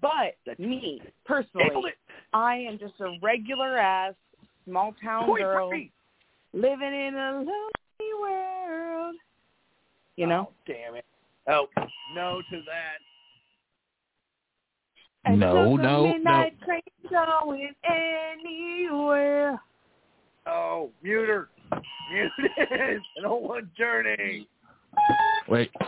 but 0.00 0.36
me 0.58 1.02
personally. 1.26 1.92
I 2.32 2.56
am 2.56 2.78
just 2.78 2.94
a 3.00 3.18
regular 3.22 3.78
ass 3.78 4.14
small 4.64 4.94
town 5.02 5.26
girl 5.36 5.70
living 6.52 6.94
in 6.94 7.14
a 7.14 7.32
lonely 7.36 8.12
world. 8.20 9.16
You 10.16 10.26
oh, 10.26 10.28
know. 10.28 10.48
Oh, 10.50 10.54
damn 10.66 10.94
it. 10.94 11.04
Oh, 11.50 11.66
no 12.14 12.42
to 12.50 12.60
that. 12.66 12.98
And 15.24 15.40
No, 15.40 15.72
took 15.76 15.80
a 15.80 15.82
no, 15.82 16.12
no. 16.16 16.50
train 16.64 16.82
going 17.10 17.72
anywhere. 17.84 19.60
Oh, 20.46 20.90
mute 21.02 21.28
her. 21.28 21.48
Mute 22.12 22.30
it. 22.56 23.02
An 23.16 23.24
old 23.26 23.48
one 23.48 23.70
journey. 23.76 24.48
Wait. 25.48 25.70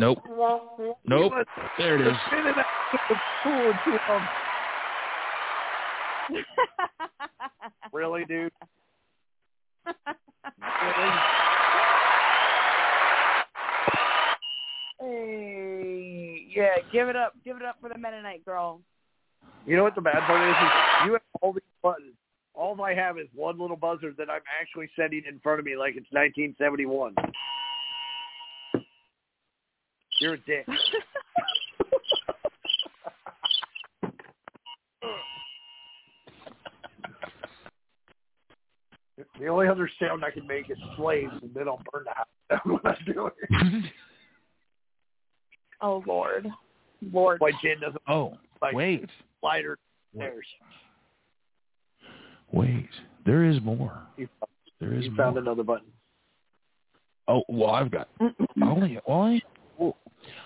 Nope. 0.00 0.18
Nope. 1.06 1.32
There 1.76 1.96
it 1.96 2.06
is. 2.06 2.14
Spin 2.28 2.46
it 2.46 2.54
out 2.56 2.64
to 2.92 2.98
the 3.08 3.16
pool 3.42 3.72
to 3.84 3.90
him. 3.98 4.22
Really, 7.92 8.24
dude? 8.26 8.52
Really? 10.60 11.57
Hey, 15.00 16.46
yeah, 16.54 16.76
give 16.92 17.08
it 17.08 17.16
up, 17.16 17.34
give 17.44 17.56
it 17.56 17.62
up 17.62 17.76
for 17.80 17.88
the 17.88 17.98
Mennonite 17.98 18.44
girl. 18.44 18.80
You 19.66 19.76
know 19.76 19.84
what 19.84 19.94
the 19.94 20.00
bad 20.00 20.20
part 20.26 20.48
is? 20.48 20.54
is 20.54 20.70
you 21.06 21.12
have 21.12 21.22
all 21.40 21.52
these 21.52 21.62
buttons. 21.82 22.14
All 22.54 22.80
I 22.82 22.94
have 22.94 23.18
is 23.18 23.26
one 23.34 23.58
little 23.58 23.76
buzzer 23.76 24.12
that 24.18 24.30
I'm 24.30 24.40
actually 24.60 24.88
setting 24.96 25.22
in 25.28 25.38
front 25.40 25.60
of 25.60 25.66
me 25.66 25.76
like 25.76 25.94
it's 25.96 26.10
1971. 26.10 27.14
You're 30.20 30.34
a 30.34 30.38
dick. 30.38 30.66
the 39.38 39.46
only 39.46 39.68
other 39.68 39.88
sound 40.00 40.24
I 40.24 40.30
can 40.32 40.46
make 40.46 40.70
is 40.70 40.78
slaves, 40.96 41.32
and 41.42 41.54
then 41.54 41.68
I'll 41.68 41.80
burn 41.92 42.04
the 42.04 42.14
house 42.14 42.26
down 42.50 42.60
when 42.72 42.80
I 42.84 42.96
do 43.06 43.26
it. 43.26 43.34
Oh 45.80 46.02
Lord, 46.06 46.48
Lord. 47.12 47.40
My 47.40 47.52
chin 47.62 47.80
doesn't 47.80 48.02
oh, 48.08 48.36
like 48.60 48.74
wait. 48.74 49.08
lighter 49.42 49.78
Wait. 50.14 50.22
stairs. 50.26 50.46
Wait. 52.52 52.88
There 53.26 53.44
is 53.44 53.60
more. 53.62 54.02
You, 54.16 54.28
There 54.80 54.94
is 54.94 55.04
you 55.04 55.10
more. 55.10 55.26
found 55.26 55.38
another 55.38 55.62
button. 55.62 55.88
Oh, 57.28 57.42
well, 57.48 57.70
I've 57.70 57.90
got 57.90 58.08
only 58.62 58.98
only. 59.06 59.44
Well, 59.76 59.96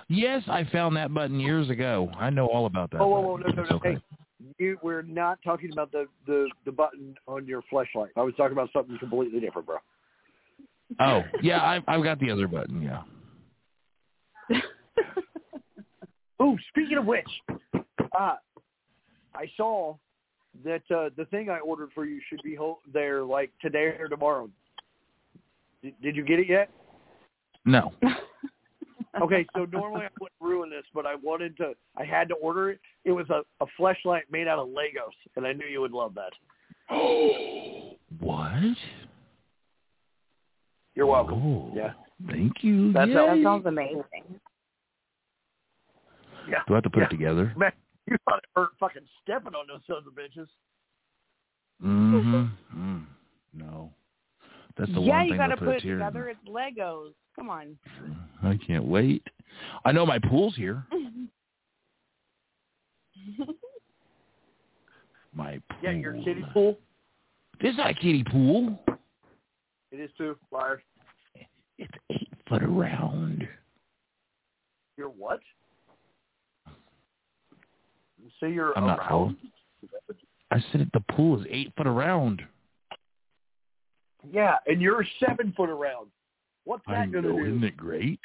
yes, 0.08 0.42
I 0.48 0.64
found 0.64 0.96
that 0.96 1.14
button 1.14 1.38
years 1.38 1.70
ago. 1.70 2.10
I 2.18 2.28
know 2.30 2.46
all 2.48 2.66
about 2.66 2.90
that. 2.90 3.00
Oh, 3.00 3.06
whoa, 3.06 3.20
whoa, 3.20 3.38
button. 3.38 3.56
no, 3.56 3.62
no, 3.62 3.68
no. 3.70 3.76
okay. 3.76 3.92
Hey, 3.94 4.00
you, 4.58 4.78
we're 4.82 5.02
not 5.02 5.38
talking 5.44 5.72
about 5.72 5.92
the, 5.92 6.06
the, 6.26 6.48
the 6.64 6.72
button 6.72 7.14
on 7.28 7.46
your 7.46 7.62
flashlight. 7.70 8.10
I 8.16 8.22
was 8.22 8.34
talking 8.36 8.52
about 8.52 8.68
something 8.72 8.98
completely 8.98 9.38
different, 9.40 9.66
bro. 9.66 9.76
Oh, 11.00 11.22
yeah, 11.40 11.64
I've 11.64 11.82
I've 11.88 12.02
got 12.02 12.18
the 12.20 12.30
other 12.30 12.48
button. 12.48 12.82
Yeah. 12.82 13.02
Oh, 16.42 16.58
speaking 16.70 16.98
of 16.98 17.06
which, 17.06 17.28
uh, 18.18 18.34
I 19.32 19.46
saw 19.56 19.94
that 20.64 20.82
uh, 20.90 21.10
the 21.16 21.24
thing 21.30 21.48
I 21.50 21.60
ordered 21.60 21.90
for 21.94 22.04
you 22.04 22.20
should 22.28 22.42
be 22.42 22.56
ho- 22.56 22.80
there 22.92 23.22
like 23.22 23.52
today 23.60 23.94
or 23.98 24.08
tomorrow. 24.08 24.50
Did, 25.84 25.94
did 26.02 26.16
you 26.16 26.24
get 26.24 26.40
it 26.40 26.48
yet? 26.48 26.68
No. 27.64 27.92
Okay, 29.20 29.44
so 29.54 29.66
normally 29.70 30.06
I 30.06 30.08
wouldn't 30.18 30.40
ruin 30.40 30.70
this, 30.70 30.84
but 30.94 31.04
I 31.04 31.16
wanted 31.16 31.54
to. 31.58 31.74
I 31.98 32.04
had 32.04 32.28
to 32.30 32.34
order 32.36 32.70
it. 32.70 32.80
It 33.04 33.12
was 33.12 33.28
a, 33.28 33.42
a 33.62 33.66
flashlight 33.76 34.22
made 34.32 34.48
out 34.48 34.58
of 34.58 34.68
Legos, 34.68 35.12
and 35.36 35.46
I 35.46 35.52
knew 35.52 35.66
you 35.66 35.82
would 35.82 35.92
love 35.92 36.14
that. 36.14 36.32
Oh, 36.90 37.90
what? 38.20 38.74
You're 40.94 41.04
welcome. 41.06 41.42
Oh, 41.44 41.72
Yeah. 41.76 41.92
Thank 42.26 42.64
you. 42.64 42.90
That's 42.94 43.08
Yay. 43.08 43.14
That 43.14 43.40
sounds 43.42 43.66
amazing. 43.66 44.02
Yeah. 46.48 46.58
Do 46.66 46.74
I 46.74 46.76
have 46.76 46.84
to 46.84 46.90
put 46.90 47.00
yeah. 47.00 47.06
it 47.06 47.10
together? 47.10 47.52
Man, 47.58 47.72
you 48.06 48.16
thought 48.24 48.38
it 48.38 48.44
hurt 48.56 48.70
fucking 48.80 49.02
stepping 49.22 49.54
on 49.54 49.66
those 49.68 49.80
sons 49.86 50.06
of 50.06 50.14
bitches. 50.14 50.48
Mm-hmm. 51.84 52.46
Mm. 52.76 53.06
No. 53.54 53.92
That's 54.76 54.92
the 54.92 55.00
yeah, 55.00 55.18
one 55.18 55.24
you 55.26 55.32
thing 55.32 55.38
got 55.38 55.46
to 55.48 55.56
that 55.56 55.64
put 55.64 55.76
it 55.76 55.82
here. 55.82 55.98
together. 55.98 56.28
It's 56.28 56.40
Legos. 56.48 57.12
Come 57.36 57.50
on. 57.50 57.76
I 58.42 58.58
can't 58.66 58.84
wait. 58.84 59.26
I 59.84 59.92
know 59.92 60.06
my 60.06 60.18
pool's 60.18 60.56
here. 60.56 60.84
My 65.34 65.60
pool. 65.70 65.78
Yeah, 65.82 65.92
your 65.92 66.12
kiddie 66.12 66.44
pool. 66.52 66.78
This 67.60 67.72
is 67.72 67.78
not 67.78 67.90
a 67.90 67.94
kiddie 67.94 68.24
pool. 68.24 68.78
It 69.90 70.00
is 70.00 70.10
too. 70.18 70.36
Liar. 70.50 70.82
It's 71.78 71.92
eight 72.10 72.28
foot 72.48 72.62
around. 72.62 73.48
You're 74.96 75.08
what? 75.08 75.40
You're 78.48 78.76
I'm 78.76 78.86
not 78.86 78.98
around? 78.98 79.36
I 80.50 80.62
said 80.70 80.90
the 80.92 81.04
pool 81.14 81.40
is 81.40 81.46
eight 81.50 81.72
foot 81.76 81.86
around. 81.86 82.42
Yeah, 84.30 84.56
and 84.66 84.80
you're 84.80 85.04
seven 85.24 85.52
foot 85.56 85.70
around. 85.70 86.08
What's 86.64 86.84
that 86.86 87.10
going 87.10 87.24
to 87.24 87.38
isn't 87.38 87.64
it 87.64 87.76
great? 87.76 88.20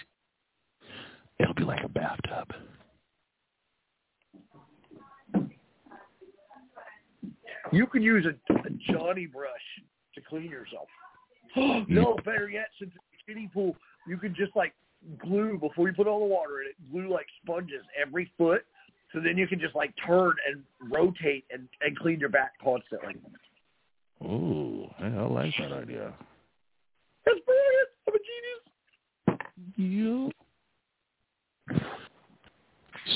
It'll 1.40 1.54
be 1.54 1.64
like 1.64 1.84
a 1.84 1.90
bathtub. 1.90 2.54
You 7.72 7.86
could 7.88 8.04
use 8.04 8.26
a, 8.26 8.54
a 8.54 8.70
Johnny 8.92 9.26
brush 9.26 9.52
to 10.16 10.22
clean 10.22 10.50
yourself. 10.50 10.88
no, 11.88 12.18
better 12.24 12.50
yet, 12.50 12.68
since 12.80 12.92
it's 12.96 13.22
a 13.22 13.32
kiddie 13.32 13.50
pool, 13.54 13.76
you 14.08 14.18
could 14.18 14.36
just 14.36 14.56
like 14.56 14.74
glue 15.20 15.58
before 15.60 15.88
you 15.88 15.94
put 15.94 16.08
all 16.08 16.20
the 16.20 16.26
water 16.26 16.62
in 16.62 16.68
it. 16.68 16.92
Glue 16.92 17.12
like 17.14 17.28
sponges 17.44 17.84
every 18.00 18.32
foot, 18.38 18.64
so 19.14 19.20
then 19.20 19.38
you 19.38 19.48
can 19.48 19.60
just 19.60 19.76
like 19.76 19.94
turn 20.06 20.34
and 20.48 20.64
rotate 20.92 21.46
and 21.52 21.68
and 21.82 21.98
clean 21.98 22.20
your 22.20 22.30
back 22.30 22.52
constantly. 22.64 23.16
Oh, 24.24 24.90
I 25.00 25.08
like 25.08 25.54
that 25.60 25.72
idea. 25.72 26.14
That's 27.26 27.40
brilliant. 27.46 27.90
I'm 28.08 28.14
a 28.16 28.20
genius. 29.38 29.42
You. 29.76 30.32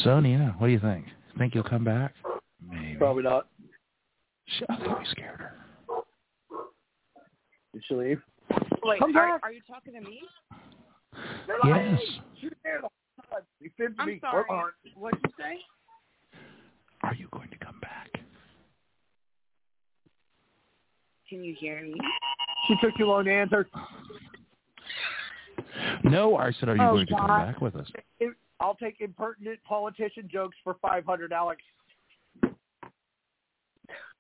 So, 0.04 0.20
Nina, 0.20 0.56
what 0.58 0.68
do 0.68 0.74
you 0.74 0.80
think? 0.80 1.06
Think 1.38 1.56
you'll 1.56 1.64
come 1.64 1.84
back? 1.84 2.14
Maybe. 2.70 2.98
Probably 2.98 3.24
not. 3.24 3.48
Sh- 4.48 4.64
I 4.70 4.76
think 4.78 5.00
we 5.00 5.06
scared 5.12 5.40
her. 5.40 5.56
Did 7.74 7.84
she 7.88 7.96
leave? 7.96 8.22
Wait, 8.84 9.00
Come 9.00 9.16
are, 9.16 9.34
back. 9.34 9.44
are 9.44 9.52
you 9.52 9.62
talking 9.68 9.94
to 9.94 10.02
me? 10.02 10.22
Yes. 11.66 12.00
She's 12.40 12.52
there 12.64 12.82
the 12.82 12.90
whole 12.90 13.26
time. 13.32 13.46
You 13.60 13.70
fit 13.78 13.96
to 13.96 14.02
I'm 14.02 14.08
me. 14.08 14.20
sorry. 14.22 14.46
What'd 14.96 15.20
you 15.24 15.30
say? 15.38 15.58
Are 17.04 17.16
you 17.16 17.28
going 17.32 17.50
to 17.50 17.58
come 17.58 17.80
back? 17.82 18.10
Can 21.28 21.44
you 21.44 21.56
hear 21.60 21.82
me? 21.82 21.96
She 22.68 22.76
took 22.82 22.96
too 22.98 23.06
long 23.06 23.26
to 23.26 23.32
answer. 23.32 23.68
No, 26.04 26.36
I 26.36 26.52
said, 26.60 26.70
are 26.70 26.76
you 26.76 26.82
Oh, 26.84 26.92
going 26.94 27.08
to 27.08 27.16
come 27.16 27.28
back 27.28 27.62
with 27.62 27.76
us? 27.76 27.90
I'll 28.60 28.76
take 28.76 29.02
impertinent 29.02 29.60
politician 29.64 30.30
jokes 30.32 30.56
for 30.64 30.76
five 30.84 31.04
hundred, 31.04 31.34
Alex. 31.34 31.62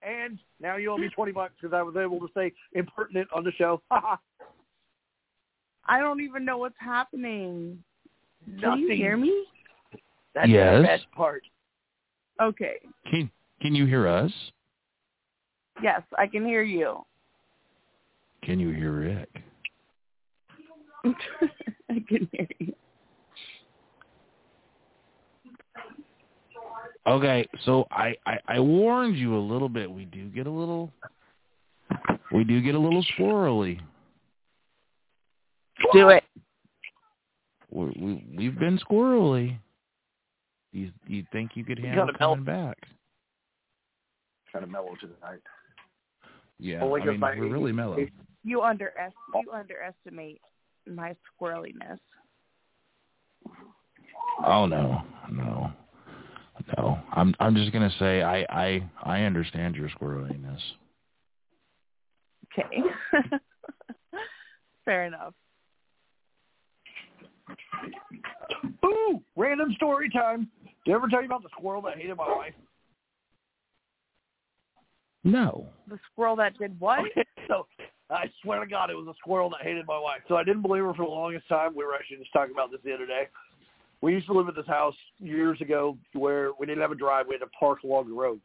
And 0.02 0.40
now 0.60 0.78
you 0.78 0.92
owe 0.92 0.98
me 0.98 1.10
twenty 1.10 1.32
bucks 1.32 1.54
because 1.62 1.76
I 1.76 1.84
was 1.84 1.96
able 1.96 2.20
to 2.20 2.28
say 2.36 2.52
impertinent 2.74 3.28
on 3.36 3.44
the 3.44 3.52
show. 3.52 3.84
I 3.92 4.18
don't 6.00 6.22
even 6.22 6.44
know 6.44 6.58
what's 6.58 6.74
happening. 6.80 7.84
Can 8.60 8.80
you 8.80 8.96
hear 8.96 9.16
me? 9.16 9.46
That's 10.34 10.50
Yes. 10.50 10.78
the 10.78 10.88
best 10.88 11.12
part. 11.12 11.44
Okay. 12.40 12.76
Can 13.10 13.30
Can 13.62 13.76
you 13.76 13.86
hear 13.86 14.08
us? 14.08 14.32
Yes, 15.82 16.02
I 16.18 16.28
can 16.28 16.46
hear 16.46 16.62
you. 16.62 17.04
Can 18.44 18.60
you 18.60 18.72
hear 18.72 18.92
Rick? 18.92 19.30
I 21.90 22.04
can 22.08 22.30
hear 22.32 22.48
you. 22.60 22.74
Okay, 27.08 27.48
so 27.66 27.88
I, 27.90 28.16
I 28.28 28.38
I 28.48 28.60
warned 28.60 29.18
you 29.18 29.36
a 29.36 29.40
little 29.40 29.70
bit. 29.70 29.90
We 29.90 30.06
do 30.06 30.28
get 30.28 30.46
a 30.46 30.52
little, 30.52 30.92
we 32.32 32.44
do 32.44 32.62
get 32.62 32.76
a 32.76 32.80
little 32.80 33.04
squirrely. 33.18 33.80
Do 35.94 36.10
it. 36.10 36.24
We, 37.72 37.86
we 38.00 38.26
we've 38.38 38.60
been 38.60 38.78
squirrely. 38.80 39.58
You 40.72 40.92
you 41.08 41.26
think 41.32 41.52
you 41.56 41.64
could 41.66 41.80
handle 41.80 42.06
gotta 42.08 42.18
melt. 42.20 42.38
coming 42.40 42.46
back? 42.46 42.78
Kind 44.52 44.64
of 44.64 44.70
mellow 44.72 44.96
tonight. 45.00 45.40
Yeah, 46.60 46.82
Only 46.84 47.02
I 47.02 47.04
'cause 47.06 47.12
mean 47.12 47.20
my- 47.20 47.36
we're 47.36 47.48
really 47.48 47.72
mellow. 47.72 48.06
You 48.44 48.62
underest 48.62 49.16
you 49.36 49.52
underestimate 49.52 50.42
my 50.88 51.16
squirreliness. 51.40 52.00
Oh 54.46 54.66
no, 54.66 55.04
no, 55.32 55.72
no. 56.78 57.00
I'm 57.12 57.36
I'm 57.40 57.56
just 57.56 57.72
gonna 57.72 57.92
say 58.00 58.22
I 58.24 58.46
I 58.50 58.90
I 59.04 59.22
understand 59.24 59.76
your 59.76 59.90
squirreliness. 59.90 60.60
Okay. 62.58 62.84
Fair 64.86 65.06
enough. 65.06 65.34
Ooh, 68.84 69.22
random 69.36 69.72
story 69.74 70.10
time. 70.10 70.50
Did 70.86 70.94
I 70.94 70.96
ever 70.96 71.08
tell 71.08 71.22
you 71.22 71.28
about 71.28 71.44
the 71.44 71.50
squirrel 71.58 71.82
that 71.84 71.98
hated 71.98 72.18
my 72.18 72.28
wife? 72.28 72.54
No. 75.24 75.68
the 75.88 76.00
squirrel 76.12 76.36
that 76.38 76.58
did 76.58 76.80
what? 76.80 77.00
Okay, 77.00 77.26
so 77.48 77.68
I 78.10 78.26
swear 78.42 78.60
to 78.60 78.66
God, 78.66 78.90
it 78.90 78.96
was 78.96 79.08
a 79.08 79.14
squirrel 79.20 79.50
that 79.52 79.62
hated 79.62 79.86
my 79.86 80.00
wife. 80.00 80.22
So 80.28 80.36
I 80.36 80.44
didn't 80.44 80.64
believe 80.64 80.84
her 80.84 80.94
for 80.94 81.06
the 81.06 81.12
longest 81.12 81.48
time. 81.48 81.76
We 81.76 81.86
were 81.86 81.94
actually 81.94 82.18
just 82.18 82.34
talking 82.34 82.54
about 82.54 82.72
this 82.72 82.82
the 82.84 82.94
other 82.94 83.06
day. 83.06 83.28
We 84.02 84.14
used 84.14 84.26
to 84.28 84.34
live 84.34 84.48
at 84.48 84.56
this 84.56 84.66
house 84.66 84.96
years 85.20 85.62
ago 85.62 85.98
where 86.14 86.52
we 86.60 86.66
didn't 86.66 86.82
have 86.82 86.92
a 86.92 86.96
drive. 86.96 87.28
We 87.28 87.36
had 87.36 87.46
to 87.46 87.52
park 87.58 87.84
along 87.84 88.10
the 88.10 88.16
road. 88.16 88.40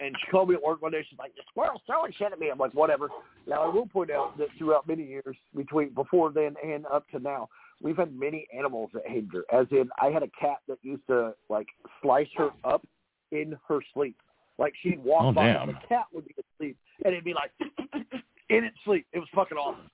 And 0.00 0.16
she 0.20 0.30
called 0.30 0.48
me 0.48 0.54
at 0.54 0.62
work 0.62 0.82
one 0.82 0.90
day. 0.90 1.06
She's 1.08 1.18
like, 1.18 1.34
the 1.36 1.42
squirrel's 1.50 1.82
throwing 1.86 2.12
shit 2.16 2.32
at 2.32 2.38
me. 2.40 2.50
I'm 2.50 2.58
like, 2.58 2.72
whatever. 2.72 3.08
Now, 3.46 3.62
I 3.62 3.72
will 3.72 3.86
point 3.86 4.10
out 4.10 4.36
that 4.38 4.48
throughout 4.58 4.88
many 4.88 5.04
years, 5.04 5.36
between 5.54 5.90
before 5.90 6.32
then 6.32 6.54
and 6.64 6.86
up 6.86 7.08
to 7.10 7.20
now, 7.20 7.48
we've 7.82 7.96
had 7.96 8.14
many 8.18 8.46
animals 8.56 8.90
that 8.94 9.02
hated 9.06 9.30
her. 9.32 9.44
As 9.52 9.66
in, 9.70 9.88
I 10.00 10.06
had 10.10 10.22
a 10.22 10.28
cat 10.40 10.58
that 10.68 10.78
used 10.82 11.06
to, 11.08 11.34
like, 11.48 11.66
slice 12.02 12.28
her 12.36 12.50
up 12.64 12.86
in 13.32 13.56
her 13.68 13.80
sleep. 13.92 14.16
Like, 14.58 14.72
she'd 14.82 15.02
walk 15.02 15.24
Oh, 15.24 15.32
by, 15.32 15.46
damn. 15.46 15.68
and 15.68 15.76
the 15.78 15.86
cat 15.88 16.04
would 16.12 16.26
be 16.26 16.34
asleep, 16.38 16.76
and 17.04 17.12
it'd 17.12 17.24
be 17.24 17.34
like, 17.34 17.50
in 18.50 18.64
its 18.64 18.76
sleep. 18.84 19.06
It 19.12 19.18
was 19.18 19.28
fucking 19.34 19.58
awesome. 19.58 19.90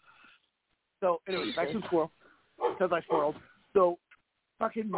So, 1.00 1.20
anyway, 1.26 1.52
back 1.56 1.72
to 1.72 1.78
the 1.80 1.86
squirrel, 1.86 2.10
because 2.58 2.90
I 2.92 3.00
squirreled. 3.10 3.34
So, 3.72 3.98
fucking, 4.58 4.92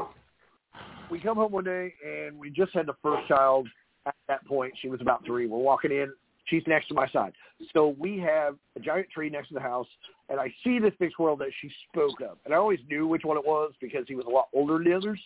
we 1.11 1.21
come 1.21 1.37
home 1.37 1.53
one 1.53 1.65
day, 1.65 1.95
and 2.05 2.39
we 2.39 2.51
just 2.51 2.75
had 2.75 2.87
the 2.87 2.97
first 3.03 3.29
child. 3.29 3.69
At 4.05 4.17
that 4.27 4.45
point, 4.47 4.73
she 4.83 4.89
was 4.89 5.01
about 5.01 5.25
three. 5.25 5.47
We're 5.47 5.59
walking 5.59 5.93
in. 5.93 6.13
She's 6.45 6.63
next 6.67 6.89
to 6.89 6.95
my 6.95 7.09
side. 7.09 7.33
So 7.73 7.95
we 7.99 8.19
have 8.19 8.57
a 8.77 8.81
giant 8.81 9.11
tree 9.11 9.31
next 9.31 9.49
to 9.49 9.55
the 9.55 9.61
house, 9.61 9.87
and 10.29 10.41
I 10.41 10.53
see 10.65 10.79
this 10.79 10.93
big 10.99 11.13
squirrel 11.13 11.37
that 11.37 11.51
she 11.61 11.71
spoke 11.89 12.21
of. 12.21 12.39
And 12.45 12.53
I 12.53 12.57
always 12.57 12.81
knew 12.89 13.07
which 13.07 13.23
one 13.25 13.37
it 13.37 13.47
was 13.47 13.73
because 13.81 14.05
he 14.09 14.15
was 14.15 14.27
a 14.27 14.31
lot 14.31 14.49
older 14.53 14.75
than 14.75 14.85
the 14.85 14.97
others. 14.97 15.21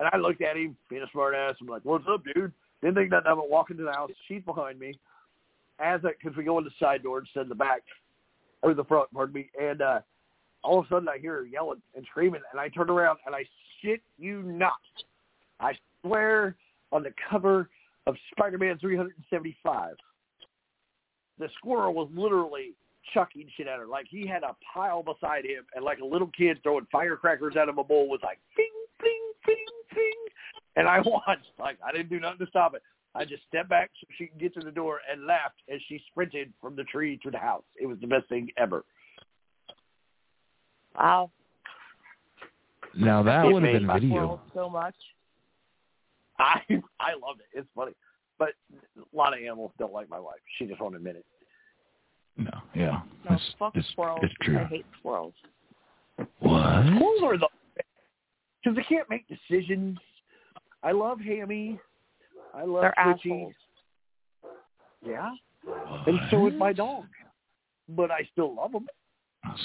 And 0.00 0.08
I 0.12 0.16
looked 0.16 0.42
at 0.42 0.56
him, 0.56 0.76
being 0.90 1.02
a 1.02 1.10
smart 1.12 1.34
ass. 1.34 1.54
I'm 1.60 1.68
like, 1.68 1.84
what's 1.84 2.04
up, 2.08 2.22
dude? 2.34 2.52
Didn't 2.82 2.96
think 2.96 3.10
nothing 3.10 3.30
of 3.30 3.38
it. 3.38 3.50
Walk 3.50 3.70
into 3.70 3.84
the 3.84 3.92
house. 3.92 4.10
She's 4.28 4.42
behind 4.42 4.78
me. 4.78 4.98
As 5.78 6.00
I, 6.04 6.10
because 6.20 6.36
we 6.36 6.44
go 6.44 6.58
in 6.58 6.64
the 6.64 6.70
side 6.80 7.02
door 7.02 7.20
instead 7.20 7.42
of 7.42 7.48
the 7.48 7.54
back, 7.54 7.82
or 8.62 8.74
the 8.74 8.84
front, 8.84 9.12
pardon 9.12 9.34
me. 9.34 9.50
And 9.60 9.80
uh, 9.80 10.00
all 10.64 10.80
of 10.80 10.86
a 10.86 10.88
sudden 10.88 11.08
I 11.08 11.18
hear 11.18 11.36
her 11.36 11.46
yelling 11.46 11.80
and 11.94 12.04
screaming, 12.10 12.40
and 12.50 12.60
I 12.60 12.68
turn 12.68 12.90
around, 12.90 13.18
and 13.26 13.34
I 13.34 13.44
shit 13.80 14.00
you 14.18 14.42
not. 14.42 14.72
I 15.60 15.72
swear 16.02 16.56
on 16.92 17.02
the 17.02 17.12
cover 17.30 17.68
of 18.06 18.16
Spider-Man 18.32 18.78
375, 18.78 19.96
the 21.38 21.48
squirrel 21.58 21.94
was 21.94 22.08
literally 22.14 22.74
chucking 23.14 23.48
shit 23.56 23.66
at 23.66 23.78
her. 23.78 23.86
Like 23.86 24.06
he 24.08 24.26
had 24.26 24.42
a 24.42 24.56
pile 24.72 25.02
beside 25.02 25.44
him, 25.44 25.64
and 25.74 25.84
like 25.84 25.98
a 25.98 26.04
little 26.04 26.30
kid 26.36 26.58
throwing 26.62 26.86
firecrackers 26.90 27.56
out 27.56 27.68
of 27.68 27.78
a 27.78 27.84
bowl 27.84 28.08
was 28.08 28.20
like, 28.22 28.38
ping, 28.56 28.66
ping, 29.00 29.32
ping, 29.44 29.66
ping. 29.92 30.12
And 30.76 30.88
I 30.88 31.00
watched, 31.04 31.50
like 31.58 31.78
I 31.86 31.92
didn't 31.92 32.10
do 32.10 32.20
nothing 32.20 32.38
to 32.38 32.46
stop 32.46 32.74
it. 32.74 32.82
I 33.14 33.24
just 33.24 33.42
stepped 33.48 33.70
back 33.70 33.90
so 33.98 34.06
she 34.18 34.26
could 34.26 34.38
get 34.38 34.54
to 34.54 34.60
the 34.60 34.70
door 34.70 35.00
and 35.10 35.26
laughed 35.26 35.62
as 35.72 35.80
she 35.88 36.00
sprinted 36.10 36.52
from 36.60 36.76
the 36.76 36.84
tree 36.84 37.18
to 37.22 37.30
the 37.30 37.38
house. 37.38 37.64
It 37.80 37.86
was 37.86 37.96
the 38.00 38.06
best 38.06 38.28
thing 38.28 38.48
ever. 38.58 38.84
Wow. 40.98 41.30
Now 42.94 43.22
that 43.22 43.44
would 43.44 43.62
have 43.62 43.72
been 43.72 43.86
video. 43.86 44.40
So 44.54 44.68
much. 44.68 44.94
I 46.38 46.60
I 47.00 47.12
loved 47.14 47.40
it. 47.40 47.58
It's 47.58 47.68
funny, 47.74 47.92
but 48.38 48.50
a 48.76 49.16
lot 49.16 49.32
of 49.32 49.40
animals 49.40 49.72
don't 49.78 49.92
like 49.92 50.08
my 50.08 50.18
wife. 50.18 50.40
She 50.58 50.66
just 50.66 50.80
won't 50.80 50.96
admit 50.96 51.16
it. 51.16 51.24
No, 52.36 52.50
yeah. 52.74 52.90
No, 52.90 53.30
That's, 53.30 53.42
fuck 53.58 53.74
that's, 53.74 53.88
squirrels. 53.88 54.18
that's 54.22 54.34
true. 54.42 54.58
I 54.58 54.64
hate 54.64 54.86
squirrels. 54.98 55.34
What? 56.40 56.84
Squirrels 56.86 57.22
are 57.22 57.38
the 57.38 57.48
because 58.62 58.76
they 58.76 58.82
can't 58.82 59.08
make 59.08 59.24
decisions. 59.28 59.96
I 60.82 60.92
love 60.92 61.20
Hammy. 61.20 61.78
I 62.54 62.64
love 62.64 62.82
They're 62.82 62.94
Twitchy. 63.04 63.30
assholes. 63.30 63.54
Yeah, 65.04 65.30
and 66.06 66.18
so 66.30 66.46
is 66.48 66.54
my 66.54 66.72
dog. 66.72 67.04
But 67.88 68.10
I 68.10 68.28
still 68.32 68.54
love 68.54 68.72
them. 68.72 68.86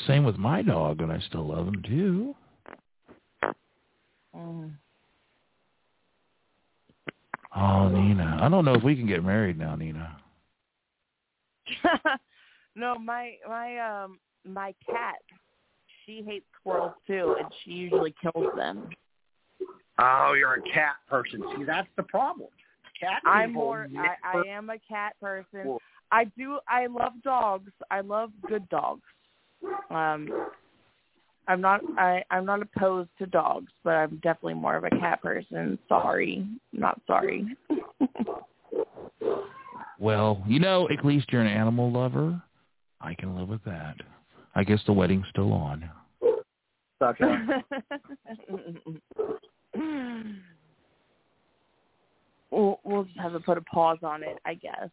Same 0.06 0.24
with 0.24 0.38
my 0.38 0.62
dog, 0.62 1.02
and 1.02 1.12
I 1.12 1.20
still 1.28 1.48
love 1.48 1.68
him 1.68 1.82
too. 1.88 2.36
Mm. 4.36 4.72
Oh, 7.56 7.90
Nina. 7.90 8.40
I 8.42 8.50
don't 8.50 8.66
know 8.66 8.76
if 8.76 8.84
we 8.84 8.96
can 8.96 9.08
get 9.08 9.24
married 9.24 9.58
now, 9.58 9.76
Nina. 9.76 10.18
no, 12.76 12.98
my 12.98 13.36
my 13.48 13.78
um 13.80 14.20
my 14.46 14.74
cat, 14.86 15.22
she 16.06 16.24
hates 16.26 16.46
squirrels 16.60 16.94
too, 17.08 17.36
and 17.40 17.48
she 17.64 17.72
usually 17.72 18.14
kills 18.22 18.48
them. 18.56 18.90
Oh, 20.00 20.34
you're 20.38 20.54
a 20.56 20.62
cat 20.62 20.96
person. 21.10 21.44
See, 21.58 21.64
that's 21.64 21.88
the 21.98 22.04
problem. 22.04 22.50
Cat 23.00 23.22
I'm 23.26 23.50
people 23.50 23.64
more. 23.64 23.88
I, 23.98 24.38
I 24.38 24.48
am 24.48 24.70
a 24.70 24.80
cat 24.80 25.14
person. 25.22 25.66
Well- 25.66 25.82
I 26.14 26.26
do. 26.38 26.60
I 26.68 26.88
love 26.88 27.14
dogs. 27.24 27.72
I 27.90 28.02
love 28.02 28.32
good 28.48 28.68
dogs. 28.68 29.04
Um, 29.90 30.28
I'm 31.52 31.60
not. 31.60 31.82
I 31.98 32.24
I'm 32.32 32.46
not 32.46 32.62
opposed 32.62 33.10
to 33.20 33.26
dogs, 33.26 33.74
but 33.84 33.92
I'm 33.92 34.22
definitely 34.24 34.54
more 34.54 34.78
of 34.78 34.86
a 34.86 34.90
cat 34.90 35.22
person. 35.22 35.78
Sorry, 35.90 36.48
not 36.72 37.02
sorry. 37.06 37.46
Well, 40.00 40.42
you 40.48 40.62
know, 40.62 40.88
at 40.90 41.04
least 41.06 41.28
you're 41.30 41.42
an 41.42 41.48
animal 41.48 41.92
lover. 41.92 42.42
I 43.02 43.16
can 43.16 43.38
live 43.38 43.50
with 43.50 43.66
that. 43.66 43.98
I 44.56 44.64
guess 44.64 44.80
the 44.86 44.94
wedding's 44.94 45.26
still 45.30 45.52
on. 45.52 45.90
Suck 47.00 47.20
we'll 52.50 52.80
we'll 52.86 53.04
just 53.04 53.20
have 53.20 53.34
to 53.34 53.42
put 53.42 53.58
a 53.58 53.62
pause 53.62 54.00
on 54.04 54.24
it, 54.24 54.38
I 54.46 54.54
guess. 54.54 54.90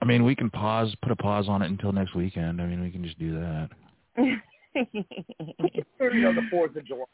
I 0.00 0.04
mean, 0.04 0.22
we 0.22 0.36
can 0.36 0.48
pause, 0.50 0.94
put 1.02 1.10
a 1.10 1.16
pause 1.16 1.48
on 1.48 1.60
it 1.62 1.70
until 1.70 1.90
next 1.90 2.14
weekend. 2.14 2.62
I 2.62 2.66
mean, 2.66 2.80
we 2.82 2.92
can 2.92 3.02
just 3.02 3.18
do 3.18 3.32
that. 3.34 3.70
you 4.92 5.84
know, 5.98 6.34
the 6.34 6.46
Fourth 6.50 6.76
of 6.76 6.86
July. 6.86 7.04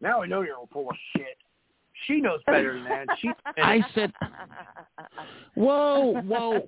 Now 0.00 0.22
I 0.22 0.26
know 0.26 0.42
you're 0.42 0.56
full 0.72 0.90
of 0.90 0.96
shit. 1.16 1.36
She 2.06 2.20
knows 2.20 2.40
better 2.46 2.74
than 2.74 2.84
that. 2.84 3.06
She. 3.20 3.30
I 3.56 3.80
said, 3.94 4.12
whoa, 5.54 6.20
whoa. 6.22 6.60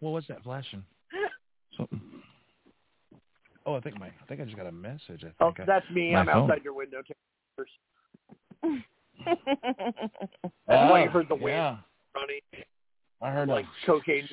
What 0.00 0.10
was 0.10 0.24
that 0.28 0.42
flashing? 0.42 0.84
Something. 1.76 2.00
Oh, 3.64 3.74
I 3.74 3.80
think 3.80 3.98
my, 3.98 4.06
I 4.06 4.26
think 4.28 4.40
I 4.40 4.44
just 4.44 4.56
got 4.56 4.66
a 4.66 4.72
message. 4.72 5.24
I 5.24 5.32
oh, 5.40 5.52
think. 5.52 5.60
Oh, 5.60 5.62
I- 5.62 5.66
that's 5.66 5.90
me. 5.90 6.14
I'm 6.14 6.26
phone. 6.26 6.44
outside 6.44 6.62
your 6.62 6.74
window. 6.74 7.02
That's 9.24 9.38
oh, 10.68 10.90
why 10.90 11.04
you 11.04 11.10
heard 11.10 11.28
the 11.28 11.34
wind 11.34 11.48
Yeah, 11.48 11.78
running 12.14 12.40
I 13.22 13.30
heard 13.30 13.48
like 13.48 13.64
like 13.64 13.74
cocaine. 13.84 14.28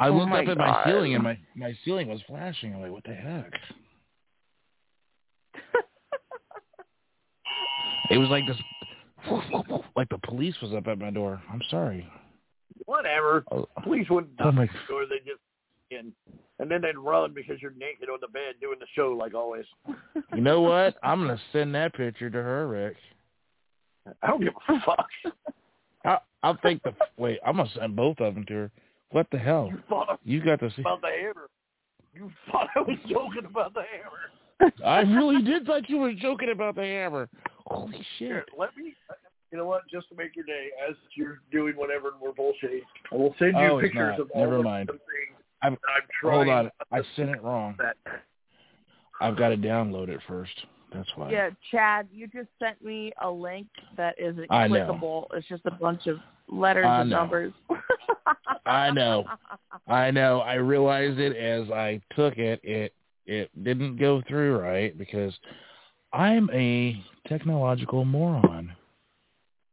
I 0.00 0.08
Oh 0.08 0.14
looked 0.16 0.32
up 0.32 0.48
at 0.48 0.58
my 0.58 0.82
ceiling 0.84 1.14
and 1.14 1.22
my 1.22 1.38
my 1.54 1.72
ceiling 1.84 2.08
was 2.08 2.20
flashing. 2.26 2.74
I'm 2.74 2.80
like, 2.82 2.90
what 2.90 3.04
the 3.04 3.14
heck? 3.14 3.52
It 8.10 8.18
was 8.18 8.28
like 8.28 8.44
this, 8.46 8.56
like 9.94 10.08
the 10.08 10.18
police 10.18 10.54
was 10.60 10.72
up 10.74 10.88
at 10.88 10.98
my 10.98 11.10
door. 11.10 11.40
I'm 11.52 11.62
sorry. 11.70 12.04
Whatever. 12.86 13.44
Oh, 13.52 13.68
Police 13.84 14.08
wouldn't 14.10 14.32
Oh, 14.40 14.50
my- 14.50 14.64
knock 14.64 14.74
the 14.88 14.92
door. 14.92 15.06
They 15.06 15.18
just 15.18 15.38
in, 15.92 16.12
and 16.58 16.68
then 16.70 16.80
they'd 16.82 16.98
run 16.98 17.32
because 17.34 17.62
you're 17.62 17.70
naked 17.78 18.08
on 18.08 18.18
the 18.20 18.26
bed 18.26 18.54
doing 18.60 18.78
the 18.80 18.86
show 18.96 19.12
like 19.12 19.34
always. 19.34 19.64
you 20.34 20.40
know 20.40 20.60
what? 20.60 20.96
I'm 21.04 21.20
gonna 21.20 21.38
send 21.52 21.72
that 21.76 21.94
picture 21.94 22.30
to 22.30 22.36
her, 22.42 22.66
Rick. 22.66 22.96
I 24.22 24.26
don't 24.26 24.42
give 24.42 24.54
a 24.68 24.80
fuck. 24.84 25.06
I, 26.04 26.18
I'll 26.42 26.56
take 26.56 26.82
the 26.82 26.92
wait. 27.16 27.38
I'm 27.46 27.58
gonna 27.58 27.70
send 27.78 27.94
both 27.94 28.18
of 28.18 28.34
them 28.34 28.44
to 28.46 28.54
her. 28.54 28.70
What 29.10 29.26
the 29.32 29.38
hell? 29.38 29.68
You 29.70 29.78
thought 29.88 30.20
You 30.24 30.42
got 30.44 30.60
to 30.60 30.70
see. 30.70 30.82
about 30.82 31.00
the 31.00 31.08
hammer. 31.08 31.48
You 32.14 32.30
thought 32.50 32.68
I 32.76 32.80
was 32.80 32.96
joking 33.08 33.44
about 33.48 33.74
the 33.74 33.82
hammer. 33.82 34.72
I 34.84 35.00
really 35.00 35.42
did 35.42 35.64
thought 35.64 35.88
you 35.88 35.98
were 35.98 36.12
joking 36.12 36.50
about 36.50 36.74
the 36.74 36.82
hammer. 36.82 37.28
Holy 37.66 37.94
shit! 38.18 38.28
Here, 38.28 38.44
let 38.58 38.76
me. 38.76 38.94
You 39.52 39.58
know 39.58 39.66
what? 39.66 39.82
Just 39.90 40.08
to 40.10 40.14
make 40.16 40.36
your 40.36 40.44
day, 40.44 40.68
as 40.88 40.94
you're 41.14 41.40
doing 41.50 41.74
whatever 41.76 42.08
and 42.10 42.20
we're 42.20 42.32
bullshitting, 42.32 42.82
I 43.10 43.16
will 43.16 43.34
send 43.38 43.52
you 43.56 43.58
Oh, 43.66 43.80
pictures 43.80 44.18
of 44.20 44.30
all 44.32 44.42
Never 44.42 44.56
of 44.58 44.64
mind. 44.64 44.88
the 44.88 44.92
things 44.92 45.38
I'm- 45.62 45.72
that 45.72 45.90
I'm 45.96 46.08
trying. 46.20 46.34
Hold 46.34 46.48
on, 46.48 46.70
I 46.92 47.02
sent 47.16 47.30
it 47.30 47.42
wrong. 47.42 47.74
That 47.78 47.96
I've 49.20 49.36
got 49.36 49.48
to 49.48 49.56
download 49.56 50.08
it 50.08 50.20
first. 50.28 50.52
That's 50.92 51.08
why. 51.16 51.30
yeah, 51.30 51.50
Chad, 51.70 52.08
you 52.12 52.26
just 52.26 52.48
sent 52.58 52.82
me 52.84 53.12
a 53.22 53.30
link 53.30 53.68
that 53.96 54.18
isn't 54.18 54.48
clickable. 54.50 55.26
It's 55.34 55.46
just 55.48 55.62
a 55.66 55.70
bunch 55.70 56.06
of 56.08 56.18
letters 56.50 56.86
I 56.86 57.00
and 57.02 57.10
know. 57.10 57.16
numbers. 57.16 57.52
I 58.66 58.90
know. 58.90 59.24
I 59.86 60.10
know. 60.10 60.40
I 60.40 60.54
realized 60.54 61.18
it 61.18 61.36
as 61.36 61.70
I 61.70 62.00
took 62.14 62.38
it. 62.38 62.60
It 62.64 62.92
it 63.26 63.50
didn't 63.64 63.96
go 63.96 64.22
through 64.28 64.58
right 64.58 64.96
because 64.98 65.32
I'm 66.12 66.50
a 66.52 67.00
technological 67.28 68.04
moron. 68.04 68.72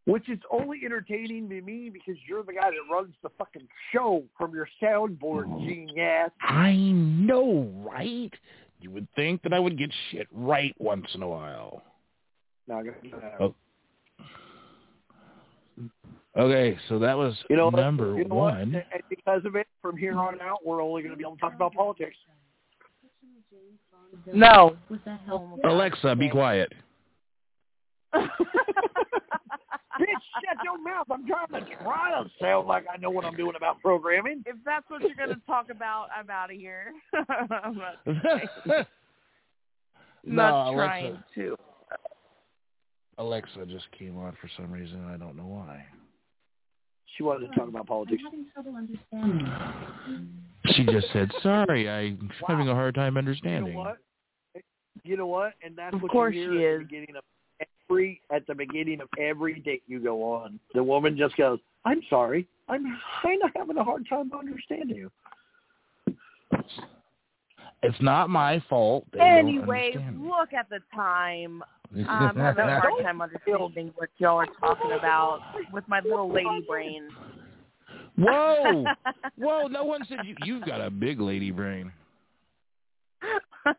which 0.05 0.29
is 0.29 0.39
only 0.51 0.79
entertaining 0.85 1.49
to 1.49 1.61
me 1.61 1.89
because 1.89 2.15
you're 2.27 2.43
the 2.43 2.53
guy 2.53 2.69
that 2.69 2.93
runs 2.93 3.13
the 3.23 3.29
fucking 3.37 3.67
show 3.91 4.23
from 4.37 4.53
your 4.53 4.69
soundboard, 4.81 5.45
Oh. 5.51 5.59
genius. 5.59 6.29
I 6.41 6.73
know, 6.75 7.69
right? 7.77 8.31
You 8.79 8.91
would 8.91 9.07
think 9.15 9.41
that 9.41 9.53
I 9.53 9.59
would 9.59 9.77
get 9.77 9.91
shit 10.11 10.27
right 10.31 10.73
once 10.77 11.07
in 11.15 11.23
a 11.23 11.27
while. 11.27 11.81
Not 12.67 12.83
gonna 12.85 12.95
do 13.01 13.09
that. 13.21 13.35
Oh. 13.41 13.55
Okay, 16.37 16.77
so 16.87 16.99
that 16.99 17.17
was 17.17 17.35
You 17.49 17.55
know 17.55 17.71
number 17.71 18.15
you 18.15 18.25
know 18.25 18.35
what? 18.35 18.53
one. 18.53 18.75
And 18.75 19.01
because 19.09 19.43
of 19.43 19.55
it, 19.55 19.65
from 19.81 19.97
here 19.97 20.15
on 20.17 20.39
out, 20.39 20.59
we're 20.63 20.83
only 20.83 21.01
going 21.01 21.11
to 21.11 21.17
be 21.17 21.23
able 21.23 21.35
to 21.35 21.41
talk 21.41 21.55
about 21.55 21.73
politics. 21.73 22.15
No. 24.33 24.77
Alexa, 25.63 26.15
be 26.15 26.29
quiet. 26.29 26.71
Bitch, 28.13 28.27
shut 30.45 30.57
your 30.63 30.79
mouth. 30.79 31.07
I'm 31.11 31.25
trying 31.25 31.65
to 31.65 31.75
try 31.83 32.21
to 32.21 32.29
sound 32.39 32.67
like 32.67 32.85
I 32.93 32.97
know 32.97 33.09
what 33.09 33.25
I'm 33.25 33.35
doing 33.35 33.55
about 33.55 33.81
programming. 33.81 34.43
if 34.45 34.57
that's 34.63 34.87
what 34.89 35.01
you're 35.01 35.15
going 35.15 35.29
to 35.29 35.41
talk 35.47 35.71
about, 35.71 36.09
I'm 36.15 36.29
out 36.29 36.51
of 36.51 36.57
here. 36.57 36.93
I'm 37.13 37.77
not, 37.77 37.95
no, 40.23 40.23
not 40.23 40.67
Alexa, 40.67 40.75
trying 40.75 41.23
to. 41.35 41.57
Alexa 43.17 43.65
just 43.65 43.91
came 43.97 44.19
on 44.19 44.37
for 44.39 44.47
some 44.55 44.71
reason. 44.71 45.03
I 45.11 45.17
don't 45.17 45.35
know 45.35 45.47
why. 45.47 45.83
She 47.17 47.23
wanted 47.23 47.49
to 47.49 47.55
talk 47.55 47.67
about 47.67 47.87
politics. 47.87 48.21
She 50.75 50.85
just 50.85 51.11
said, 51.11 51.31
"Sorry, 51.41 51.89
I'm 51.89 52.29
having 52.47 52.69
a 52.69 52.75
hard 52.75 52.93
time 52.93 53.17
understanding." 53.17 53.73
You 53.73 53.79
understanding." 53.79 53.79
know 53.79 53.79
what? 53.79 53.97
You 55.03 55.17
know 55.17 55.27
what? 55.27 55.53
And 55.63 55.75
that's 55.75 55.95
Of 55.95 56.03
what 56.03 56.11
course 56.11 56.35
you 56.35 56.51
she 56.53 56.59
hear 56.59 56.75
is. 56.75 56.75
at 56.75 56.79
the 56.79 56.85
beginning 56.85 57.15
of 57.15 57.23
every 57.89 58.21
at 58.29 58.45
the 58.45 58.53
beginning 58.53 59.01
of 59.01 59.09
every 59.17 59.59
date 59.61 59.81
you 59.87 59.99
go 59.99 60.21
on. 60.23 60.59
The 60.75 60.83
woman 60.83 61.17
just 61.17 61.35
goes, 61.37 61.59
"I'm 61.85 62.03
sorry, 62.09 62.47
I'm 62.67 62.99
kind 63.23 63.41
of 63.43 63.49
having 63.55 63.77
a 63.77 63.83
hard 63.83 64.07
time 64.07 64.31
understanding 64.37 64.97
you." 64.97 65.11
It's 67.83 68.01
not 68.01 68.29
my 68.29 68.59
fault. 68.69 69.05
They 69.11 69.19
don't 69.19 69.27
Anyways, 69.27 69.97
look 70.17 70.53
at 70.53 70.69
the 70.69 70.81
time. 70.93 71.63
Um, 71.95 72.05
I'm 72.07 72.35
having 72.35 72.65
a 72.65 72.79
hard 72.79 73.03
time 73.03 73.21
understanding 73.21 73.91
what 73.95 74.09
y'all 74.17 74.37
are 74.37 74.47
talking 74.59 74.91
about 74.97 75.39
with 75.71 75.87
my 75.87 76.01
little 76.01 76.31
lady 76.31 76.65
brain. 76.67 77.07
Whoa, 78.17 78.85
whoa! 79.37 79.67
No 79.67 79.83
one 79.83 80.01
said 80.09 80.19
you. 80.25 80.35
You've 80.43 80.65
got 80.65 80.81
a 80.81 80.89
big 80.89 81.19
lady 81.21 81.51
brain. 81.51 81.91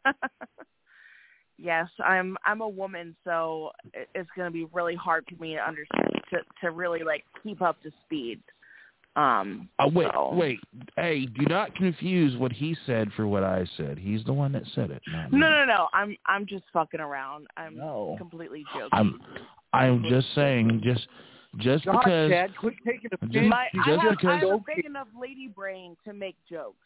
yes, 1.59 1.89
I'm 2.05 2.37
I'm 2.47 2.61
a 2.61 2.69
woman, 2.69 3.17
so 3.25 3.71
it's 4.15 4.31
going 4.37 4.47
to 4.47 4.53
be 4.53 4.67
really 4.73 4.95
hard 4.95 5.25
for 5.29 5.43
me 5.43 5.55
to 5.55 5.61
understand 5.61 6.11
to 6.31 6.39
to 6.63 6.71
really 6.71 7.03
like 7.05 7.25
keep 7.43 7.61
up 7.61 7.83
to 7.83 7.91
speed. 8.05 8.41
Um, 9.17 9.69
Uh, 9.79 9.91
wait, 9.93 10.09
so- 10.13 10.33
wait. 10.35 10.61
Hey, 10.97 11.27
do 11.27 11.45
not 11.47 11.75
confuse 11.75 12.37
what 12.37 12.53
he 12.53 12.77
said 12.87 13.13
for 13.15 13.27
what 13.27 13.43
I 13.43 13.65
said. 13.77 13.99
He's 13.99 14.23
the 14.25 14.33
one 14.33 14.53
that 14.53 14.65
said 14.75 14.91
it. 14.91 15.03
No, 15.33 15.51
no, 15.51 15.65
no. 15.65 15.89
I'm 15.93 16.17
I'm 16.27 16.47
just 16.47 16.65
fucking 16.73 17.01
around. 17.01 17.49
I'm 17.57 17.77
No. 17.77 18.15
completely 18.19 18.65
joking. 18.73 18.91
I'm. 18.93 19.21
I'm 19.73 20.05
just 20.09 20.33
saying. 20.35 20.81
Just, 20.85 21.09
just 21.59 21.85
God, 21.85 21.99
because. 21.99 22.31
Chad, 22.31 22.57
quit 22.57 22.75
taking 22.87 23.11
offense. 23.13 23.33
Just- 23.33 23.47
My, 23.49 23.67
I 23.75 23.87
just 23.87 24.03
have, 24.23 24.31
I 24.31 24.37
have 24.39 24.49
a 24.51 24.59
big 24.75 24.85
enough 24.87 25.09
lady 25.21 25.49
brain 25.49 25.97
to 26.05 26.13
make 26.13 26.37
jokes. 26.49 26.79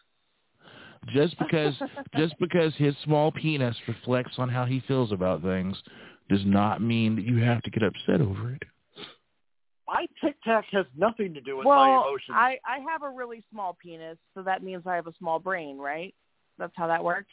Just 1.09 1.39
because. 1.39 1.75
just 2.17 2.35
because 2.39 2.75
his 2.77 2.95
small 3.05 3.31
penis 3.31 3.77
reflects 3.87 4.39
on 4.39 4.49
how 4.49 4.65
he 4.65 4.81
feels 4.89 5.13
about 5.13 5.43
things, 5.43 5.77
does 6.31 6.45
not 6.47 6.81
mean 6.81 7.15
that 7.17 7.27
you 7.27 7.37
have 7.39 7.61
to 7.63 7.71
get 7.71 7.83
upset 7.83 8.21
over 8.23 8.53
it. 8.55 8.63
My 9.93 10.07
tic 10.23 10.37
tac 10.43 10.65
has 10.73 10.87
nothing 10.97 11.35
to 11.35 11.41
do 11.41 11.59
with 11.59 11.67
my 11.67 11.89
well, 11.89 12.05
emotions. 12.05 12.35
I 12.35 12.59
I 12.65 12.79
have 12.91 13.03
a 13.03 13.11
really 13.11 13.45
small 13.51 13.77
penis, 13.81 14.17
so 14.35 14.43
that 14.43 14.63
means 14.63 14.85
I 14.87 14.95
have 14.95 15.07
a 15.07 15.13
small 15.19 15.39
brain, 15.39 15.77
right? 15.77 16.15
That's 16.59 16.73
how 16.77 16.87
that 16.87 17.05
works. 17.05 17.33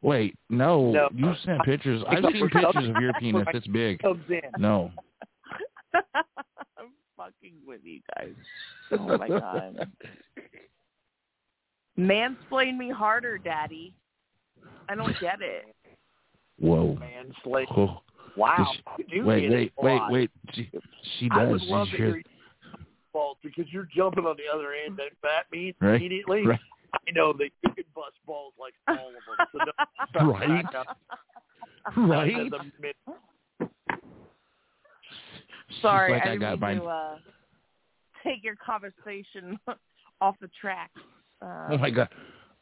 Wait, 0.00 0.34
no, 0.48 0.90
No. 0.92 1.08
you 1.14 1.34
sent 1.44 1.62
pictures. 1.64 2.02
I've 2.08 2.24
seen 2.32 2.48
pictures 2.48 2.88
of 2.88 3.02
your 3.02 3.12
penis. 3.20 3.46
It's 3.52 3.66
big. 3.66 3.98
comes 3.98 4.24
in. 4.30 4.40
No. 4.58 4.90
I'm 5.94 6.92
fucking 7.18 7.56
with 7.66 7.80
you 7.84 8.00
guys. 8.16 8.32
Oh 8.92 9.18
my 9.18 9.28
god. 9.28 9.90
Mansplain 11.98 12.78
me 12.78 12.90
harder, 12.90 13.36
Daddy. 13.36 13.92
I 14.88 14.94
don't 14.94 15.18
get 15.20 15.42
it. 15.42 15.74
Whoa. 16.58 16.94
Man, 16.94 17.34
slave. 17.44 17.68
Oh. 17.76 18.00
Wow. 18.36 18.56
Does 18.58 18.76
You 18.98 19.22
do 19.22 19.26
wait, 19.26 19.50
wait, 19.50 19.72
wait, 19.80 19.94
lot. 19.94 20.12
wait. 20.12 20.30
She, 20.54 20.70
she 21.18 21.28
I 21.30 21.44
does. 21.44 21.52
would 21.52 21.62
love 21.62 21.86
She's 21.88 21.92
to 21.92 21.96
hear 21.98 22.06
here. 22.06 22.16
you 22.18 22.22
because 23.42 23.64
you're 23.72 23.88
jumping 23.94 24.24
on 24.26 24.36
the 24.36 24.54
other 24.54 24.72
end, 24.72 24.98
and 24.98 25.10
that 25.22 25.44
means 25.52 25.74
Right, 25.80 25.96
immediately 25.96 26.46
right. 26.46 26.60
I 26.94 27.10
know 27.12 27.32
that 27.34 27.50
you 27.62 27.72
can 27.74 27.84
bust 27.94 28.14
balls 28.26 28.52
like 28.58 28.74
all 28.88 29.08
of 29.08 29.14
them. 29.38 29.46
So 29.52 29.58
don't 30.14 30.38
Right. 31.96 32.32
Right? 32.34 32.50
mid- 32.80 32.94
Sorry, 35.82 36.12
like, 36.12 36.22
I 36.22 36.24
I 36.24 36.28
didn't 36.30 36.40
got 36.40 36.50
mean 36.52 36.60
mine. 36.60 36.76
to 36.78 36.84
uh, 36.84 37.16
take 38.24 38.44
your 38.44 38.56
conversation 38.56 39.58
off 40.20 40.36
the 40.40 40.50
track. 40.60 40.90
Uh, 41.42 41.68
Oh 41.70 41.78
my 41.78 41.90
god. 41.90 42.08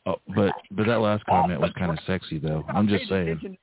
Oh, 0.07 0.16
but 0.35 0.55
but 0.71 0.87
that 0.87 1.01
last 1.01 1.25
comment 1.27 1.61
was 1.61 1.73
kind 1.79 1.91
of 1.91 1.99
sexy 2.07 2.39
though. 2.39 2.64
I'm 2.69 2.89
just 2.89 3.09
saying. 3.09 3.59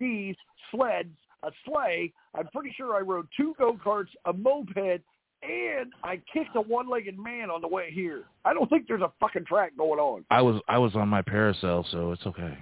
Attention 0.00 0.36
to 0.36 0.36
bumper 0.36 0.36
cars, 0.36 0.36
skis, 0.36 0.36
sleds, 0.70 1.16
a 1.42 1.50
sleigh. 1.64 2.12
I'm 2.34 2.48
pretty 2.48 2.74
sure 2.76 2.94
I 2.94 3.00
rode 3.00 3.26
two 3.36 3.54
go 3.58 3.78
karts, 3.84 4.08
a 4.24 4.32
moped, 4.32 5.02
and 5.42 5.92
I 6.02 6.20
kicked 6.32 6.56
a 6.56 6.60
one-legged 6.60 7.18
man 7.18 7.50
on 7.50 7.60
the 7.60 7.68
way 7.68 7.90
here. 7.92 8.24
I 8.44 8.54
don't 8.54 8.68
think 8.68 8.88
there's 8.88 9.02
a 9.02 9.12
fucking 9.20 9.44
track 9.44 9.76
going 9.76 10.00
on. 10.00 10.24
I 10.30 10.42
was 10.42 10.60
I 10.68 10.78
was 10.78 10.94
on 10.94 11.08
my 11.08 11.22
parasail, 11.22 11.84
so 11.90 12.12
it's 12.12 12.26
okay. 12.26 12.56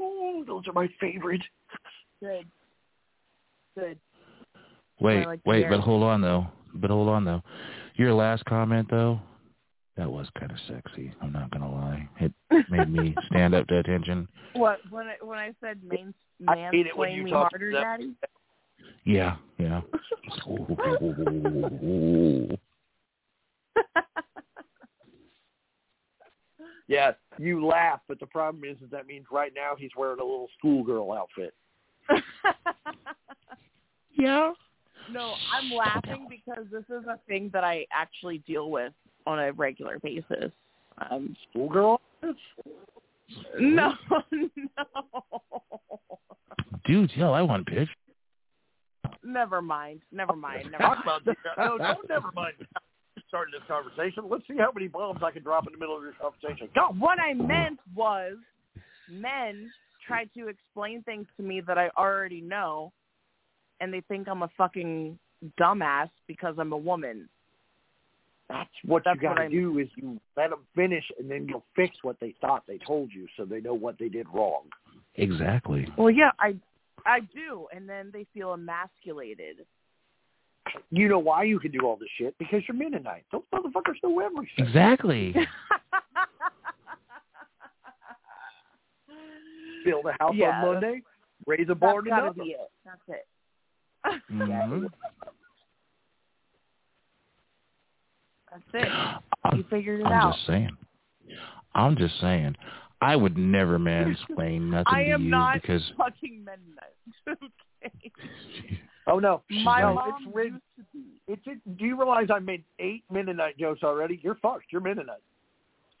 Oh, 0.00 0.44
those 0.46 0.66
are 0.68 0.72
my 0.72 0.88
favorite. 1.00 1.42
good. 2.20 2.46
Good. 3.76 3.98
Wait, 5.00 5.26
like 5.26 5.40
wait, 5.44 5.68
but 5.68 5.80
hold 5.80 6.02
on 6.02 6.20
though. 6.20 6.48
But 6.74 6.90
hold 6.90 7.08
on 7.08 7.24
though. 7.24 7.42
Your 7.94 8.14
last 8.14 8.44
comment 8.44 8.88
though, 8.90 9.20
that 9.98 10.10
was 10.10 10.26
kind 10.38 10.50
of 10.50 10.56
sexy. 10.68 11.12
I'm 11.20 11.32
not 11.32 11.50
gonna 11.50 11.70
lie. 11.70 12.08
It 12.20 12.32
made 12.70 12.90
me 12.90 13.14
stand 13.26 13.54
up 13.54 13.66
to 13.66 13.78
attention. 13.78 14.26
What 14.54 14.78
when 14.90 15.08
I, 15.08 15.16
when 15.20 15.38
I 15.38 15.52
said 15.60 15.80
main 15.86 16.14
I 16.46 16.70
hate 16.72 16.86
it 16.86 16.96
when 16.96 17.12
you 17.12 17.24
me 17.24 17.30
talk 17.30 17.50
harder, 17.50 17.72
that- 17.72 17.82
Daddy? 17.82 18.14
Yeah, 19.04 19.36
yeah. 19.58 19.82
Yeah, 26.90 27.10
you 27.38 27.66
laugh, 27.66 28.00
but 28.08 28.18
the 28.18 28.24
problem 28.24 28.64
is, 28.64 28.78
is 28.82 28.90
that 28.92 29.06
means 29.06 29.26
right 29.30 29.52
now 29.54 29.74
he's 29.76 29.90
wearing 29.94 30.20
a 30.20 30.24
little 30.24 30.48
schoolgirl 30.56 31.12
outfit. 31.12 31.52
yeah. 34.18 34.52
no, 35.12 35.34
I'm 35.52 35.70
laughing 35.70 36.26
because 36.30 36.64
this 36.72 36.84
is 36.88 37.04
a 37.06 37.18
thing 37.28 37.50
that 37.52 37.62
I 37.62 37.84
actually 37.92 38.38
deal 38.38 38.70
with 38.70 38.94
on 39.26 39.38
a 39.38 39.52
regular 39.52 39.98
basis. 40.00 40.50
Um, 41.10 41.36
Schoolgirl? 41.50 42.00
no, 43.60 43.92
no. 44.32 44.84
Dude, 46.86 47.10
yo, 47.14 47.32
I 47.32 47.42
want 47.42 47.66
pitch. 47.66 47.88
Never 49.22 49.60
mind. 49.60 50.00
Never 50.10 50.34
mind. 50.34 50.70
Never 50.72 50.82
Talk 50.82 51.04
mind. 51.04 51.22
about 51.22 51.36
no, 51.58 51.78
don't 51.78 52.08
never 52.08 52.30
mind. 52.34 52.54
Starting 53.28 53.52
this 53.52 53.62
conversation. 53.68 54.24
Let's 54.30 54.44
see 54.48 54.56
how 54.56 54.70
many 54.74 54.88
bombs 54.88 55.20
I 55.22 55.30
can 55.30 55.42
drop 55.42 55.66
in 55.66 55.74
the 55.74 55.78
middle 55.78 55.96
of 55.96 56.02
your 56.02 56.14
conversation. 56.14 56.68
Go. 56.74 56.94
What 56.98 57.18
I 57.20 57.34
meant 57.34 57.78
was 57.94 58.36
men 59.10 59.70
try 60.06 60.24
to 60.36 60.48
explain 60.48 61.02
things 61.02 61.26
to 61.36 61.42
me 61.42 61.60
that 61.60 61.76
I 61.76 61.90
already 61.98 62.40
know, 62.40 62.90
and 63.80 63.92
they 63.92 64.00
think 64.08 64.28
I'm 64.28 64.42
a 64.42 64.50
fucking 64.56 65.18
dumbass 65.60 66.08
because 66.26 66.54
I'm 66.58 66.72
a 66.72 66.76
woman. 66.76 67.28
That's 68.48 68.70
what 68.84 69.02
That's 69.04 69.16
you 69.16 69.22
got 69.28 69.36
what 69.36 69.42
to 69.42 69.48
do 69.50 69.78
is 69.78 69.88
you 69.96 70.18
let 70.36 70.50
them 70.50 70.60
finish, 70.74 71.04
and 71.18 71.30
then 71.30 71.46
you'll 71.48 71.64
fix 71.76 71.96
what 72.02 72.16
they 72.20 72.34
thought 72.40 72.64
they 72.66 72.78
told 72.78 73.12
you, 73.12 73.26
so 73.36 73.44
they 73.44 73.60
know 73.60 73.74
what 73.74 73.98
they 73.98 74.08
did 74.08 74.26
wrong. 74.32 74.62
Exactly. 75.16 75.86
Well, 75.98 76.10
yeah, 76.10 76.30
I 76.40 76.54
I 77.04 77.20
do, 77.20 77.66
and 77.74 77.88
then 77.88 78.10
they 78.12 78.24
feel 78.32 78.54
emasculated. 78.54 79.66
You 80.90 81.08
know 81.08 81.18
why 81.18 81.44
you 81.44 81.58
can 81.58 81.70
do 81.70 81.80
all 81.80 81.96
this 81.96 82.08
shit? 82.18 82.36
Because 82.38 82.62
you're 82.68 82.76
Mennonite. 82.76 83.24
Those 83.32 83.42
motherfuckers 83.54 83.94
know 84.02 84.18
everything. 84.20 84.66
Exactly. 84.66 85.34
Build 89.84 90.06
a 90.06 90.12
house 90.22 90.34
Yeah, 90.34 90.48
on 90.62 90.74
Monday, 90.74 91.02
raise 91.46 91.68
a 91.70 91.74
barn 91.74 92.04
gotta 92.04 92.24
another. 92.26 92.42
be 92.42 92.50
it. 92.50 92.70
That's 92.84 93.00
it. 93.08 93.26
Mhm. 94.32 94.88
That's 98.50 98.62
it. 99.52 99.56
You 99.56 99.64
figured 99.70 100.00
it 100.00 100.06
out. 100.06 100.12
I'm 100.12 100.32
just 100.32 100.46
saying. 100.46 100.70
I'm 101.74 101.96
just 101.96 102.20
saying. 102.20 102.56
I 103.00 103.14
would 103.14 103.36
never 103.38 103.78
mansplain 103.78 104.62
nothing 104.70 104.84
I 104.86 105.04
to 105.04 105.08
you 105.10 105.18
not 105.18 105.60
because 105.60 105.82
fucking 105.96 106.44
Mennonite. 106.44 107.52
okay. 107.86 108.12
Oh 109.10 109.18
no, 109.18 109.40
My 109.64 109.80
no, 109.80 109.94
mom 109.94 110.12
it's 110.26 110.34
rid- 110.36 110.52
used 110.52 110.62
to 110.76 110.82
be. 110.92 111.04
It's 111.28 111.40
it, 111.46 111.78
do 111.78 111.86
you 111.86 111.96
realize 111.96 112.26
I 112.30 112.40
made 112.40 112.62
eight 112.78 113.04
Mennonite 113.10 113.56
jokes 113.56 113.82
already? 113.82 114.20
You're 114.22 114.34
fucked. 114.34 114.66
You're 114.70 114.82
Mennonite. 114.82 115.22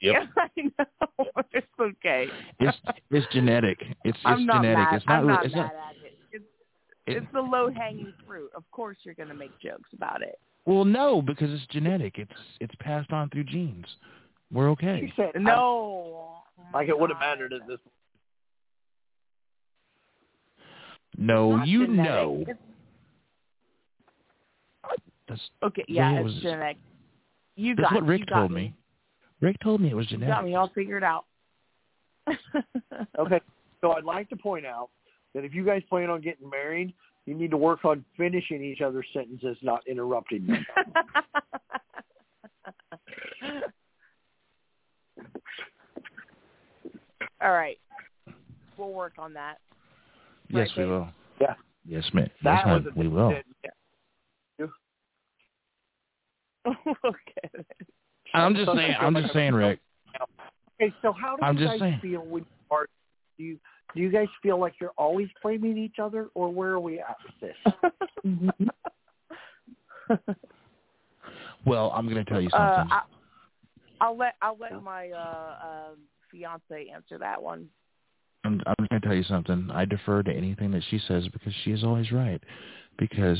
Yeah, 0.02 0.26
I 0.36 0.48
know. 0.56 1.24
It's 1.52 1.66
okay. 1.80 2.26
it's 2.60 2.76
it's 3.10 3.26
genetic. 3.32 3.78
It's 4.04 4.18
I'm 4.26 4.40
it's 4.40 4.46
not 4.46 4.56
genetic. 4.62 4.78
mad. 4.78 4.94
It's 4.96 5.06
not 5.06 5.18
I'm 5.20 5.26
not 5.26 5.44
it's 5.46 5.54
mad 5.54 5.60
not 5.60 5.72
at 5.72 6.42
it's 7.06 7.26
the 7.32 7.40
low 7.40 7.70
hanging 7.70 8.12
fruit. 8.26 8.50
Of 8.54 8.64
course, 8.70 8.98
you're 9.04 9.14
going 9.14 9.30
to 9.30 9.34
make 9.34 9.58
jokes 9.60 9.88
about 9.94 10.20
it. 10.22 10.38
Well, 10.68 10.84
no, 10.84 11.22
because 11.22 11.50
it's 11.50 11.64
genetic. 11.72 12.18
It's 12.18 12.30
it's 12.60 12.74
passed 12.78 13.10
on 13.10 13.30
through 13.30 13.44
genes. 13.44 13.86
We're 14.52 14.68
okay. 14.72 15.00
She 15.06 15.12
said, 15.16 15.30
No, 15.40 16.42
Like 16.74 16.88
it 16.88 16.98
would 16.98 17.08
have 17.08 17.18
mattered 17.18 17.54
at 17.54 17.66
this. 17.66 17.78
No, 21.16 21.64
you 21.64 21.86
genetic. 21.86 22.04
know. 22.12 22.44
That's 25.28 25.40
Okay, 25.62 25.84
yeah, 25.88 26.12
Yeah, 26.12 26.16
it 26.18 26.20
it's 26.26 26.34
was- 26.34 26.42
genetic. 26.42 26.76
You 27.56 27.74
that's 27.74 27.88
got 27.88 27.94
what 27.94 28.06
Rick 28.06 28.20
you 28.20 28.26
told 28.26 28.50
me. 28.52 28.74
Rick 29.40 29.56
told 29.60 29.80
me 29.80 29.88
it 29.90 29.96
was 29.96 30.10
You 30.10 30.18
got 30.18 30.24
genetic. 30.26 30.44
me 30.44 30.54
all 30.54 30.68
figured 30.74 31.02
out. 31.02 31.24
Okay, 33.18 33.40
so 33.80 33.92
I'd 33.92 34.04
like 34.04 34.28
to 34.28 34.36
point 34.36 34.66
out 34.66 34.90
that 35.34 35.44
if 35.44 35.54
you 35.54 35.64
guys 35.64 35.82
plan 35.88 36.10
on 36.10 36.20
getting 36.20 36.48
married, 36.48 36.92
you 37.28 37.34
need 37.34 37.50
to 37.50 37.58
work 37.58 37.84
on 37.84 38.02
finishing 38.16 38.64
each 38.64 38.80
other's 38.80 39.06
sentences, 39.12 39.58
not 39.60 39.86
interrupting 39.86 40.46
them. 40.46 40.64
all 47.42 47.52
right, 47.52 47.78
we'll 48.78 48.92
work 48.92 49.12
on 49.18 49.34
that. 49.34 49.58
Yes, 50.48 50.70
Right, 50.74 50.86
we 50.86 50.90
will. 50.90 51.08
Yeah. 51.38 51.52
Yes, 51.86 52.04
ma'am. 52.14 52.30
Yes, 52.42 52.64
ma'am. 52.64 52.86
we 52.96 53.08
will. 53.08 53.28
okay. 56.66 57.50
I'm 58.32 58.54
just 58.54 58.70
saying. 58.74 58.94
I'm 58.98 59.14
just 59.14 59.34
saying, 59.34 59.54
Rick. 59.54 59.80
Okay, 60.80 60.94
so 61.02 61.12
how 61.12 61.36
do 61.36 61.44
I'm 61.44 61.58
you 61.58 61.66
just 61.66 61.72
guys 61.72 61.80
saying. 61.80 61.98
feel 62.00 62.22
when 62.22 62.42
you 62.42 62.46
are? 62.70 62.86
Do 63.36 63.44
you 63.44 63.58
do 63.98 64.04
you 64.04 64.10
guys 64.10 64.28
feel 64.44 64.60
like 64.60 64.74
you're 64.80 64.92
always 64.96 65.26
blaming 65.42 65.76
each 65.76 65.96
other, 66.00 66.28
or 66.34 66.50
where 66.50 66.70
are 66.70 66.78
we 66.78 67.00
at 67.00 67.16
with 67.24 67.34
this? 67.40 67.56
Well, 71.66 71.92
I'm 71.94 72.08
going 72.08 72.24
to 72.24 72.30
tell 72.30 72.40
you 72.40 72.48
Uh, 72.54 72.76
something. 72.76 72.92
I, 72.92 73.02
I'll 74.00 74.16
let 74.16 74.36
I'll 74.40 74.56
let 74.58 74.82
my 74.82 75.10
uh, 75.10 75.56
uh, 75.62 75.88
fiance 76.30 76.88
answer 76.94 77.18
that 77.18 77.42
one. 77.42 77.68
I'm, 78.44 78.62
I'm 78.66 78.86
going 78.88 79.02
to 79.02 79.06
tell 79.06 79.14
you 79.14 79.24
something. 79.24 79.68
I 79.70 79.84
defer 79.84 80.22
to 80.22 80.32
anything 80.32 80.70
that 80.70 80.82
she 80.88 80.98
says 81.08 81.28
because 81.28 81.52
she 81.64 81.72
is 81.72 81.84
always 81.84 82.10
right. 82.10 82.42
Because 82.98 83.38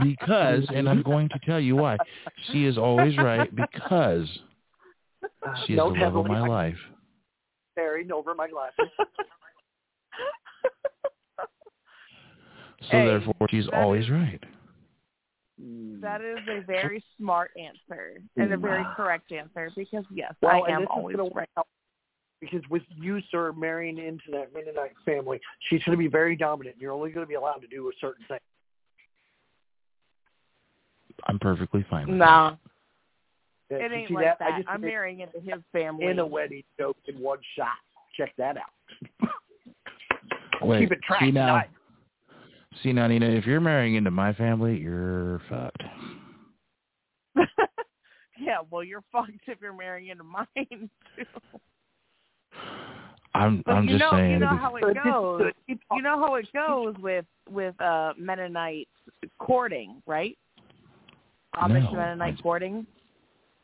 because, 0.00 0.66
and 0.74 0.88
I'm 0.88 1.02
going 1.02 1.28
to 1.28 1.38
tell 1.44 1.60
you 1.60 1.76
why. 1.76 1.98
She 2.52 2.64
is 2.64 2.78
always 2.78 3.18
right 3.18 3.54
because 3.54 4.26
she 5.66 5.74
is 5.74 5.76
Note 5.76 5.94
the 5.94 6.04
love 6.04 6.16
of 6.16 6.26
my 6.26 6.40
I 6.40 6.46
life. 6.46 6.78
Staring 7.78 8.10
over 8.10 8.34
my 8.34 8.48
glasses. 8.48 8.90
So 12.82 12.86
Hey, 12.96 13.06
therefore, 13.06 13.34
she's 13.50 13.66
always 13.72 14.04
is- 14.04 14.10
right. 14.10 14.40
Mm. 15.60 16.00
that 16.00 16.20
is 16.20 16.38
a 16.48 16.60
very 16.64 17.02
smart 17.18 17.50
answer 17.58 18.22
and 18.36 18.52
a 18.52 18.56
very 18.56 18.84
correct 18.94 19.32
answer 19.32 19.72
because 19.76 20.04
yes, 20.12 20.32
Well, 20.40 20.62
I 20.64 20.70
am 20.70 20.86
always 20.88 21.16
right. 21.34 21.48
out 21.58 21.66
because 22.40 22.62
with 22.70 22.84
you, 22.96 23.20
sir, 23.32 23.52
marrying 23.52 23.98
into 23.98 24.30
that 24.30 24.54
Mennonite 24.54 24.92
family, 25.04 25.40
she's 25.68 25.82
going 25.82 25.98
to 25.98 26.00
be 26.00 26.06
very 26.06 26.36
dominant. 26.36 26.76
You're 26.78 26.92
only 26.92 27.10
going 27.10 27.26
to 27.26 27.28
be 27.28 27.34
allowed 27.34 27.58
to 27.62 27.66
do 27.66 27.88
a 27.88 27.92
certain 28.00 28.24
thing. 28.28 28.38
I'm 31.26 31.40
perfectly 31.40 31.84
fine 31.90 32.06
with 32.06 32.16
No, 32.16 32.56
Yeah, 33.70 33.76
it 33.78 33.92
ain't 33.92 34.10
like 34.10 34.24
that? 34.24 34.38
that. 34.38 34.52
I 34.54 34.58
just 34.58 34.68
I'm 34.68 34.80
marrying 34.80 35.20
into 35.20 35.40
his 35.40 35.62
family. 35.72 36.06
in 36.10 36.18
a 36.18 36.26
wedding 36.26 36.62
joke 36.78 36.96
in 37.06 37.18
one 37.20 37.38
shot. 37.56 37.68
Check 38.16 38.32
that 38.38 38.56
out. 38.56 39.28
Wait, 40.62 40.80
Keep 40.80 40.92
it 40.92 41.02
track. 41.02 41.20
see 41.20 41.30
now, 41.30 41.56
nice. 41.56 41.66
see 42.82 42.92
now, 42.92 43.06
Nina, 43.06 43.26
if 43.26 43.46
you're 43.46 43.60
marrying 43.60 43.94
into 43.94 44.10
my 44.10 44.32
family, 44.32 44.76
you're 44.76 45.40
fucked. 45.48 45.82
yeah, 48.40 48.58
well, 48.70 48.82
you're 48.82 49.04
fucked 49.12 49.30
if 49.46 49.58
you're 49.60 49.72
marrying 49.72 50.08
into 50.08 50.24
mine 50.24 50.46
too. 50.56 51.24
I'm 53.34 53.62
But 53.64 53.72
I'm 53.72 53.84
you 53.84 53.90
just 53.90 54.00
know, 54.00 54.10
saying. 54.18 54.32
you 54.32 54.38
know 54.40 54.56
how 54.56 54.74
it 54.76 54.82
goes. 55.04 55.42
You 55.68 56.02
know 56.02 56.18
how 56.18 56.34
it 56.36 56.48
goes 56.52 56.94
with 56.98 57.24
with 57.48 57.80
uh 57.80 58.14
Mennonite 58.18 58.88
courting, 59.38 60.02
right? 60.06 60.36
Amish 61.54 61.84
No, 61.92 61.98
Mennonite 61.98 62.34
I- 62.38 62.42
courting. 62.42 62.86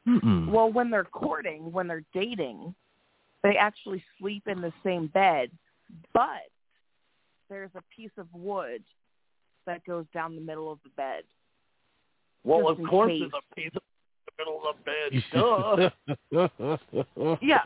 Mm-mm. 0.09 0.49
Well, 0.51 0.71
when 0.73 0.91
they're 0.91 1.05
courting, 1.05 1.73
when 1.73 1.89
they're 1.89 2.05
dating, 2.13 2.75
they 3.43 3.57
actually 3.57 4.03
sleep 4.19 4.43
in 4.47 4.61
the 4.61 4.73
same 4.85 5.07
bed, 5.09 5.51
but 6.13 6.49
there's 7.49 7.71
a 7.75 7.83
piece 7.95 8.11
of 8.19 8.27
wood 8.33 8.83
that 9.67 9.85
goes 9.87 10.05
down 10.13 10.35
the 10.35 10.41
middle 10.43 10.71
of 10.71 10.79
the 10.85 10.91
bed. 10.91 11.23
Well, 12.45 12.69
of 12.69 12.79
course, 12.89 13.11
case. 13.13 13.21
there's 13.21 13.33
a 13.33 13.55
piece 13.55 13.71
of 13.75 13.83
the 14.27 14.33
middle 14.45 14.63
of 14.69 14.77
the 14.85 14.91
bed. 16.33 16.51
Duh. 17.27 17.37
Yeah, 17.41 17.63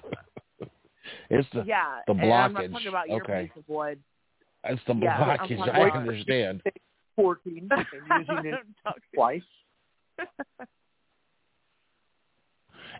it's 1.30 1.48
the 1.52 1.64
yeah. 1.66 2.00
the 2.06 2.12
and 2.12 2.32
I'm 2.32 2.52
not 2.52 2.70
talking 2.70 2.86
about 2.88 3.08
your 3.08 3.22
Okay. 3.22 3.50
piece 3.52 3.56
of 3.56 3.68
wood. 3.68 3.98
it's 4.64 4.80
the 4.86 4.94
Yeah, 4.94 5.16
I'm 5.16 5.28
blockage. 5.38 5.38
talking 5.38 5.60
I 5.62 5.64
about- 5.88 5.96
understand. 5.96 6.62
14 7.16 7.68
and 7.70 7.86
using 8.28 8.46
it 8.46 8.54
I'm 8.60 8.74
talking- 8.84 9.02
twice. 9.14 9.42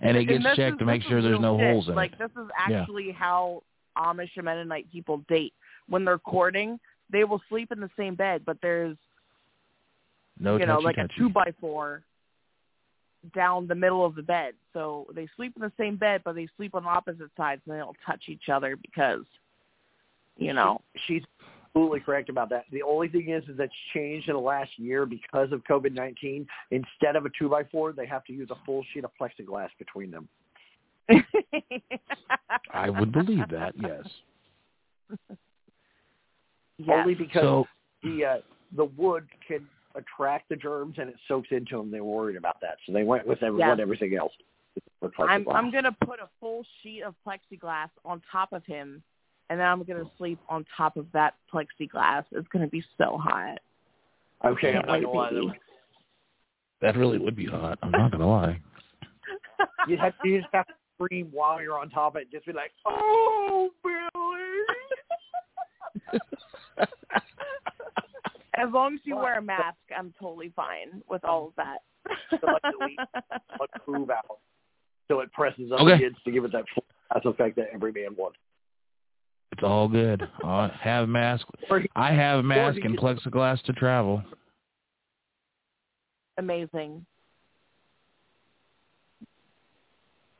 And 0.01 0.17
it 0.17 0.25
gets 0.27 0.45
this 0.45 0.57
checked 0.57 0.75
is- 0.75 0.79
to 0.79 0.85
make 0.85 1.03
sure 1.03 1.21
there's 1.23 1.41
no 1.41 1.59
shit. 1.59 1.67
holes 1.71 1.89
in 1.89 1.95
like, 1.95 2.13
it. 2.13 2.19
this 2.19 2.31
is 2.33 2.49
Yeah. 2.69 2.81
actually 2.81 3.11
how 3.11 3.63
Amish 3.97 4.31
and 4.37 4.45
Mennonite 4.45 4.91
people 4.93 5.19
date. 5.29 5.55
When 5.89 6.05
they're 6.05 6.19
courting, 6.19 6.79
they 7.11 7.25
will 7.25 7.43
sleep 7.49 7.73
in 7.73 7.81
the 7.81 7.91
same 7.97 8.15
bed, 8.15 8.45
but 8.45 8.61
there's 8.61 8.97
No 10.39 10.57
you 10.57 10.67
know 10.67 10.79
like 10.79 10.97
touchy. 10.97 11.15
a 11.15 11.19
two 11.19 11.29
by 11.31 11.53
four 11.61 12.03
down 13.35 13.67
the 13.67 13.75
middle 13.75 14.05
of 14.05 14.15
the 14.15 14.23
bed. 14.23 14.55
So 14.73 15.07
they 15.13 15.27
sleep 15.35 15.55
in 15.57 15.63
the 15.63 15.73
same 15.77 15.97
bed, 15.97 16.23
but 16.25 16.35
they 16.37 16.47
sleep 16.57 16.75
on 16.75 16.87
opposite 16.87 17.31
sides, 17.37 17.61
and 17.67 17.75
they 17.75 17.79
don't 17.81 17.97
touch 18.07 18.29
each 18.29 18.49
other 18.49 18.77
because 18.77 19.25
you 20.37 20.53
know. 20.53 20.81
She's 21.07 21.25
absolutely 21.75 22.01
correct 22.01 22.29
about 22.29 22.51
that. 22.51 22.65
The 22.73 22.83
only 22.83 23.09
thing 23.09 23.31
is, 23.31 23.45
is 23.49 23.57
that's 23.57 23.73
changed 23.95 24.29
in 24.29 24.35
the 24.35 24.41
last 24.41 24.71
year 24.77 25.07
because 25.07 25.53
of 25.53 25.63
COVID 25.65 25.93
nineteen. 25.95 26.47
Instead 26.71 27.17
of 27.17 27.27
a 27.27 27.31
two 27.39 27.49
by 27.49 27.65
four, 27.65 27.93
they 27.93 28.07
have 28.07 28.25
to 28.25 28.33
use 28.33 28.49
a 28.51 28.57
full 28.65 28.85
sheet 28.93 29.05
of 29.05 29.11
plexiglass 29.21 29.69
between 29.79 30.11
them. 30.11 30.29
I 32.73 32.91
would 32.91 33.13
believe 33.13 33.49
that. 33.51 33.73
Yes. 33.77 34.03
yes. 36.79 36.89
Only 36.91 37.15
because 37.15 37.43
So 37.43 37.67
the 38.03 38.25
uh, 38.25 38.37
the 38.77 38.85
wood 38.85 39.27
can 39.47 39.67
attract 39.95 40.49
the 40.49 40.57
germs 40.57 40.97
and 40.99 41.09
it 41.09 41.17
soaks 41.27 41.49
into 41.51 41.77
them. 41.79 41.91
They 41.91 42.01
were 42.01 42.15
worried 42.15 42.37
about 42.37 42.61
that, 42.61 42.77
so 42.87 42.93
they 42.93 43.05
went 43.05 43.27
with 43.27 43.43
every, 43.43 43.61
Yeah. 43.61 43.71
what 43.71 43.81
everything 43.81 44.15
else. 44.17 44.33
I'm. 45.19 45.49
I'm 45.49 45.71
gonna 45.73 45.97
put 46.05 46.21
a 46.21 46.29
full 46.41 46.65
sheet 46.83 47.03
of 47.03 47.15
plexiglass 47.27 47.89
on 48.05 48.23
top 48.31 48.53
of 48.53 48.65
him, 48.65 49.03
and 49.51 49.59
then 49.61 49.67
I'm 49.67 49.83
gonna 49.85 50.11
sleep 50.19 50.39
on 50.49 50.65
top 50.77 50.97
of 50.97 51.07
that 51.13 51.35
plexiglass. 51.53 52.25
It's 52.33 52.49
gonna 52.49 52.67
be 52.69 52.83
so 52.99 53.19
hot. 53.19 53.59
okay. 54.45 54.77
I'm 54.77 54.83
Can't 54.85 54.87
gonna 55.05 55.11
lie. 55.11 55.59
that 56.81 56.97
really 56.97 57.19
would 57.19 57.37
be 57.37 57.47
hot. 57.47 57.79
I'm 57.83 57.91
not 57.93 58.11
gonna 58.13 58.29
lie. 58.29 58.61
You 59.87 59.97
have 59.99 60.15
you 60.25 60.41
just 60.41 60.53
have 60.53 60.67
to 60.67 60.75
scream 60.97 61.29
while 61.33 61.61
you're 61.63 61.79
on 61.79 61.91
top 61.91 62.15
of 62.15 62.17
it. 62.17 62.23
And 62.25 62.31
just 62.33 62.47
be 62.47 62.53
like, 62.53 62.73
"Oh, 62.87 63.71
Billy!" 63.83 64.09
As 68.55 68.69
long 68.73 68.95
as 68.95 69.01
you 69.05 69.17
wear 69.17 69.39
a 69.39 69.43
mask, 69.43 69.77
I'm 69.97 70.13
totally 70.21 70.53
fine 70.57 71.03
with 71.09 71.25
all 71.25 71.49
of 71.49 71.53
that. 71.57 71.79
like 72.43 72.63
delete, 72.77 72.99
like 73.61 73.71
move 73.87 74.11
out, 74.11 74.39
so 75.09 75.21
it 75.21 75.33
presses 75.33 75.71
up 75.73 75.81
Okay. 75.81 75.93
against 75.95 76.25
to 76.25 76.31
give 76.33 76.45
it 76.45 76.53
that 76.53 76.65
full 76.75 76.85
ass 77.15 77.23
effect 77.25 77.57
that 77.57 77.69
every 77.73 77.93
man 77.93 78.17
wants. 78.17 78.39
It's 79.59 79.65
all 79.65 79.89
good. 79.89 80.23
I 80.45 80.71
have 80.81 81.09
mask. 81.09 81.45
I 81.97 82.13
have 82.13 82.45
mask 82.45 82.79
and 82.85 82.97
plexiglass 82.97 83.61
to 83.65 83.73
travel. 83.73 84.23
Amazing. 86.39 87.05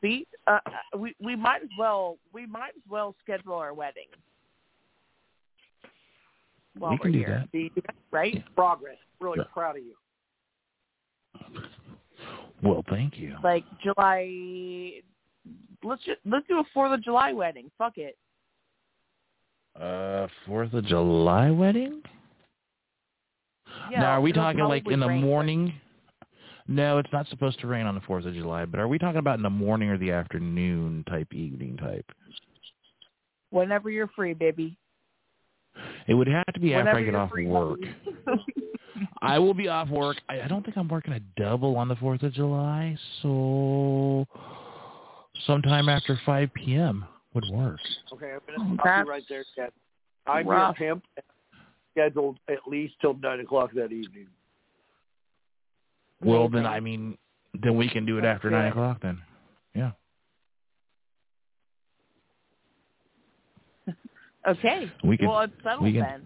See, 0.01 0.25
uh, 0.47 0.61
we 0.97 1.17
we 1.21 1.35
might 1.35 1.65
as 1.65 1.69
well 1.77 2.19
we 2.33 2.47
might 2.47 2.69
as 2.77 2.83
well 2.89 3.17
schedule 3.21 3.55
our 3.55 3.75
wedding 3.75 4.07
while 6.79 6.93
we 6.93 6.99
can 6.99 7.11
do 7.11 7.19
here, 7.19 7.45
that. 7.45 7.49
See, 7.51 7.73
right? 8.13 8.45
progress. 8.55 8.99
Really 9.19 9.41
Yeah. 9.41 9.45
proud 9.53 9.79
of 9.79 9.83
you. 9.83 9.97
Well, 12.63 12.85
thank 12.89 13.19
you. 13.19 13.37
Like 13.43 13.65
July. 13.83 15.03
Let's 15.83 16.05
just 16.05 16.21
let's 16.25 16.47
do 16.47 16.61
a 16.61 16.65
Fourth 16.73 16.93
of 16.93 17.03
July 17.03 17.33
wedding. 17.33 17.69
Fuck 17.79 17.99
it. 17.99 18.17
Uh, 19.81 20.27
Fourth 20.47 20.73
of 20.73 20.85
July 20.87 21.51
wedding? 21.51 22.03
Yeah. 23.91 24.01
now, 24.01 24.11
are 24.13 24.21
we 24.21 24.33
talking 24.33 24.65
like 24.65 24.87
in 24.89 25.01
the 25.01 25.09
morning? 25.09 25.75
No, 26.67 26.99
it's 26.99 27.13
not 27.13 27.27
supposed 27.29 27.61
to 27.61 27.67
rain 27.67 27.87
on 27.87 27.95
the 27.95 28.01
Fourth 28.03 28.27
of 28.27 28.35
July. 28.35 28.65
But 28.65 28.81
are 28.81 28.89
we 28.89 28.99
talking 28.99 29.19
about 29.19 29.37
in 29.37 29.43
the 29.43 29.51
morning 29.51 29.89
or 29.89 29.97
the 29.97 30.11
afternoon 30.11 31.05
type, 31.09 31.33
evening 31.33 31.77
type? 31.77 32.05
Whenever 33.51 33.89
you're 33.89 34.09
free, 34.09 34.35
baby. 34.35 34.77
It 36.07 36.15
would 36.15 36.29
have 36.29 36.47
to 36.55 36.61
be 36.61 36.75
after 36.75 36.97
I 36.97 37.03
get 37.03 37.15
off 37.15 37.31
free. 37.31 37.47
work. 37.47 37.81
I 39.23 39.39
will 39.39 39.55
be 39.55 39.69
off 39.69 39.89
work. 39.89 40.17
I, 40.29 40.43
I 40.43 40.49
don't 40.49 40.65
think 40.65 40.77
I'm 40.77 40.89
working 40.89 41.15
a 41.15 41.21
double 41.41 41.77
on 41.77 41.89
the 41.89 41.97
Fourth 41.97 42.23
of 42.23 42.33
July, 42.33 42.97
so 43.23 44.27
sometime 45.47 45.89
after 45.89 46.21
5 46.27 46.53
p.m. 46.55 47.05
would 47.35 47.45
work. 47.51 47.79
Okay, 48.13 48.33
I'm 48.33 48.41
going 48.47 48.59
to 48.59 48.65
oh, 48.65 48.75
stop 48.75 48.85
That's 48.85 49.07
you 49.07 49.11
right 49.11 49.23
there, 49.29 49.45
Cat. 49.57 49.73
I'm 50.27 50.47
rough. 50.47 50.79
your 50.81 50.95
pimp. 50.95 51.05
Scheduled 51.93 52.39
at 52.49 52.59
least 52.67 52.95
till 53.01 53.15
nine 53.15 53.41
o'clock 53.41 53.71
that 53.75 53.93
evening. 53.93 54.29
Well, 56.23 56.49
then 56.49 56.67
I 56.67 56.81
mean, 56.81 57.17
then 57.61 57.77
we 57.77 57.89
can 57.89 58.05
do 58.07 58.19
it 58.19 58.25
after 58.25 58.51
nine 58.51 58.71
o'clock. 58.71 59.01
Then, 59.03 59.19
yeah. 59.75 59.93
Okay. 64.47 64.91
We 65.05 65.17
can- 65.19 65.29
well, 65.29 65.41
it's 65.41 65.53
settled 65.63 65.83
we 65.83 65.93
can- 65.93 66.01
then. 66.03 66.23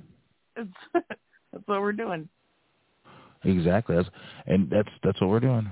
It's, 0.95 1.05
that's 1.53 1.67
what 1.67 1.81
we're 1.81 1.93
doing. 1.93 2.29
Exactly. 3.45 3.97
That's 3.97 4.09
and 4.47 4.69
that's 4.71 4.89
that's 5.03 5.21
what 5.21 5.31
we're 5.31 5.41
doing. 5.41 5.71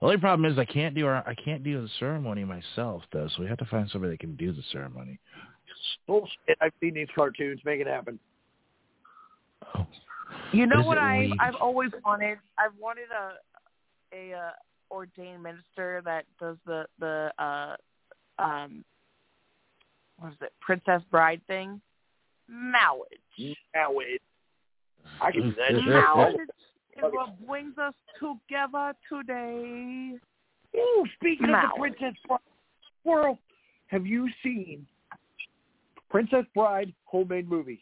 The 0.00 0.06
only 0.06 0.18
problem 0.18 0.50
is 0.50 0.58
I 0.58 0.64
can't 0.64 0.94
do 0.94 1.06
our 1.06 1.26
I 1.26 1.34
can't 1.34 1.64
do 1.64 1.80
the 1.80 1.88
ceremony 1.98 2.44
myself 2.44 3.02
though, 3.12 3.28
so 3.28 3.42
we 3.42 3.48
have 3.48 3.58
to 3.58 3.64
find 3.66 3.88
somebody 3.90 4.12
that 4.12 4.20
can 4.20 4.36
do 4.36 4.52
the 4.52 4.62
ceremony. 4.72 5.18
Bullshit. 6.06 6.58
I've 6.60 6.72
seen 6.80 6.94
these 6.94 7.08
cartoons. 7.14 7.60
Make 7.64 7.80
it 7.80 7.86
happen. 7.86 8.18
Oh. 9.74 9.86
You 10.52 10.66
know 10.66 10.80
Is 10.80 10.86
what 10.86 10.98
I 10.98 11.18
weed? 11.20 11.36
I've 11.40 11.54
always 11.56 11.90
wanted? 12.04 12.38
I've 12.58 12.72
wanted 12.80 13.06
a 13.10 14.16
a 14.16 14.36
uh, 14.36 14.50
ordained 14.90 15.42
minister 15.42 16.02
that 16.04 16.24
does 16.38 16.56
the 16.66 16.86
the 16.98 17.32
uh 17.38 17.76
um 18.38 18.84
what 20.18 20.32
is 20.32 20.38
it 20.42 20.52
Princess 20.60 21.02
Bride 21.10 21.40
thing? 21.46 21.80
Marriage. 22.48 23.56
Marriage. 23.74 24.20
I 25.20 25.32
can 25.32 25.50
do 25.50 25.54
that. 25.56 26.16
Marriage 26.16 26.36
is 26.98 27.12
what 27.12 27.46
brings 27.46 27.76
us 27.78 27.94
together 28.18 28.92
today. 29.10 30.12
Ooh, 30.76 31.04
speaking 31.16 31.46
of 31.46 31.56
the 31.62 31.78
Princess 31.78 32.14
Bride, 32.26 32.40
Squirrel, 33.00 33.38
have 33.88 34.06
you 34.06 34.28
seen 34.42 34.86
Princess 36.10 36.44
Bride 36.54 36.92
homemade 37.04 37.48
movies? 37.48 37.78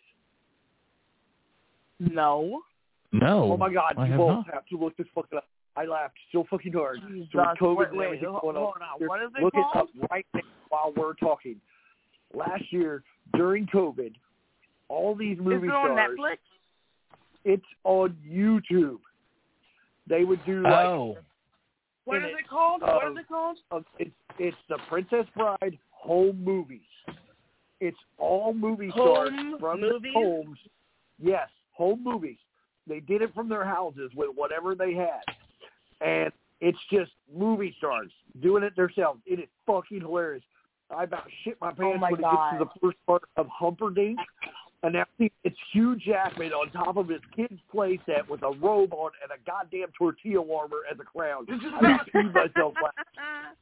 No. 1.99 2.62
No. 3.12 3.53
Oh 3.53 3.57
my 3.57 3.73
God, 3.73 3.95
I 3.97 4.05
you 4.07 4.11
have 4.12 4.19
both 4.19 4.47
not. 4.47 4.55
have 4.55 4.67
to 4.67 4.77
look 4.77 4.97
this 4.97 5.07
fucking 5.15 5.39
up. 5.39 5.47
I 5.77 5.87
laughed 5.87 6.15
so 6.33 6.45
fucking 6.51 6.73
hard. 6.73 7.01
Jesus. 7.09 7.29
During 7.33 7.57
COVID 7.57 7.77
Wait, 7.77 7.89
and 7.89 7.99
wait, 7.99 8.07
everything 8.07 8.29
hold 8.31 8.55
going 8.55 8.57
on. 8.57 8.83
on. 8.83 9.07
What 9.09 9.23
is 9.23 9.31
it 9.37 9.43
Look 9.43 9.55
called? 9.55 9.89
it 9.95 10.03
up 10.05 10.11
right 10.11 10.27
now 10.35 10.41
while 10.69 10.93
we're 10.97 11.15
talking. 11.15 11.61
Last 12.33 12.65
year, 12.71 13.03
during 13.37 13.67
COVID, 13.67 14.12
all 14.89 15.15
these 15.15 15.39
Is 15.39 15.45
it 15.47 15.51
on 15.71 15.97
stars, 15.97 15.99
Netflix? 16.19 16.37
It's 17.45 17.64
on 17.84 18.16
YouTube. 18.26 18.99
They 20.07 20.24
would 20.24 20.45
do 20.45 20.62
like 20.62 20.86
Oh. 20.86 21.16
What 22.05 22.18
in 22.18 22.24
is 22.24 22.30
it, 22.32 22.40
it 22.40 22.49
called? 22.49 22.82
what 22.82 23.11
is 23.11 23.16
uh, 23.16 23.20
it 23.20 23.28
called? 23.28 23.57
uh, 23.70 23.80
it's 23.99 24.11
it's 24.38 24.57
the 24.68 24.78
Princess 24.88 25.26
Bride 25.34 25.78
home 25.90 26.42
movies. 26.45 26.80
It's 27.80 27.97
all 28.18 28.53
movie 28.53 28.90
stars 28.90 29.30
Home 29.30 29.57
from 29.59 29.80
movies? 29.80 30.12
their 30.14 30.22
homes. 30.22 30.59
Yes, 31.18 31.49
home 31.72 32.03
movies. 32.05 32.36
They 32.86 33.01
did 33.01 33.22
it 33.22 33.34
from 33.34 33.49
their 33.49 33.64
houses 33.64 34.11
with 34.14 34.30
whatever 34.34 34.74
they 34.74 34.92
had, 34.95 35.22
and 36.03 36.30
it's 36.61 36.78
just 36.92 37.12
movie 37.34 37.74
stars 37.78 38.11
doing 38.42 38.62
it 38.62 38.76
themselves. 38.76 39.20
It 39.26 39.40
is 39.40 39.49
fucking 39.66 40.01
hilarious. 40.01 40.45
I 40.95 41.05
about 41.05 41.24
shit 41.42 41.57
my 41.61 41.68
pants 41.68 41.80
Oh 41.97 41.99
my 41.99 42.11
when 42.11 42.20
it 42.20 42.22
gets 42.22 42.53
to 42.53 42.59
the 42.59 42.80
first 42.80 42.99
part 43.07 43.22
of 43.36 43.47
Humperdinck, 43.49 44.18
and 44.85 44.93
now 44.93 45.05
it's 45.18 45.57
Hugh 45.72 45.97
Jackman 45.97 46.53
on 46.53 46.70
top 46.70 46.99
of 46.99 47.09
his 47.09 47.20
kid's 47.35 47.59
playset 47.74 48.28
with 48.28 48.43
a 48.43 48.51
robe 48.51 48.93
on 48.93 49.12
and 49.22 49.32
a 49.32 49.43
goddamn 49.47 49.89
tortilla 49.97 50.43
warmer 50.43 50.80
as 50.91 50.99
a 51.01 51.05
crown. 51.05 51.47
I 51.49 51.99
peed 52.14 52.35
myself 52.35 52.74
laughing. 52.74 53.57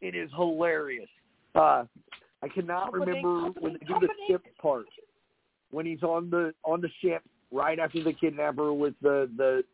It 0.00 0.14
is 0.14 0.30
hilarious. 0.36 1.08
Uh, 1.56 1.84
I 2.42 2.48
cannot 2.54 2.92
remember 2.92 3.50
when 3.60 3.72
they 3.72 3.86
do 3.86 3.94
the 4.00 4.08
ship 4.28 4.44
part. 4.60 4.86
When 5.72 5.86
he's 5.86 6.02
on 6.02 6.30
the 6.30 6.54
on 6.64 6.80
the 6.80 6.90
ship 7.00 7.22
right 7.50 7.78
after 7.78 8.02
the 8.02 8.12
kidnapper 8.12 8.72
with 8.72 8.94
the 9.02 9.28
the 9.36 9.64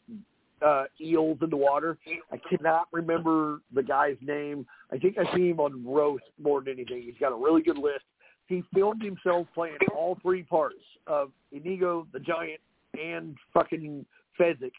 uh, 0.65 0.85
eels 1.01 1.39
in 1.43 1.51
the 1.51 1.57
water. 1.57 1.99
I 2.33 2.39
cannot 2.49 2.89
remember 2.93 3.61
the 3.75 3.83
guy's 3.83 4.17
name. 4.21 4.67
I 4.93 4.99
think 4.99 5.17
I 5.19 5.37
see 5.37 5.51
him 5.51 5.61
on 5.61 5.85
Roast 5.85 6.25
more 6.43 6.63
than 6.63 6.75
anything. 6.75 7.03
He's 7.03 7.15
got 7.21 7.33
a 7.33 7.37
really 7.37 7.63
good 7.63 7.79
list. 7.79 8.05
He 8.49 8.63
filmed 8.75 9.03
himself 9.03 9.47
playing 9.55 9.77
all 9.95 10.19
three 10.23 10.43
parts 10.43 10.83
of 11.07 11.31
Inigo 11.53 12.07
the 12.13 12.19
Giant 12.21 12.61
and 13.01 13.37
fucking 13.53 14.05
Fezzik. 14.41 14.73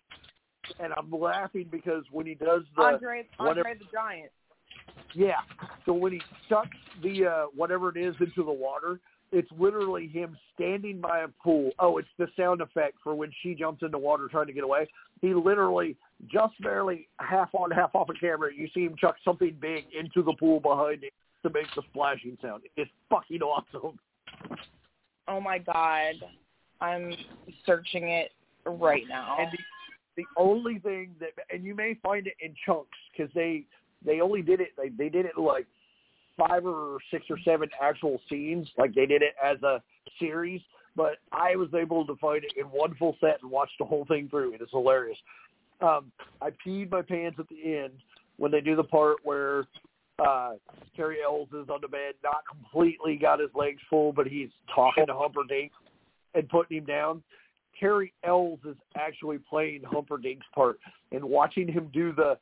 And 0.80 0.92
I'm 0.98 1.12
laughing 1.12 1.68
because 1.72 2.04
when 2.12 2.26
he 2.26 2.34
does 2.36 2.64
the 2.76 2.82
Andre 2.82 3.26
whatever- 3.38 3.68
Andre 3.70 3.74
the 3.76 3.86
Giant. 3.94 4.32
yeah. 5.14 5.42
So 5.86 5.94
when 5.94 6.14
he 6.14 6.22
sucks 6.48 6.78
the 7.04 7.26
uh 7.26 7.46
whatever 7.56 7.90
it 7.90 7.98
is 7.98 8.16
into 8.20 8.44
the 8.44 8.52
water, 8.52 9.00
it's 9.32 9.50
literally 9.60 10.08
him 10.08 10.36
standing 10.56 11.00
by 11.00 11.20
a 11.20 11.28
pool. 11.44 11.72
Oh, 11.80 11.98
it's 12.00 12.10
the 12.18 12.28
sound 12.36 12.62
effect 12.62 12.98
for 13.04 13.14
when 13.14 13.32
she 13.44 13.54
jumps 13.54 13.84
in 13.84 13.92
the 13.92 13.98
water 13.98 14.28
trying 14.30 14.48
to 14.48 14.54
get 14.54 14.64
away. 14.64 14.88
He 15.22 15.34
literally 15.36 15.96
just 16.28 16.60
barely 16.62 17.08
half 17.20 17.50
on, 17.54 17.70
half 17.72 17.94
off 17.94 18.10
a 18.10 18.14
camera. 18.20 18.50
You 18.54 18.68
see 18.74 18.82
him 18.82 18.96
chuck 19.00 19.16
something 19.24 19.56
big 19.62 19.86
into 19.98 20.24
the 20.24 20.34
pool 20.34 20.60
behind 20.60 21.04
him 21.04 21.12
to 21.44 21.50
make 21.50 21.68
the 21.76 21.82
splashing 21.90 22.38
sound. 22.42 22.64
It's 22.76 22.92
fucking 23.10 23.42
awesome. 23.42 23.98
Oh 25.28 25.40
my 25.40 25.60
god. 25.60 26.16
I'm 26.82 27.14
searching 27.66 28.10
it 28.10 28.32
right 28.66 29.04
now. 29.08 29.38
And 29.40 29.52
the, 29.52 30.24
the 30.24 30.26
only 30.38 30.80
thing 30.80 31.12
that, 31.20 31.32
and 31.54 31.64
you 31.64 31.76
may 31.76 31.98
find 32.02 32.28
it 32.28 32.34
in 32.42 32.54
chunks 32.66 32.98
because 33.12 33.32
they 33.34 33.66
they 34.06 34.22
only 34.22 34.42
did 34.42 34.62
it. 34.62 34.70
They 34.78 34.90
they 34.90 35.10
did 35.10 35.26
it 35.26 35.38
like 35.38 35.68
five 36.38 36.66
or 36.66 36.98
six 37.12 37.26
or 37.30 37.38
seven 37.44 37.70
actual 37.82 38.20
scenes. 38.30 38.68
Like 38.78 38.94
they 38.96 39.06
did 39.06 39.22
it 39.22 39.36
as 39.44 39.62
a 39.64 39.82
series. 40.20 40.62
But 40.96 41.18
I 41.32 41.56
was 41.56 41.70
able 41.74 42.06
to 42.08 42.16
find 42.16 42.44
it 42.44 42.54
in 42.58 42.66
one 42.66 42.96
full 42.96 43.16
set 43.22 43.38
and 43.42 43.52
watch 43.52 43.70
the 43.80 43.86
whole 43.86 44.06
thing 44.06 44.28
through. 44.30 44.54
It 44.54 44.62
is 44.62 44.68
hilarious. 44.72 45.18
Um, 45.82 46.12
I 46.42 46.50
peed 46.66 46.92
my 46.92 47.02
pants 47.02 47.38
at 47.40 47.48
the 47.48 47.78
end 47.78 47.94
when 48.38 48.52
they 48.52 48.60
do 48.60 48.76
the 48.76 48.84
part 48.84 49.18
where 49.24 49.66
uh 50.20 50.52
Terry 50.96 51.18
Ells 51.24 51.50
is 51.50 51.70
on 51.70 51.80
the 51.82 51.88
bed, 51.88 52.14
not 52.24 52.44
completely 52.50 53.16
got 53.16 53.40
his 53.40 53.50
legs 53.56 53.80
full, 53.90 54.12
but 54.12 54.28
he's 54.28 54.50
talking 54.74 55.06
to 55.08 55.14
Humperdinck 55.14 55.72
and 56.36 56.48
putting 56.50 56.78
him 56.78 56.86
down. 56.86 57.24
Terry 57.80 58.14
Ells 58.24 58.60
is 58.68 58.76
actually 58.98 59.38
playing 59.50 59.82
Humperdinck's 59.86 60.46
part, 60.54 60.80
and 61.12 61.24
watching 61.24 61.68
him 61.68 61.90
do 61.94 62.12
the 62.14 62.38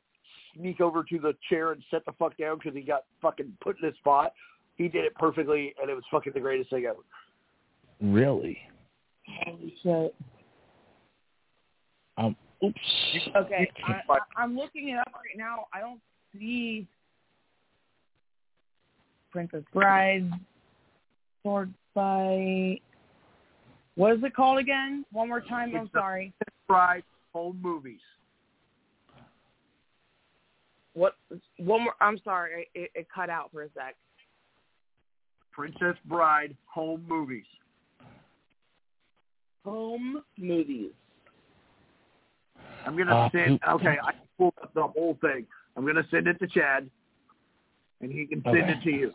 sneak 0.56 0.80
over 0.80 1.04
to 1.04 1.18
the 1.18 1.34
chair 1.48 1.72
and 1.72 1.82
set 1.90 2.04
the 2.04 2.12
fuck 2.18 2.36
down 2.36 2.58
because 2.58 2.74
he 2.74 2.82
got 2.82 3.04
fucking 3.22 3.52
put 3.62 3.76
in 3.80 3.86
his 3.88 3.96
spot. 3.98 4.32
He 4.76 4.88
did 4.88 5.04
it 5.04 5.14
perfectly, 5.14 5.74
and 5.80 5.90
it 5.90 5.94
was 5.94 6.04
fucking 6.10 6.32
the 6.34 6.40
greatest 6.40 6.70
thing 6.70 6.86
ever. 6.86 7.00
Really? 8.00 8.58
Holy 9.44 9.74
shit. 9.82 10.14
Um. 12.16 12.36
Oops. 12.64 12.76
Okay, 13.36 13.70
I, 13.86 13.92
I, 14.12 14.18
I'm 14.36 14.56
looking 14.56 14.88
it 14.88 14.98
up 14.98 15.12
right 15.14 15.36
now. 15.36 15.66
I 15.72 15.78
don't 15.78 16.00
see 16.32 16.88
Princess 19.30 19.62
Bride, 19.72 20.30
Sword 21.42 21.72
Fight. 21.94 22.80
What 23.94 24.12
is 24.14 24.22
it 24.22 24.34
called 24.34 24.58
again? 24.58 25.04
One 25.12 25.28
more 25.28 25.40
time. 25.40 25.74
I'm 25.74 25.84
It's 25.84 25.92
the- 25.92 25.98
sorry. 26.00 26.32
Pride 26.68 27.02
home 27.32 27.58
movies. 27.62 28.00
What? 30.94 31.14
One 31.58 31.84
more. 31.84 31.94
I'm 32.00 32.18
sorry. 32.24 32.68
It, 32.74 32.90
it 32.94 33.06
cut 33.14 33.30
out 33.30 33.50
for 33.52 33.62
a 33.62 33.68
sec. 33.74 33.96
Princess 35.52 35.96
Bride 36.04 36.56
home 36.66 37.04
movies. 37.08 37.44
Home 39.64 40.22
movies. 40.36 40.92
I'm 42.86 42.96
gonna 42.96 43.14
Uh, 43.14 43.30
send. 43.30 43.60
who- 43.64 43.70
Okay, 43.72 43.98
I 44.02 44.12
pulled 44.36 44.54
up 44.62 44.72
the 44.74 44.86
whole 44.86 45.14
thing. 45.20 45.46
I'm 45.76 45.84
gonna 45.86 46.06
send 46.10 46.26
it 46.26 46.38
to 46.40 46.46
Chad, 46.46 46.90
and 48.00 48.12
he 48.12 48.26
can 48.26 48.42
send 48.42 48.58
Okay. 48.58 48.72
it 48.72 48.82
to 48.82 48.90
you. 48.90 49.14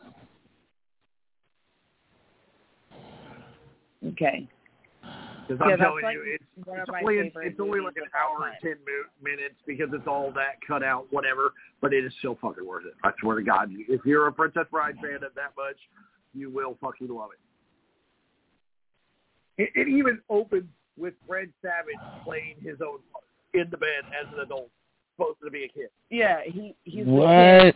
Okay. 4.05 4.47
Because 5.47 5.59
Yeah, 5.65 5.73
I'm 5.73 5.79
telling 5.79 6.03
like 6.03 6.13
you, 6.15 6.23
it's 6.25 6.43
it's 6.57 6.89
only 6.89 7.17
it's 7.17 7.59
only 7.59 7.79
like 7.81 7.97
an 7.97 8.03
of 8.03 8.09
all 8.15 8.43
hour 8.43 8.47
and 8.47 8.57
ten 8.61 8.77
mi- 8.85 9.31
minutes 9.31 9.55
because 9.65 9.89
it's 9.93 10.07
all 10.07 10.31
that 10.33 10.59
cut 10.65 10.83
out, 10.83 11.07
whatever. 11.11 11.53
But 11.81 11.93
it 11.93 12.05
is 12.05 12.13
still 12.19 12.37
fucking 12.41 12.65
worth 12.65 12.85
it. 12.85 12.93
I 13.03 13.11
swear 13.19 13.37
to 13.37 13.43
God, 13.43 13.69
if 13.71 14.05
you're 14.05 14.27
a 14.27 14.31
Princess 14.31 14.67
Bride 14.71 14.95
fan 15.01 15.15
of 15.15 15.33
that 15.35 15.51
much, 15.57 15.77
you 16.33 16.49
will 16.49 16.77
fucking 16.81 17.09
love 17.09 17.29
it. 19.57 19.63
It, 19.63 19.69
it 19.75 19.87
even 19.89 20.19
opens 20.29 20.69
with 20.97 21.13
Fred 21.27 21.51
Savage 21.61 21.99
playing 22.23 22.55
his 22.61 22.79
own 22.81 22.99
part 23.11 23.25
in 23.53 23.69
the 23.69 23.77
band 23.77 24.05
as 24.19 24.31
an 24.31 24.39
adult, 24.39 24.69
supposed 25.17 25.39
to 25.43 25.51
be 25.51 25.65
a 25.65 25.67
kid. 25.67 25.89
Yeah, 26.09 26.39
he 26.45 26.75
he's 26.83 27.05
the 27.05 27.11
What? 27.11 27.75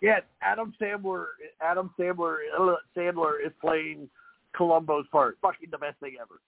Yeah. 0.00 0.20
Adam 0.42 0.74
Sandler. 0.80 1.26
Adam 1.60 1.90
Sandler. 1.98 2.36
uh, 2.58 2.76
Sandler 2.96 3.44
is 3.44 3.52
playing 3.60 4.08
Columbo's 4.56 5.06
part. 5.10 5.38
Fucking 5.42 5.68
the 5.70 5.78
best 5.78 5.98
thing 6.00 6.16
ever. 6.20 6.40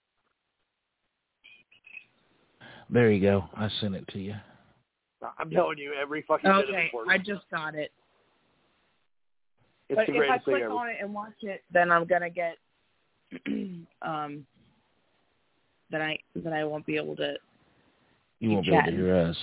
There 2.89 3.11
you 3.11 3.21
go. 3.21 3.45
I 3.55 3.69
sent 3.81 3.95
it 3.95 4.07
to 4.09 4.19
you. 4.19 4.35
I'm 5.39 5.51
telling 5.51 5.79
you, 5.79 5.93
every 6.01 6.23
fucking 6.27 6.51
Okay. 6.51 6.91
I 7.09 7.19
just 7.19 7.43
got 7.51 7.75
it. 7.75 7.93
It's 9.89 9.97
but 9.97 10.07
the 10.07 10.15
if 10.23 10.31
I 10.31 10.39
click 10.39 10.63
ever. 10.63 10.73
on 10.73 10.89
it 10.89 10.97
and 11.01 11.13
watch 11.13 11.33
it, 11.43 11.63
then 11.73 11.91
I'm 11.93 12.07
gonna 12.07 12.31
get 12.31 12.57
um 14.03 14.47
then 15.91 16.01
I 16.01 16.19
then 16.35 16.53
I 16.53 16.65
won't 16.65 16.87
be 16.87 16.97
able 16.97 17.17
to 17.17 17.35
You 18.39 18.51
won't 18.51 18.65
be 18.67 18.71
able 18.73 18.79
to 18.79 18.83
chatting. 18.87 18.99
hear 18.99 19.15
us. 19.17 19.37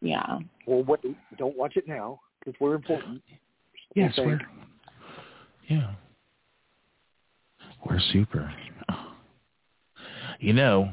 yeah. 0.00 0.38
Well, 0.66 0.84
wait, 0.84 1.00
don't 1.38 1.56
watch 1.56 1.76
it 1.76 1.88
now 1.88 2.20
because 2.40 2.58
we're 2.60 2.74
important. 2.74 3.22
Yes, 3.94 4.12
Okay. 4.18 4.26
we're 4.26 4.40
yeah, 5.68 5.94
we're 7.86 8.00
super. 8.12 8.52
You 10.40 10.52
know, 10.52 10.90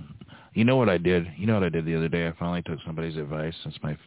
you 0.53 0.65
know 0.65 0.75
what 0.75 0.89
I 0.89 0.97
did. 0.97 1.27
You 1.37 1.47
know 1.47 1.53
what 1.53 1.63
I 1.63 1.69
did 1.69 1.85
the 1.85 1.95
other 1.95 2.09
day. 2.09 2.27
I 2.27 2.33
finally 2.37 2.61
took 2.63 2.79
somebody's 2.85 3.17
advice 3.17 3.53
since 3.63 3.75
my, 3.81 3.97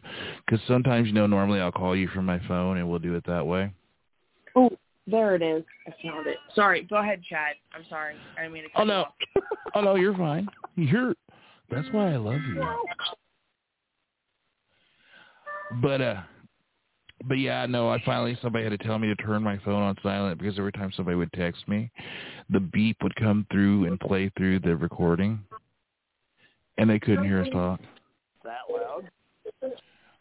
because 0.45 0.59
sometimes 0.67 1.07
you 1.07 1.13
know 1.13 1.27
normally 1.27 1.59
I'll 1.59 1.71
call 1.71 1.95
you 1.95 2.07
from 2.09 2.25
my 2.25 2.39
phone 2.47 2.77
and 2.77 2.89
we'll 2.89 2.99
do 2.99 3.15
it 3.15 3.25
that 3.25 3.45
way. 3.45 3.71
Oh, 4.55 4.69
there 5.07 5.35
it 5.35 5.41
is. 5.41 5.63
I 5.87 5.93
found 6.03 6.27
it. 6.27 6.37
Sorry, 6.53 6.83
go 6.83 6.97
ahead, 6.97 7.21
Chad. 7.27 7.55
I'm 7.73 7.85
sorry. 7.89 8.15
I 8.37 8.41
didn't 8.41 8.53
mean 8.53 8.63
to 8.63 8.69
cut 8.69 8.81
Oh 8.81 8.83
you 8.83 8.89
no, 8.89 8.99
off. 9.01 9.13
oh 9.75 9.81
no, 9.81 9.95
you're 9.95 10.15
fine. 10.15 10.47
You're. 10.75 11.15
That's 11.69 11.87
why 11.91 12.13
I 12.13 12.17
love 12.17 12.41
you. 12.53 12.63
But 15.81 16.01
uh, 16.01 16.21
but 17.27 17.37
yeah, 17.37 17.65
no. 17.65 17.89
I 17.89 18.01
finally 18.05 18.37
somebody 18.41 18.63
had 18.63 18.77
to 18.77 18.85
tell 18.85 18.99
me 18.99 19.07
to 19.07 19.15
turn 19.15 19.43
my 19.43 19.57
phone 19.59 19.81
on 19.81 19.95
silent 20.03 20.39
because 20.39 20.57
every 20.57 20.71
time 20.71 20.91
somebody 20.95 21.15
would 21.15 21.31
text 21.33 21.67
me, 21.67 21.91
the 22.49 22.59
beep 22.59 22.97
would 23.03 23.15
come 23.15 23.45
through 23.51 23.85
and 23.85 23.99
play 23.99 24.31
through 24.37 24.59
the 24.59 24.75
recording, 24.75 25.39
and 26.77 26.89
they 26.89 26.99
couldn't 26.99 27.25
hear 27.25 27.41
us 27.41 27.49
talk. 27.51 27.79
That 28.43 28.59
loud? 28.69 29.09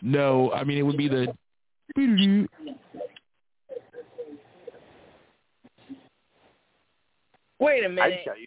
No, 0.03 0.53
I 0.53 0.64
mean 0.64 0.78
it 0.78 0.82
would 0.82 0.96
be 0.96 1.09
the. 1.09 1.28
Wait 7.59 7.84
a 7.84 7.88
minute. 7.88 8.20
tell 8.24 8.38
you. 8.38 8.46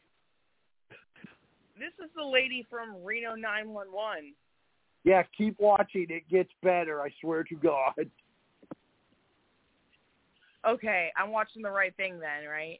This 1.78 1.92
is 2.04 2.10
the 2.16 2.24
lady 2.24 2.66
from 2.70 2.96
Reno 3.04 3.36
911. 3.36 4.34
Yeah, 5.04 5.24
keep 5.38 5.60
watching. 5.60 6.08
It 6.10 6.28
gets 6.30 6.50
better. 6.64 7.02
I 7.02 7.10
swear 7.20 7.44
to 7.44 7.56
God. 7.56 8.10
Okay, 10.68 11.12
I'm 11.18 11.32
watching 11.32 11.62
the 11.62 11.70
right 11.72 11.96
thing 11.98 12.20
then, 12.20 12.48
right? 12.50 12.80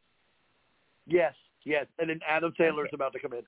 Yes, 1.06 1.34
yes. 1.66 1.86
And 2.00 2.10
then 2.10 2.20
Adam 2.28 2.54
Taylor's 2.58 2.88
Okay. 2.88 2.96
about 2.96 3.14
to 3.14 3.20
come 3.20 3.34
in. 3.34 3.44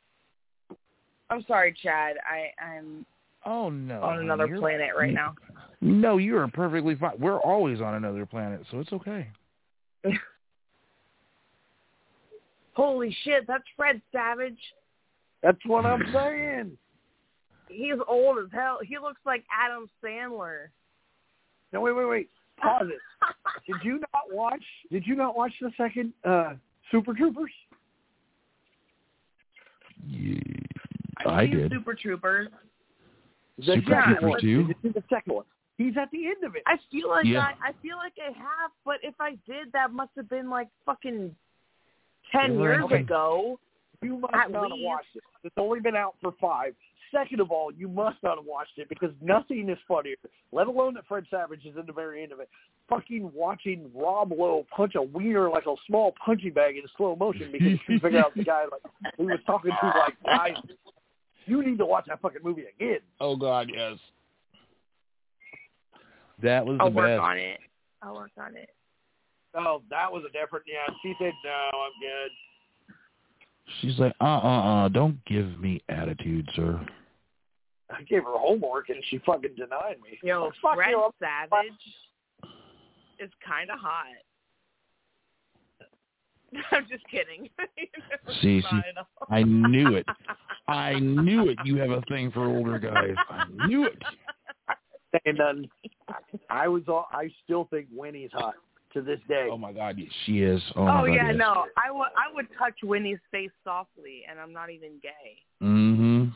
I'm 1.30 1.44
sorry, 1.48 1.74
Chad. 1.82 2.18
I 2.30 2.52
I'm 2.64 3.06
Oh 3.46 3.70
no! 3.70 4.02
on 4.02 4.20
another 4.20 4.48
You're- 4.48 4.60
planet 4.60 4.92
right 4.98 5.14
now. 5.14 5.36
No, 5.82 6.18
you 6.18 6.38
are 6.38 6.48
perfectly 6.48 6.96
fine. 6.96 7.18
We're 7.20 7.40
always 7.40 7.80
on 7.82 7.96
another 7.96 8.26
planet, 8.26 8.66
so 8.72 8.80
it's 8.80 8.92
okay. 8.94 9.28
Holy 12.74 13.16
shit, 13.24 13.46
that's 13.48 13.64
Fred 13.78 14.02
Savage. 14.12 14.58
That's 15.42 15.60
what 15.66 15.86
I'm 15.86 16.04
saying. 16.14 16.78
He's 17.70 17.96
old 18.08 18.38
as 18.40 18.52
hell. 18.52 18.80
He 18.84 18.98
looks 18.98 19.22
like 19.26 19.44
Adam 19.52 19.90
Sandler. 20.04 20.68
No, 21.72 21.82
wait, 21.82 21.94
wait, 21.96 22.06
wait. 22.06 22.30
Pause 22.62 22.88
it. 22.90 23.00
Did 23.68 23.76
you 23.84 23.94
not 24.00 24.32
watch? 24.32 24.64
Did 24.92 25.06
you 25.06 25.16
not 25.16 25.36
watch 25.36 25.52
the 25.62 25.72
second 25.78 26.14
uh, 26.24 26.54
Super 26.92 27.14
Troopers? 27.14 27.52
Yeah, 30.08 30.40
I've 31.20 31.28
I 31.28 31.46
did. 31.48 31.72
Super 31.72 31.94
Troopers. 31.96 32.48
The 33.58 33.64
Super 33.76 33.90
second 33.90 34.04
Troopers 34.20 34.30
one. 34.32 34.42
two? 34.42 34.74
The 34.84 35.04
second 35.10 35.34
one. 35.34 35.46
He's 35.78 35.94
at 36.02 36.10
the 36.12 36.28
end 36.28 36.44
of 36.46 36.56
it. 36.56 36.64
I 36.68 36.78
feel 36.92 37.10
like 37.10 37.26
Yeah. 37.26 37.40
I 37.62 37.70
I 37.70 37.72
feel 37.82 37.98
like 37.98 38.14
I 38.22 38.32
have, 38.38 38.72
but 38.86 38.96
if 39.04 39.16
I 39.20 39.32
did, 39.46 39.72
that 39.74 39.92
must 39.92 40.12
have 40.16 40.30
been 40.30 40.50
like 40.50 40.70
fucking 40.86 41.36
ten 42.32 42.60
years 42.60 42.84
okay. 42.86 43.00
ago. 43.02 43.60
You 44.02 44.18
must 44.18 44.34
At 44.34 44.52
not 44.52 44.64
have 44.64 44.72
least. 44.72 44.86
watched 44.86 45.16
it. 45.16 45.24
It's 45.44 45.56
only 45.58 45.80
been 45.80 45.96
out 45.96 46.16
for 46.22 46.34
five. 46.40 46.76
Second 47.12 47.40
of 47.40 47.52
all, 47.52 47.72
you 47.72 47.88
must 47.88 48.18
not 48.24 48.38
have 48.38 48.46
watched 48.46 48.78
it 48.78 48.90
because 48.90 49.12
nothing 49.22 49.70
is 49.70 49.78
funnier, 49.88 50.16
let 50.52 50.68
alone 50.68 50.94
that 50.96 51.06
Fred 51.08 51.26
Savage 51.30 51.66
is 51.66 51.76
in 51.78 51.86
the 51.86 51.94
very 51.94 52.24
end 52.24 52.32
of 52.32 52.40
it. 52.40 52.50
Fucking 52.90 53.32
watching 53.34 53.90
Rob 53.94 54.32
Lowe 54.32 54.66
punch 54.76 54.96
a 54.96 55.02
wiener 55.02 55.50
like 55.50 55.66
a 55.66 55.76
small 55.88 56.14
punching 56.24 56.54
bag 56.54 56.78
in 56.78 56.84
slow 56.98 57.16
motion 57.16 57.52
because 57.52 57.68
he 57.68 57.78
couldn't 57.86 58.02
figure 58.02 58.20
out 58.20 58.36
the 58.36 58.44
guy 58.44 58.66
like 58.72 58.82
he 59.18 59.24
was 59.24 59.40
talking 59.46 59.72
to 59.82 59.88
like 59.88 60.16
guys. 60.24 60.58
You 61.46 61.64
need 61.64 61.78
to 61.78 61.86
watch 61.86 62.06
that 62.08 62.22
fucking 62.22 62.42
movie 62.44 62.66
again. 62.80 63.00
Oh 63.20 63.36
God, 63.36 63.70
yes. 63.74 63.98
That 66.42 66.66
was 66.66 66.78
I'll 66.80 66.90
the 66.90 66.96
work 66.96 67.08
best. 67.08 67.22
on 67.22 67.38
it. 67.38 67.60
I'll 68.02 68.16
work 68.16 68.32
on 68.38 68.56
it. 68.56 68.70
Oh, 69.56 69.82
that 69.90 70.12
was 70.12 70.24
a 70.28 70.32
different. 70.32 70.66
Yeah, 70.68 70.94
she 71.02 71.14
said 71.20 71.34
no, 71.44 71.52
I'm 71.52 71.92
good. 72.02 72.32
She's 73.82 73.98
like, 74.00 74.14
uh, 74.22 74.24
uh, 74.24 74.86
uh, 74.86 74.90
don't 74.90 75.24
give 75.26 75.60
me 75.60 75.82
attitude, 75.90 76.50
sir. 76.56 76.86
I 77.90 78.02
gave 78.04 78.24
her 78.24 78.38
homework 78.38 78.90
and 78.90 79.04
she 79.10 79.20
fucking 79.20 79.56
denied 79.56 79.98
me. 80.04 80.18
Yo, 80.24 80.52
fuck 80.62 80.76
Fred 80.76 80.92
you, 80.92 81.02
I'm- 81.02 81.12
Savage 81.20 81.72
is 83.20 83.32
kind 83.48 83.70
of 83.70 83.80
hot. 83.80 84.06
I'm 86.72 86.88
just 86.90 87.04
kidding. 87.10 87.50
See, 88.42 88.62
see, 88.62 88.82
I 89.30 89.44
knew 89.44 89.96
it. 89.96 90.06
I 90.68 91.00
knew 91.00 91.50
it. 91.50 91.58
You 91.66 91.78
have 91.78 91.92
a 91.92 92.02
thing 92.08 92.32
for 92.32 92.46
older 92.46 92.80
guys. 92.80 93.16
I 93.30 93.68
knew 93.68 93.86
it. 93.86 94.02
And 95.26 95.38
then 95.40 95.70
I 96.50 96.68
was 96.68 96.84
all, 96.88 97.08
I 97.12 97.30
still 97.44 97.68
think 97.72 97.88
Winnie's 97.94 98.32
hot 98.34 98.56
to 98.96 99.02
this 99.02 99.20
day. 99.28 99.48
Oh 99.52 99.58
my 99.58 99.72
God, 99.72 99.98
yes, 100.00 100.10
she 100.26 100.42
is. 100.42 100.62
Oh, 100.76 100.86
my 100.86 101.02
Oh 101.02 101.06
God, 101.06 101.14
yeah, 101.14 101.28
yes. 101.28 101.36
no. 101.38 101.66
I 101.78 101.92
would 101.92 102.08
I 102.18 102.34
would 102.34 102.48
touch 102.58 102.76
Winnie's 102.84 103.20
face 103.32 103.52
softly, 103.64 104.24
and 104.30 104.40
I'm 104.40 104.52
not 104.54 104.72
even 104.72 104.94
gay. 105.04 105.38
Mm-hmm. 105.62 106.30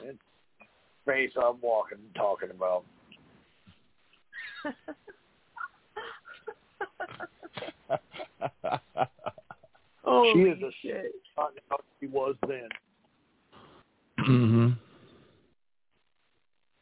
Face 1.06 1.32
I'm 1.36 1.60
walking 1.62 1.98
talking 2.16 2.52
about. 2.52 2.84
She 10.34 10.42
is 10.42 10.62
a 10.62 10.72
shit. 10.82 11.12
not 11.38 11.54
how 11.70 11.78
she 12.00 12.08
was 12.08 12.36
then. 12.48 12.70
mm-hmm. 14.20 14.70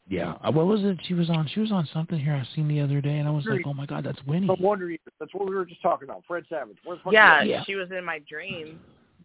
Yeah. 0.08 0.34
Uh, 0.42 0.50
What 0.52 0.66
was 0.66 0.80
it 0.82 0.98
she 1.06 1.14
was 1.14 1.28
on? 1.30 1.48
She 1.52 1.60
was 1.60 1.70
on 1.70 1.86
something 1.92 2.18
here 2.18 2.34
I 2.34 2.46
seen 2.54 2.66
the 2.68 2.80
other 2.80 3.00
day, 3.00 3.18
and 3.18 3.28
I 3.28 3.30
was 3.30 3.44
like, 3.46 3.60
oh 3.66 3.74
my 3.74 3.86
God, 3.86 4.04
that's 4.04 4.18
Winnie. 4.26 4.46
From 4.46 4.60
Wonder 4.60 4.88
Years. 4.88 5.00
That's 5.20 5.32
what 5.34 5.48
we 5.48 5.54
were 5.54 5.66
just 5.66 5.82
talking 5.82 6.08
about. 6.08 6.22
Fred 6.26 6.44
Savage. 6.48 6.76
Where 6.84 6.96
the 7.04 7.10
Yeah, 7.10 7.42
Yeah. 7.42 7.64
she 7.64 7.74
was 7.74 7.90
in 7.90 8.04
my 8.04 8.20
dream. 8.28 8.80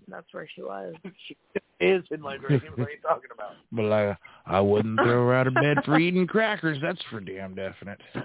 That's 0.09 0.27
where 0.31 0.47
she 0.53 0.61
was. 0.61 0.93
she? 1.27 1.37
She 1.81 1.87
is 1.87 2.03
in 2.11 2.21
my 2.21 2.37
dreams. 2.37 2.63
What 2.75 2.87
are 2.87 2.91
you 2.91 2.97
talking 3.01 3.29
about? 3.33 3.55
But 3.71 3.83
like, 3.85 4.17
I 4.45 4.59
wouldn't 4.61 4.99
throw 4.99 5.27
her 5.27 5.33
out 5.33 5.47
of 5.47 5.55
bed 5.55 5.79
for 5.83 5.97
eating 5.99 6.27
crackers. 6.27 6.77
That's 6.81 7.01
for 7.09 7.19
damn 7.19 7.55
definite. 7.55 7.99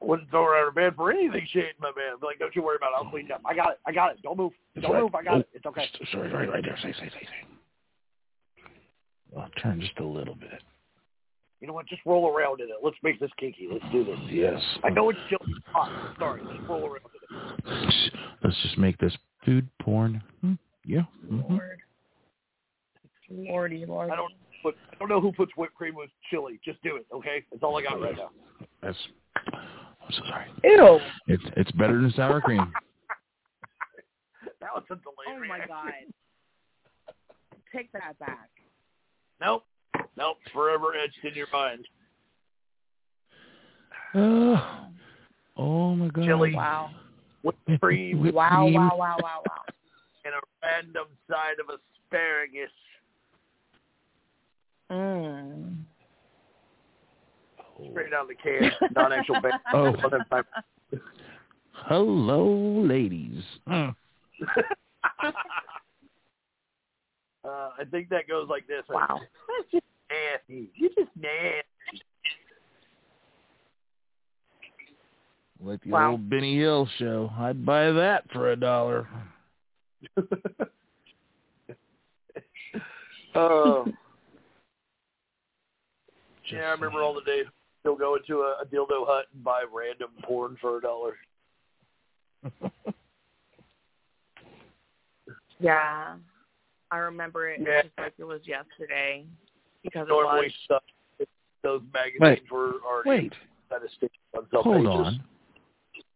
Wouldn't 0.00 0.30
throw 0.30 0.44
her 0.44 0.56
out 0.56 0.68
of 0.68 0.74
bed 0.74 0.94
for 0.96 1.10
anything. 1.10 1.46
She 1.52 1.58
ain't 1.58 1.68
in 1.76 1.82
my 1.82 1.90
bed. 1.90 2.20
Be 2.20 2.26
like, 2.26 2.38
don't 2.38 2.54
you 2.56 2.62
worry 2.62 2.76
about 2.76 2.92
it. 2.92 3.04
I'll 3.04 3.10
clean 3.10 3.26
it 3.26 3.32
up. 3.32 3.42
I 3.44 3.54
got 3.54 3.72
it. 3.72 3.78
I 3.86 3.92
got 3.92 4.12
it. 4.12 4.22
Don't 4.22 4.36
move. 4.38 4.52
Don't 4.80 4.92
right. 4.92 5.02
move. 5.02 5.14
I 5.14 5.22
got 5.22 5.34
Oh, 5.34 5.40
it. 5.40 5.48
It's 5.54 5.66
okay. 5.66 5.86
Sorry, 6.10 6.30
right, 6.32 6.48
right 6.48 6.64
there. 6.64 6.78
Say, 6.82 6.92
say, 6.92 7.08
say, 7.08 7.20
say. 7.20 7.46
I'll 9.38 9.48
turn 9.62 9.80
just 9.80 9.98
a 9.98 10.04
little 10.04 10.34
bit. 10.34 10.62
You 11.60 11.66
know 11.66 11.74
what? 11.74 11.86
Just 11.86 12.00
roll 12.06 12.34
around 12.34 12.60
in 12.60 12.68
it. 12.68 12.76
Let's 12.82 12.96
make 13.02 13.20
this 13.20 13.30
kinky. 13.38 13.68
Let's 13.70 13.84
do 13.92 14.04
this. 14.04 14.18
Yes. 14.30 14.60
I 14.82 14.88
know 14.88 15.10
it's 15.10 15.18
still 15.26 15.38
hot. 15.66 16.16
Sorry. 16.18 16.40
Just 16.42 16.68
roll 16.68 16.86
around 16.86 17.00
in 17.30 17.36
it. 17.36 18.12
Let's 18.42 18.56
just 18.62 18.78
make 18.78 18.96
this 18.98 19.14
food 19.44 19.68
porn. 19.80 20.22
Hmm, 20.40 20.54
Yeah. 20.84 21.02
mhm. 21.26 21.48
Lord. 21.50 21.78
Lordy, 23.28 23.84
Lordy. 23.86 24.10
I 24.12 24.16
don't 24.16 24.32
put. 24.62 24.74
I 24.92 24.96
don't 24.98 25.08
know 25.08 25.20
who 25.20 25.32
puts 25.32 25.52
whipped 25.56 25.74
cream 25.74 25.94
with 25.94 26.10
chili. 26.30 26.58
Just 26.64 26.82
do 26.82 26.96
it. 26.96 27.06
Okay. 27.12 27.44
That's 27.52 27.62
all 27.62 27.78
I 27.78 27.82
got 27.82 28.00
right 28.00 28.16
now. 28.16 28.30
That's. 28.82 28.98
I'm 29.52 30.10
so 30.12 30.22
sorry. 30.28 30.46
Ew. 30.64 30.98
It's 31.28 31.44
it's 31.56 31.70
better 31.72 32.00
than 32.00 32.10
sour 32.12 32.40
cream. 32.40 32.72
That 34.60 34.70
was 34.74 34.84
a 34.90 34.94
delayed 34.96 35.04
Oh 35.28 35.48
my 35.48 35.54
reaction. 35.56 35.68
god. 35.68 37.14
Take 37.74 37.90
that 37.92 38.18
back. 38.18 38.50
Nope. 39.40 39.64
Nope. 40.16 40.36
Forever 40.52 40.94
etched 41.02 41.24
in 41.24 41.34
your 41.34 41.46
mind. 41.52 41.86
Oh, 44.14 44.86
oh 45.56 45.94
my 45.94 46.08
god. 46.08 46.24
Chili. 46.24 46.54
Wow. 46.54 46.90
Whipped 47.42 47.80
cream 47.80 48.20
Whipped 48.20 48.34
Wow, 48.34 48.64
cream. 48.64 48.74
wow, 48.74 48.96
wow, 48.96 49.16
wow, 49.22 49.42
wow. 49.46 49.62
and 50.24 50.34
a 50.34 50.40
random 50.62 51.06
side 51.28 51.58
of 51.58 51.66
asparagus. 51.70 52.70
Mm. 54.90 55.76
Straight 57.92 58.12
out 58.12 58.22
of 58.22 58.28
the 58.28 58.34
can. 58.34 58.70
Not 58.94 59.12
actual 59.12 59.36
bacon. 59.42 59.60
Oh. 59.72 59.94
Hello, 61.72 62.82
ladies. 62.82 63.42
Mm. 63.68 63.94
uh, 67.44 67.70
I 67.78 67.84
think 67.90 68.08
that 68.10 68.28
goes 68.28 68.48
like 68.48 68.66
this. 68.66 68.82
Wow. 68.88 69.20
That's 69.48 69.70
just 69.72 69.84
nasty. 70.10 70.70
You're 70.74 70.90
just 70.90 71.10
nasty. 71.16 71.66
Like 75.62 75.82
the 75.82 75.90
Wow. 75.90 76.12
old 76.12 76.30
Benny 76.30 76.56
Hill 76.56 76.88
show. 76.98 77.30
I'd 77.38 77.64
buy 77.66 77.90
that 77.90 78.30
for 78.32 78.52
a 78.52 78.56
dollar. 78.56 79.08
Oh. 83.34 83.86
yeah, 86.50 86.62
I 86.62 86.70
remember 86.70 87.00
all 87.00 87.14
the 87.14 87.20
days 87.20 87.44
still 87.78 87.94
going 87.94 88.22
to 88.26 88.40
a, 88.40 88.62
a 88.62 88.66
dildo 88.66 89.06
hut 89.06 89.26
and 89.32 89.44
buy 89.44 89.62
random 89.72 90.10
porn 90.24 90.56
for 90.60 90.78
a 90.78 90.80
dollar. 90.80 91.16
Yeah. 95.60 96.16
I 96.90 96.98
remember 96.98 97.48
it 97.48 97.60
Yeah. 97.60 97.82
just 97.82 97.98
like 97.98 98.14
it 98.18 98.24
was 98.24 98.46
yesterday 98.46 99.26
because 99.82 100.06
it 100.08 100.10
Normally 100.10 100.46
was. 100.46 100.54
stuff. 100.64 100.82
Those 101.62 101.82
magazines 101.92 102.50
were 102.50 102.74
already 102.86 103.28
Wait, 103.28 103.32
kind 103.68 103.84
of 103.84 103.90
on 104.34 104.46
some 104.50 104.62
hold 104.62 104.86
pages. 104.86 104.90
on. 104.90 105.24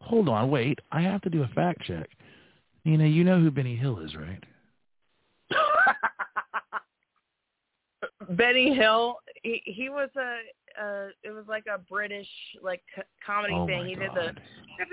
Hold 0.01 0.29
on, 0.29 0.51
wait. 0.51 0.79
I 0.91 1.03
have 1.03 1.20
to 1.22 1.31
do 1.31 1.43
a 1.43 1.49
fact 1.49 1.83
check. 1.83 2.09
Nina, 2.85 3.07
you 3.07 3.25
know 3.25 3.41
who 3.41 3.51
Benny 3.51 3.77
Hill 3.77 3.99
is, 4.01 4.14
right? 4.14 4.43
Benny 8.31 8.75
Hill, 8.75 9.16
he 9.43 9.62
he 9.64 9.89
was 9.89 10.11
a 10.16 10.39
uh 10.83 11.09
it 11.22 11.31
was 11.31 11.45
like 11.47 11.66
a 11.66 11.79
British 11.79 12.29
like 12.62 12.83
comedy 13.25 13.55
Oh 13.55 13.66
thing. 13.66 13.83
my 13.83 13.89
he 13.89 13.95
did 13.95 14.14
god. 14.14 14.41
the 14.79 14.85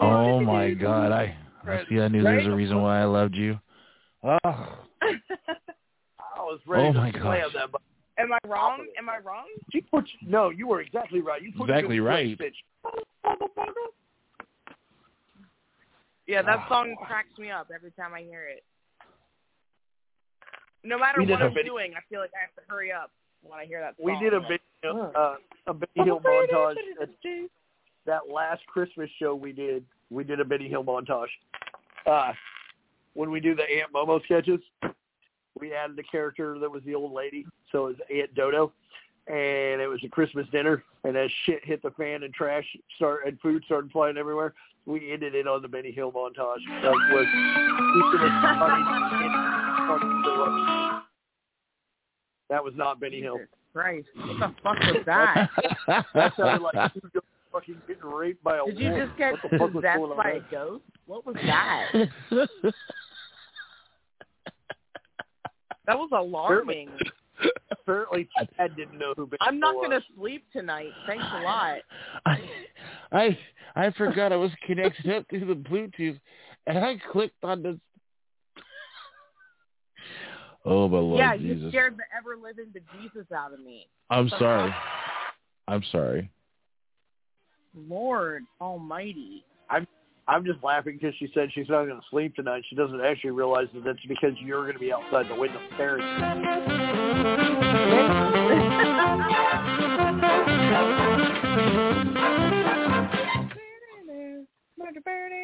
Oh 0.00 0.40
my 0.40 0.72
god. 0.74 1.12
I 1.12 1.36
I 1.66 1.84
see 1.88 2.00
I 2.00 2.08
knew 2.08 2.22
there's 2.22 2.46
a 2.46 2.50
reason 2.50 2.80
why 2.82 3.00
I 3.00 3.04
loved 3.04 3.34
you. 3.34 3.58
Oh, 4.22 4.38
I 4.44 4.78
was 6.38 6.60
ready 6.66 6.88
Oh 6.88 6.92
to 6.92 6.98
my 6.98 7.10
slam 7.10 7.22
gosh. 7.22 7.52
that. 7.54 7.72
But 7.72 7.80
Am 8.18 8.32
I 8.32 8.38
wrong? 8.46 8.86
Am 8.96 9.08
I 9.08 9.18
wrong? 9.18 9.46
you 9.72 9.82
put, 9.90 10.04
no, 10.24 10.50
you 10.50 10.68
were 10.68 10.80
exactly 10.80 11.20
right. 11.20 11.42
You 11.42 11.52
put 11.52 11.68
Exactly 11.68 11.98
right. 12.00 12.38
Yeah, 16.26 16.42
that 16.42 16.58
Ah, 16.60 16.68
song 16.68 16.94
boy. 16.98 17.04
cracks 17.06 17.36
me 17.38 17.50
up 17.50 17.68
every 17.74 17.90
time 17.92 18.14
I 18.14 18.22
hear 18.22 18.46
it. 18.46 18.64
No 20.82 20.98
matter 20.98 21.18
We 21.20 21.26
what 21.26 21.42
a 21.42 21.46
I'm 21.46 21.54
video- 21.54 21.72
doing, 21.74 21.94
I 21.96 22.00
feel 22.08 22.20
like 22.20 22.30
I 22.34 22.40
have 22.40 22.54
to 22.54 22.62
hurry 22.70 22.92
up 22.92 23.10
when 23.42 23.58
I 23.58 23.64
hear 23.66 23.80
that 23.80 23.96
song. 23.96 24.04
We 24.06 24.16
did 24.18 24.32
a 24.34 24.40
video, 24.40 25.12
uh, 25.14 25.36
a 25.66 25.74
Benny 25.74 26.04
Hill 26.04 26.20
montage. 26.20 26.76
At 27.00 27.08
that 28.06 28.28
last 28.28 28.64
Christmas 28.66 29.10
show 29.18 29.34
we 29.34 29.52
did, 29.52 29.84
we 30.14 30.24
did 30.24 30.40
a 30.40 30.44
Benny 30.44 30.68
Hill 30.68 30.84
montage. 30.84 31.26
Uh, 32.06 32.32
when 33.14 33.30
we 33.30 33.40
do 33.40 33.54
the 33.54 33.62
Aunt 33.62 33.92
Momo 33.92 34.22
sketches, 34.24 34.60
we 35.58 35.72
added 35.72 35.98
a 35.98 36.02
character 36.02 36.58
that 36.58 36.70
was 36.70 36.82
the 36.84 36.94
old 36.94 37.12
lady, 37.12 37.44
so 37.70 37.86
it 37.86 37.88
was 37.88 37.96
Aunt 38.14 38.34
Dodo, 38.34 38.72
and 39.26 39.80
it 39.80 39.88
was 39.88 40.00
a 40.04 40.08
Christmas 40.08 40.46
dinner. 40.52 40.82
And 41.04 41.16
as 41.16 41.30
shit 41.44 41.64
hit 41.64 41.82
the 41.82 41.90
fan 41.92 42.22
and 42.22 42.32
trash 42.32 42.64
start 42.96 43.26
and 43.26 43.38
food 43.40 43.62
started 43.66 43.90
flying 43.90 44.16
everywhere, 44.16 44.54
we 44.86 45.12
ended 45.12 45.34
it 45.34 45.46
on 45.46 45.62
the 45.62 45.68
Benny 45.68 45.92
Hill 45.92 46.12
montage. 46.12 46.60
That 46.82 46.92
was 46.92 47.26
that 52.50 52.62
was 52.62 52.74
not 52.76 53.00
Benny 53.00 53.20
Hill. 53.20 53.38
Jesus 53.38 53.48
Christ, 53.72 54.08
what 54.14 54.38
the 54.38 54.54
fuck 54.62 54.78
was 54.80 55.02
that? 55.06 55.50
That 56.14 56.32
sounded 56.36 56.62
like 56.62 56.92
you 56.94 57.00
were 57.02 57.20
fucking 57.54 57.80
getting 57.86 58.04
raped 58.04 58.42
by 58.42 58.58
a 58.58 58.64
Did 58.66 58.78
you 58.78 58.90
just 58.90 59.16
get 59.16 59.32
What 59.32 59.42
the 59.42 59.48
fuck 59.58 59.60
was 59.60 59.84
possessed 59.84 60.16
by 60.16 60.22
there? 60.24 60.36
a 60.36 60.50
ghost? 60.50 60.84
What 61.06 61.24
was 61.24 61.36
that? 61.46 62.08
That 65.86 65.98
was 65.98 66.10
alarming. 66.12 66.90
Apparently, 67.70 68.28
Chad 68.56 68.74
didn't 68.76 68.98
know 68.98 69.12
who 69.16 69.28
I'm 69.40 69.60
not 69.60 69.74
gonna 69.82 70.00
sleep 70.16 70.44
tonight. 70.52 70.90
Thanks 71.06 71.24
a 71.30 71.42
lot. 71.42 71.78
I, 72.24 72.38
I 73.12 73.38
I 73.76 73.90
forgot 73.90 74.32
I 74.32 74.36
was 74.36 74.50
connected 74.66 75.10
up 75.10 75.28
to 75.28 75.40
the 75.40 75.54
Bluetooth, 75.54 76.18
and 76.66 76.78
I 76.78 76.98
clicked 77.12 77.42
on 77.42 77.62
this. 77.62 77.76
Oh 80.64 80.88
my 80.88 80.98
Lord 80.98 81.18
yeah, 81.18 81.36
Jesus! 81.36 81.64
you 81.64 81.68
scared 81.68 81.98
the 81.98 82.04
ever 82.16 82.40
living 82.40 82.72
bejesus 82.72 83.30
out 83.36 83.52
of 83.52 83.60
me. 83.60 83.88
I'm 84.08 84.30
sorry. 84.30 84.74
I'm 85.68 85.82
sorry. 85.92 86.30
Lord 87.74 88.44
Almighty. 88.60 89.44
I'm 89.70 89.86
I'm 90.26 90.44
just 90.44 90.62
laughing 90.62 90.98
because 91.00 91.14
she 91.18 91.28
said 91.34 91.50
she's 91.54 91.68
not 91.68 91.84
going 91.84 92.00
to 92.00 92.06
sleep 92.10 92.34
tonight. 92.34 92.62
She 92.70 92.76
doesn't 92.76 93.00
actually 93.00 93.32
realize 93.32 93.66
that 93.74 93.84
that's 93.84 93.98
because 94.08 94.32
you're 94.40 94.62
going 94.62 94.74
to 94.74 94.78
be 94.78 94.92
outside 94.92 95.26
the 95.28 95.34
window 95.34 95.60
staring. 95.74 96.02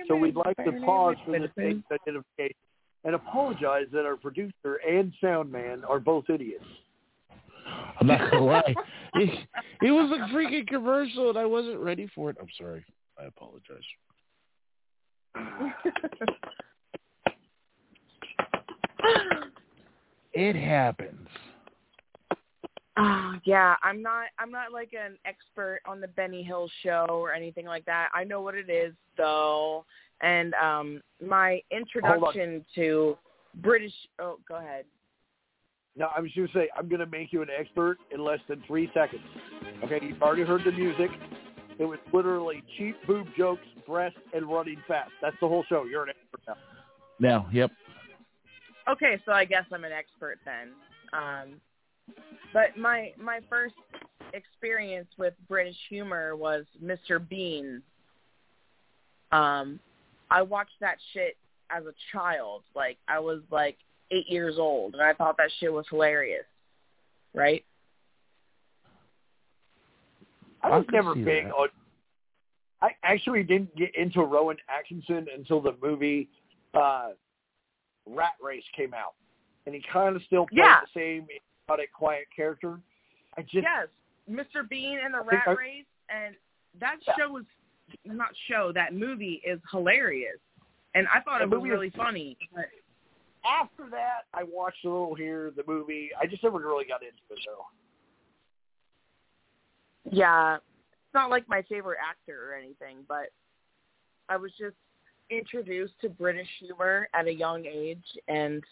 So 0.08 0.16
we'd 0.16 0.34
like 0.34 0.56
to 0.56 0.72
pause 0.84 1.16
for 1.24 1.38
this 1.38 1.50
identification 1.92 2.56
and 3.04 3.14
apologize 3.14 3.86
that 3.92 4.04
our 4.04 4.16
producer 4.16 4.80
and 4.86 5.12
sound 5.20 5.52
man 5.52 5.84
are 5.88 6.00
both 6.00 6.24
idiots. 6.28 6.64
I'm 8.00 8.06
not 8.06 8.30
gonna 8.30 8.44
lie. 8.44 8.74
It, 9.14 9.46
it 9.82 9.90
was 9.90 10.10
a 10.10 10.32
freaking 10.34 10.66
commercial, 10.66 11.30
and 11.30 11.38
I 11.38 11.44
wasn't 11.44 11.78
ready 11.78 12.08
for 12.14 12.30
it. 12.30 12.36
I'm 12.40 12.48
sorry. 12.58 12.84
I 13.18 13.24
apologize. 13.24 13.82
It 20.32 20.56
happens. 20.56 21.28
Ah, 22.96 23.38
yeah, 23.44 23.76
I'm 23.82 24.02
not 24.02 24.26
I'm 24.38 24.50
not 24.50 24.72
like 24.72 24.92
an 24.92 25.16
expert 25.24 25.80
on 25.86 26.00
the 26.00 26.08
Benny 26.08 26.42
Hill 26.42 26.70
show 26.82 27.06
or 27.08 27.32
anything 27.32 27.66
like 27.66 27.84
that. 27.86 28.08
I 28.14 28.24
know 28.24 28.40
what 28.40 28.54
it 28.54 28.70
is 28.70 28.94
though. 29.16 29.84
And 30.20 30.54
um 30.54 31.00
my 31.24 31.61
introduction 31.70 32.64
to 32.74 33.16
British 33.57 33.95
oh, 34.20 34.38
go 34.49 34.57
ahead. 34.57 34.84
No, 36.00 36.08
I'm 36.16 36.24
just 36.24 36.34
going 36.34 36.48
to 36.48 36.54
say, 36.54 36.68
I'm 36.74 36.88
going 36.88 37.00
to 37.00 37.06
make 37.06 37.30
you 37.30 37.42
an 37.42 37.48
expert 37.54 37.98
in 38.10 38.24
less 38.24 38.38
than 38.48 38.64
three 38.66 38.90
seconds. 38.94 39.20
Okay, 39.84 39.98
you've 40.00 40.22
already 40.22 40.44
heard 40.44 40.62
the 40.64 40.72
music. 40.72 41.10
It 41.78 41.84
was 41.84 41.98
literally 42.10 42.62
cheap 42.78 42.96
boob 43.06 43.26
jokes, 43.36 43.66
breasts, 43.86 44.18
and 44.32 44.46
running 44.46 44.78
fast. 44.88 45.10
That's 45.20 45.36
the 45.42 45.48
whole 45.48 45.62
show. 45.68 45.84
You're 45.84 46.04
an 46.04 46.08
expert 46.08 46.40
now. 46.48 46.56
Now, 47.18 47.48
yep. 47.52 47.70
Okay, 48.88 49.20
so 49.26 49.32
I 49.32 49.44
guess 49.44 49.64
I'm 49.70 49.84
an 49.84 49.92
expert 49.92 50.38
then. 50.46 50.70
Um 51.12 51.60
but 52.54 52.78
my 52.78 53.12
my 53.18 53.40
first 53.50 53.74
experience 54.32 55.08
with 55.18 55.34
British 55.48 55.76
humor 55.90 56.34
was 56.34 56.64
Mr. 56.82 57.26
Bean. 57.28 57.82
Um 59.32 59.78
I 60.30 60.40
watched 60.40 60.80
that 60.80 60.96
shit 61.12 61.36
as 61.68 61.84
a 61.84 61.92
child. 62.10 62.62
Like 62.74 62.96
I 63.06 63.18
was 63.18 63.40
like 63.50 63.76
8 64.11 64.28
years 64.28 64.57
old 64.58 64.95
and 64.95 65.03
I 65.03 65.12
thought 65.14 65.37
that 65.38 65.50
shit 65.58 65.72
was 65.72 65.87
hilarious. 65.88 66.45
Right? 67.34 67.64
I 70.62 70.68
I 70.68 70.76
was 70.78 70.87
can 70.87 70.95
never 70.95 71.14
big 71.14 71.45
that. 71.46 71.53
on. 71.54 71.68
I 72.82 72.91
actually 73.03 73.42
didn't 73.42 73.74
get 73.76 73.95
into 73.95 74.20
Rowan 74.22 74.57
Atkinson 74.68 75.26
until 75.34 75.61
the 75.61 75.74
movie 75.82 76.28
uh, 76.74 77.11
Rat 78.07 78.32
Race 78.42 78.64
came 78.76 78.95
out, 78.95 79.14
and 79.66 79.74
he 79.74 79.82
kind 79.92 80.16
of 80.16 80.22
still 80.24 80.46
played 80.46 80.58
Yeah. 80.58 80.80
the 80.95 80.99
same 81.00 81.26
exotic, 81.66 81.92
quiet 81.92 82.24
character. 82.34 82.80
I 83.37 83.42
just 83.42 83.54
yes, 83.64 83.88
Mr. 84.30 84.68
Bean 84.68 84.99
and 85.03 85.12
the 85.14 85.18
I 85.18 85.22
Rat 85.22 85.42
I- 85.46 85.50
Race, 85.53 85.84
and 86.08 86.34
that 86.80 86.96
Yeah. 87.07 87.14
show 87.18 87.30
was 87.32 87.45
not 88.04 88.28
show. 88.49 88.72
That 88.72 88.95
movie 88.95 89.42
is 89.45 89.61
hilarious, 89.70 90.38
and 90.95 91.07
I 91.08 91.20
thought 91.20 91.38
The 91.38 91.45
it 91.45 91.50
was 91.50 91.58
movie 91.58 91.68
is- 91.70 91.72
really 91.74 91.91
funny. 91.91 92.37
But 92.54 92.66
after 93.45 93.88
that, 93.91 94.25
I 94.34 94.42
watched 94.45 94.84
a 94.84 94.88
little 94.88 95.14
here 95.14 95.53
the 95.54 95.64
movie. 95.67 96.11
I 96.21 96.26
just 96.26 96.42
never 96.42 96.58
really 96.58 96.84
got 96.84 97.03
into 97.03 97.17
it 97.30 97.38
though. 97.46 97.64
yeah, 100.11 100.57
it's 100.57 101.14
not 101.14 101.30
like 101.30 101.49
my 101.49 101.62
favorite 101.68 101.99
actor 102.07 102.50
or 102.50 102.54
anything, 102.54 102.99
but 103.08 103.30
I 104.29 104.37
was 104.37 104.53
just 104.58 104.76
introduced 105.30 105.95
to 106.03 106.08
British 106.08 106.49
humor 106.61 107.08
at 107.14 107.26
a 107.26 107.33
young 107.33 107.67
age, 107.67 108.04
and 108.29 108.62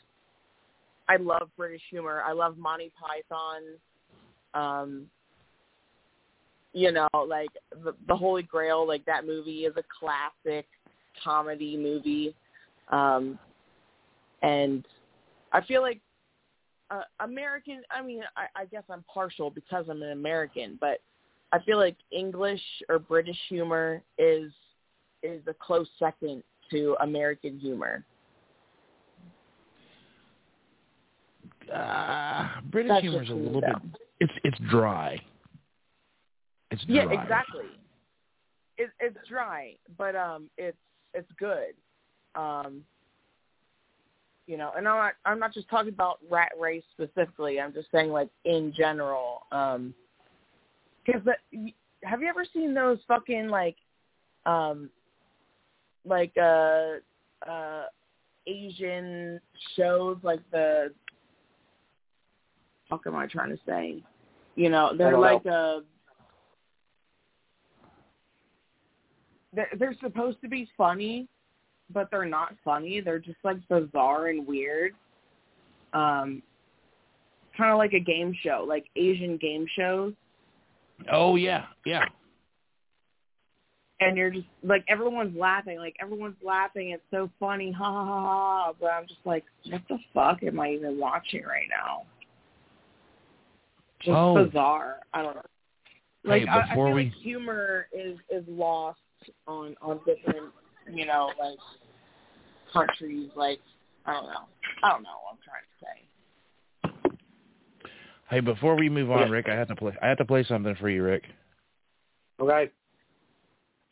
I 1.08 1.16
love 1.16 1.50
British 1.56 1.82
humor. 1.90 2.22
I 2.24 2.32
love 2.32 2.58
Monty 2.58 2.92
Python. 3.00 3.62
Um, 4.54 5.06
you 6.72 6.92
know, 6.92 7.08
like 7.26 7.50
the, 7.82 7.94
the 8.06 8.14
Holy 8.14 8.42
Grail, 8.42 8.86
like 8.86 9.04
that 9.06 9.26
movie 9.26 9.64
is 9.64 9.74
a 9.76 9.82
classic 9.98 10.66
comedy 11.24 11.76
movie, 11.76 12.34
um, 12.90 13.38
and 14.42 14.86
I 15.52 15.60
feel 15.62 15.82
like 15.82 16.00
uh, 16.90 17.02
American. 17.20 17.82
I 17.90 18.02
mean, 18.02 18.22
I, 18.36 18.62
I 18.62 18.64
guess 18.66 18.84
I'm 18.90 19.04
partial 19.12 19.50
because 19.50 19.86
I'm 19.88 20.02
an 20.02 20.12
American, 20.12 20.78
but 20.80 21.00
I 21.52 21.58
feel 21.60 21.78
like 21.78 21.96
English 22.10 22.62
or 22.88 22.98
British 22.98 23.38
humor 23.48 24.02
is 24.18 24.50
is 25.22 25.42
a 25.46 25.54
close 25.54 25.88
second 25.98 26.42
to 26.70 26.96
American 27.00 27.58
humor. 27.58 28.04
Uh, 31.72 32.48
British 32.70 32.90
That's 32.90 33.02
humor 33.02 33.22
is 33.22 33.30
a 33.30 33.34
little 33.34 33.60
though. 33.60 33.66
bit. 33.66 34.00
It's 34.20 34.32
it's 34.44 34.58
dry. 34.70 35.20
It's 36.70 36.84
dry. 36.84 36.94
Yeah, 36.94 37.22
exactly. 37.22 37.64
It, 38.76 38.90
it's 39.00 39.16
dry, 39.28 39.74
but 39.96 40.14
um, 40.14 40.48
it's 40.56 40.76
it's 41.14 41.30
good. 41.38 41.74
Um, 42.34 42.84
you 44.48 44.56
know, 44.56 44.72
and 44.76 44.88
I'm 44.88 44.96
not 44.96 45.12
I'm 45.26 45.38
not 45.38 45.52
just 45.52 45.68
talking 45.68 45.92
about 45.92 46.18
Rat 46.28 46.52
Race 46.58 46.82
specifically. 46.94 47.60
I'm 47.60 47.72
just 47.72 47.88
saying 47.92 48.10
like 48.10 48.30
in 48.46 48.72
general. 48.76 49.42
Um, 49.52 49.94
because 51.04 51.20
the, 51.24 51.72
have 52.02 52.22
you 52.22 52.28
ever 52.28 52.44
seen 52.52 52.74
those 52.74 52.98
fucking 53.06 53.48
like, 53.48 53.76
um, 54.46 54.88
like 56.06 56.32
uh 56.40 56.94
uh 57.46 57.84
Asian 58.46 59.38
shows 59.76 60.16
like 60.22 60.40
the 60.50 60.92
fuck 62.88 63.02
am 63.06 63.16
I 63.16 63.26
trying 63.26 63.50
to 63.50 63.58
say? 63.66 64.02
You 64.56 64.70
know, 64.70 64.92
they're 64.96 65.18
like 65.18 65.44
uh 65.44 65.80
they're 69.52 69.68
they're 69.78 69.96
supposed 70.00 70.40
to 70.40 70.48
be 70.48 70.66
funny, 70.74 71.28
but 71.92 72.10
they're 72.10 72.24
not 72.24 72.54
funny. 72.64 73.00
They're 73.00 73.18
just 73.18 73.38
like 73.44 73.56
bizarre 73.68 74.28
and 74.28 74.46
weird. 74.46 74.92
Um 75.92 76.42
kind 77.56 77.70
of 77.72 77.78
like 77.78 77.92
a 77.94 78.00
game 78.00 78.34
show, 78.42 78.64
like 78.68 78.86
Asian 78.96 79.36
game 79.36 79.66
shows. 79.76 80.12
Oh 81.10 81.36
yeah, 81.36 81.66
yeah. 81.84 82.04
and 84.00 84.16
you're 84.16 84.30
just 84.30 84.46
like 84.62 84.84
everyone's 84.88 85.36
laughing, 85.36 85.78
like 85.78 85.96
everyone's 86.00 86.36
laughing. 86.44 86.90
It's 86.90 87.02
so 87.10 87.30
funny, 87.40 87.72
ha 87.72 87.84
ha 87.84 88.04
ha 88.04 88.20
ha. 88.66 88.72
But 88.80 88.86
I'm 88.92 89.06
just 89.08 89.20
like, 89.24 89.44
what 89.70 89.82
the 89.88 89.98
fuck 90.14 90.42
am 90.44 90.60
I 90.60 90.70
even 90.70 90.98
watching 90.98 91.42
right 91.44 91.66
now? 91.68 92.02
Just 94.00 94.16
Oh. 94.16 94.44
bizarre. 94.44 95.00
I 95.12 95.22
don't 95.22 95.34
know. 95.34 95.42
Hey, 96.24 96.44
Like 96.44 96.48
I, 96.48 96.60
I 96.72 96.74
feel 96.74 96.90
we- 96.92 97.04
like 97.04 97.12
humor 97.14 97.88
is 97.92 98.18
is 98.30 98.44
lost 98.48 99.00
on 99.46 99.74
on 99.82 99.98
different, 100.06 100.52
you 100.92 101.06
know, 101.06 101.30
like 101.38 101.58
countries. 102.72 103.30
Like 103.36 103.60
I 104.06 104.12
don't 104.14 104.26
know. 104.26 104.46
I 104.82 104.90
don't 104.90 105.02
know 105.02 105.10
what 105.22 105.32
I'm 105.32 105.38
trying 105.44 105.62
to 105.62 105.84
say. 105.84 106.08
Hey, 108.30 108.40
before 108.40 108.76
we 108.76 108.88
move 108.88 109.10
on, 109.10 109.28
Yeah. 109.28 109.28
Rick, 109.28 109.48
I 109.48 109.54
have 109.54 109.68
to 109.68 109.76
play. 109.76 109.92
I 110.02 110.08
have 110.08 110.18
to 110.18 110.24
play 110.24 110.44
something 110.44 110.74
for 110.76 110.88
you, 110.88 111.02
Rick, 111.02 111.24
Okay. 112.40 112.70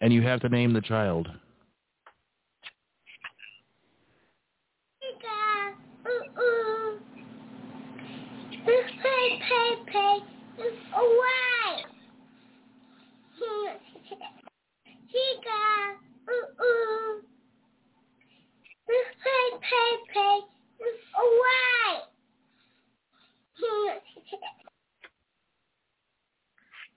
and 0.00 0.12
you 0.12 0.22
have 0.22 0.40
to 0.40 0.48
name 0.48 0.72
the 0.72 0.82
child. 0.82 1.28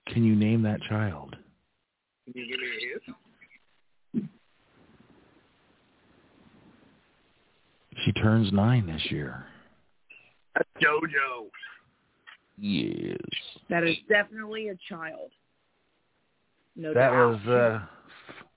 Can 0.08 0.24
you 0.24 0.34
name 0.34 0.62
that 0.62 0.80
child? 0.82 1.36
Can 2.24 2.34
you 2.34 2.48
give 2.50 2.60
me 2.60 2.66
a 2.66 4.18
hint? 4.18 4.30
She 8.04 8.12
turns 8.12 8.52
nine 8.52 8.86
this 8.86 9.02
year. 9.10 9.44
That's 10.54 10.68
JoJo. 10.82 11.48
Yes. 12.58 13.16
That 13.68 13.84
is 13.84 13.96
definitely 14.08 14.68
a 14.68 14.74
child. 14.88 15.30
No 16.76 16.92
That 16.94 17.10
doubt. 17.10 17.30
was 17.46 17.46
uh 17.46 17.80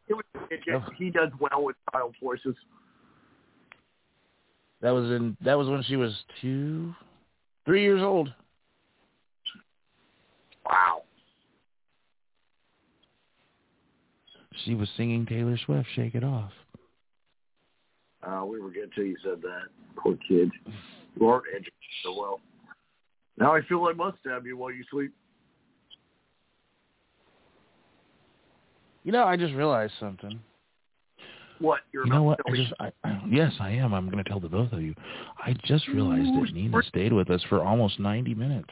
It 0.07 0.13
was, 0.13 0.23
it 0.51 0.59
just, 0.65 0.85
he 0.97 1.09
does 1.09 1.29
well 1.39 1.63
with 1.63 1.75
child 1.91 2.15
voices. 2.21 2.55
that 4.81 4.91
was 4.91 5.09
in 5.11 5.37
that 5.43 5.57
was 5.57 5.69
when 5.69 5.81
she 5.83 5.95
was 5.95 6.13
two, 6.41 6.93
three 7.65 7.81
years 7.83 8.01
old. 8.01 8.33
Wow. 10.65 11.03
She 14.65 14.75
was 14.75 14.89
singing 14.95 15.25
Taylor 15.25 15.57
Swift, 15.65 15.87
"Shake 15.95 16.15
It 16.15 16.23
Off." 16.23 16.51
Uh, 18.21 18.45
we 18.45 18.59
were 18.59 18.69
good 18.69 18.91
till 18.95 19.05
you 19.05 19.17
said 19.23 19.41
that. 19.41 19.63
Poor 19.97 20.17
kid. 20.27 20.51
You 21.19 21.27
aren't 21.27 21.45
educated 21.49 21.73
so 22.03 22.17
well. 22.17 22.39
Now 23.37 23.53
I 23.55 23.61
feel 23.61 23.83
I 23.85 23.93
must 23.93 24.19
stab 24.19 24.45
you 24.45 24.57
while 24.57 24.71
you 24.71 24.83
sleep. 24.91 25.13
You 29.03 29.11
know, 29.11 29.25
I 29.25 29.35
just 29.35 29.53
realized 29.53 29.93
something. 29.99 30.39
What? 31.59 31.81
You're 31.91 32.05
You 32.05 32.09
not 32.09 32.15
know 32.17 32.23
what? 32.23 32.39
I 32.39 32.51
telling 32.51 32.63
just, 32.63 32.73
I, 32.79 32.91
I, 33.03 33.21
yes, 33.29 33.53
I 33.59 33.71
am. 33.71 33.93
I'm 33.93 34.09
going 34.09 34.23
to 34.23 34.29
tell 34.29 34.39
the 34.39 34.49
both 34.49 34.71
of 34.73 34.81
you. 34.81 34.95
I 35.37 35.55
just 35.65 35.87
realized 35.87 36.27
that 36.27 36.53
Nina 36.53 36.81
stayed 36.83 37.13
with 37.13 37.29
us 37.29 37.41
for 37.49 37.63
almost 37.63 37.99
90 37.99 38.33
minutes. 38.33 38.69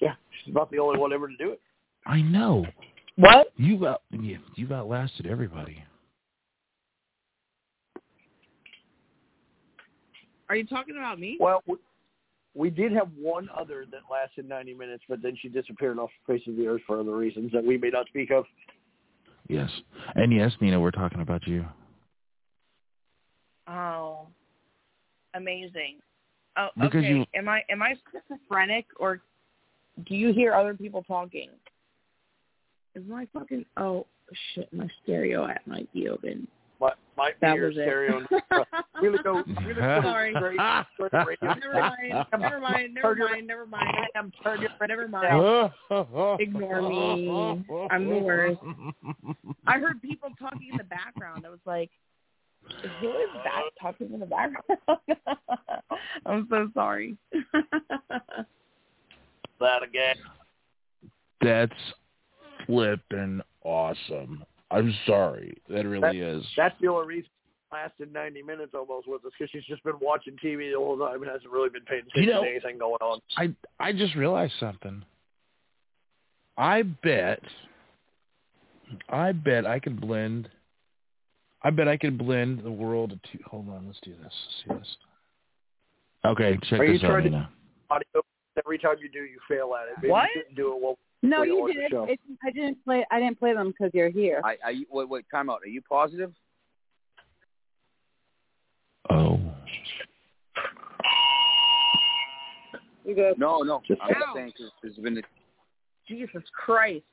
Yeah, 0.00 0.14
she's 0.44 0.52
about 0.52 0.70
the 0.70 0.78
only 0.78 0.98
one 0.98 1.12
ever 1.12 1.28
to 1.28 1.36
do 1.36 1.50
it. 1.50 1.60
I 2.06 2.20
know. 2.22 2.66
What? 3.16 3.52
You've 3.56 3.82
out, 3.84 4.02
yeah, 4.12 4.36
you've 4.54 4.72
outlasted 4.72 5.26
everybody. 5.26 5.82
Are 10.48 10.56
you 10.56 10.64
talking 10.66 10.96
about 10.96 11.18
me? 11.18 11.36
Well, 11.40 11.62
we, 12.58 12.68
we 12.68 12.70
did 12.70 12.92
have 12.92 13.08
one 13.18 13.48
other 13.56 13.84
that 13.90 14.00
lasted 14.10 14.48
90 14.48 14.74
minutes, 14.74 15.04
but 15.08 15.22
then 15.22 15.36
she 15.40 15.48
disappeared 15.48 15.98
off 15.98 16.10
the 16.26 16.34
face 16.34 16.42
of 16.48 16.56
the 16.56 16.66
earth 16.66 16.82
for 16.86 17.00
other 17.00 17.16
reasons 17.16 17.52
that 17.52 17.64
we 17.64 17.78
may 17.78 17.90
not 17.90 18.06
speak 18.08 18.30
of. 18.30 18.44
Yes, 19.48 19.70
and 20.14 20.32
yes, 20.32 20.52
Nina, 20.60 20.78
we're 20.78 20.90
talking 20.90 21.20
about 21.20 21.46
you. 21.46 21.64
Oh, 23.66 24.26
amazing. 25.34 25.96
Oh, 26.56 26.68
Because 26.76 26.98
okay. 26.98 27.08
you- 27.08 27.26
Am 27.34 27.48
I 27.48 27.62
am 27.70 27.82
I 27.82 27.94
schizophrenic 28.12 28.86
or 28.98 29.22
do 30.06 30.14
you 30.16 30.32
hear 30.32 30.54
other 30.54 30.74
people 30.74 31.02
talking? 31.04 31.50
Is 32.94 33.04
my 33.06 33.26
fucking 33.32 33.64
oh 33.76 34.06
shit 34.54 34.72
my 34.72 34.88
stereo 35.02 35.46
at 35.46 35.66
might 35.66 35.90
be 35.92 36.08
open. 36.08 36.48
My, 36.80 36.92
my 37.16 37.32
That 37.40 37.56
ear 37.56 37.66
was 37.68 37.76
it. 37.76 37.82
stereo. 37.82 38.24
We're 39.02 39.10
gonna 39.10 39.22
go. 39.22 39.42
We're 39.66 39.74
go 39.74 40.02
Sorry. 40.02 40.32
straight, 40.36 40.60
straight. 41.22 41.38
Never 41.42 41.72
mind. 41.74 42.26
Never 42.38 42.60
mind. 42.60 42.94
Never 42.94 43.14
mind. 43.16 43.46
Never 43.46 43.66
mind. 43.66 43.88
I 43.96 44.18
am 44.18 44.32
turning. 44.42 44.68
Never 44.86 45.08
mind. 45.08 45.72
Ignore 46.40 46.82
me. 46.82 47.64
I'm 47.90 48.08
the 48.08 48.18
worst. 48.18 48.60
I 49.66 49.78
heard 49.78 50.00
people 50.02 50.30
talking 50.38 50.68
in 50.70 50.76
the 50.76 50.84
background. 50.84 51.44
I 51.46 51.50
was 51.50 51.58
like, 51.66 51.90
who 53.00 53.10
is 53.10 53.28
that 53.44 53.62
talking 53.80 54.12
in 54.12 54.20
the 54.20 54.26
background? 54.26 54.78
I'm 56.26 56.46
so 56.48 56.70
sorry. 56.74 57.16
That 59.60 59.82
again. 59.82 60.16
That's 61.40 61.72
flipping 62.66 63.40
awesome. 63.64 64.44
I'm 64.70 64.94
sorry. 65.06 65.56
That 65.68 65.86
really 65.86 66.18
is. 66.20 66.44
That's 66.56 66.74
the 66.80 66.88
only 66.88 67.06
reason 67.06 67.30
it 67.70 67.74
lasted 67.74 68.12
90 68.12 68.42
minutes 68.42 68.72
almost 68.74 69.08
with 69.08 69.24
us 69.24 69.32
because 69.38 69.50
she's 69.50 69.64
just 69.64 69.82
been 69.84 69.98
watching 70.00 70.34
TV 70.44 70.70
the 70.72 70.78
whole 70.78 70.98
time 70.98 71.22
and 71.22 71.30
hasn't 71.30 71.50
really 71.50 71.70
been 71.70 71.84
paying 71.84 72.02
attention 72.02 72.22
You 72.22 72.30
know- 72.34 72.42
to 72.44 72.50
anything 72.50 72.78
going 72.78 73.00
on. 73.00 73.20
I 73.36 73.54
I 73.80 73.92
just 73.92 74.14
realized 74.14 74.54
something. 74.60 75.04
I 76.56 76.82
bet 76.82 77.42
I 79.08 79.32
bet 79.32 79.66
I 79.66 79.78
could 79.78 80.00
blend 80.00 80.48
I 81.62 81.70
bet 81.70 81.88
I 81.88 81.96
could 81.96 82.16
blend 82.18 82.60
the 82.60 82.70
world 82.70 83.12
of 83.12 83.22
two 83.22 83.38
hold 83.46 83.68
on, 83.68 83.86
let's 83.86 84.00
do 84.02 84.12
this. 84.22 84.22
Let's 84.22 84.64
see 84.64 84.74
this. 84.80 84.96
Okay, 86.24 86.58
check 86.68 86.80
Are 86.80 86.84
you 86.84 86.92
this 86.94 87.04
out, 87.04 87.08
trying 87.10 87.30
to- 87.32 87.48
Audio. 87.90 88.22
Every 88.58 88.78
time 88.78 88.96
you 89.00 89.08
do, 89.08 89.20
you 89.20 89.38
fail 89.48 89.72
at 89.80 89.88
it. 89.88 89.94
Maybe 89.98 90.10
What? 90.10 90.28
You 90.34 90.40
shouldn't 90.40 90.56
do 90.56 90.74
it. 90.74 90.82
Well, 90.82 90.98
No, 91.22 91.42
you 91.42 91.54
you 91.56 91.60
watch 91.62 91.72
the 91.74 91.80
did. 91.80 91.90
show. 91.90 92.06
It's, 92.08 92.22
I 92.46 92.50
didn't 92.52 92.84
play. 92.84 93.04
I 93.10 93.18
didn't 93.18 93.38
play 93.38 93.52
them 93.54 93.68
because 93.76 93.90
you're 93.92 94.10
here. 94.10 94.40
I, 94.44 94.56
I 94.64 94.74
wait, 94.90 95.08
wait, 95.08 95.24
time 95.32 95.50
out. 95.50 95.60
Are 95.64 95.68
you 95.68 95.82
positive? 95.82 96.32
Oh. 99.10 99.40
You 103.04 103.14
good? 103.14 103.38
No, 103.38 103.58
no. 103.62 103.82
Just- 103.86 104.00
I'm 104.02 104.08
just 104.14 104.20
Ow. 104.28 104.34
saying 104.34 104.52
'cause 104.56 104.70
there's 104.82 104.96
been 104.96 105.18
a, 105.18 105.22
Jesus 106.06 106.42
Christ. 106.52 107.04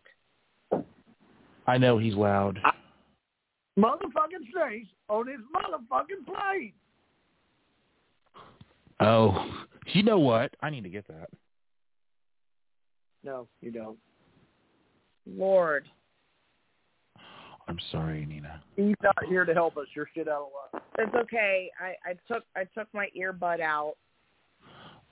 I 1.67 1.77
know 1.77 1.97
he's 1.97 2.13
loud. 2.13 2.59
motherfucking 3.79 4.51
snakes 4.53 4.89
on 5.09 5.27
his 5.27 5.39
motherfucking 5.55 6.25
plane. 6.27 6.73
Oh. 8.99 9.65
You 9.93 10.03
know 10.03 10.19
what? 10.19 10.55
I 10.61 10.69
need 10.69 10.83
to 10.83 10.89
get 10.89 11.07
that. 11.07 11.29
No, 13.25 13.47
you 13.59 13.71
don't. 13.71 13.97
Lord. 15.25 15.85
I'm 17.67 17.79
sorry, 17.91 18.23
Nina. 18.27 18.61
He's 18.75 18.95
not 19.01 19.15
here 19.27 19.43
to 19.43 19.53
help 19.53 19.75
us. 19.77 19.87
You're 19.95 20.07
shit 20.13 20.27
out 20.27 20.43
of 20.43 20.49
luck. 20.73 20.83
It's 20.99 21.15
okay. 21.15 21.71
I, 21.81 21.95
I 22.11 22.13
took 22.31 22.43
I 22.55 22.65
took 22.77 22.87
my 22.93 23.09
earbud 23.19 23.59
out. 23.59 23.95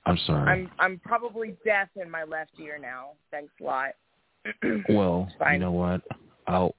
I'm 0.05 0.19
sorry. 0.27 0.51
I'm 0.51 0.71
I'm 0.77 1.01
probably 1.03 1.55
deaf 1.65 1.87
in 1.95 2.11
my 2.11 2.23
left 2.23 2.51
ear 2.59 2.77
now. 2.79 3.13
Thanks 3.31 3.51
a 3.59 3.63
lot. 3.63 3.89
well, 4.89 5.27
you 5.51 5.57
know 5.57 5.71
what? 5.71 6.01
I'll 6.45 6.75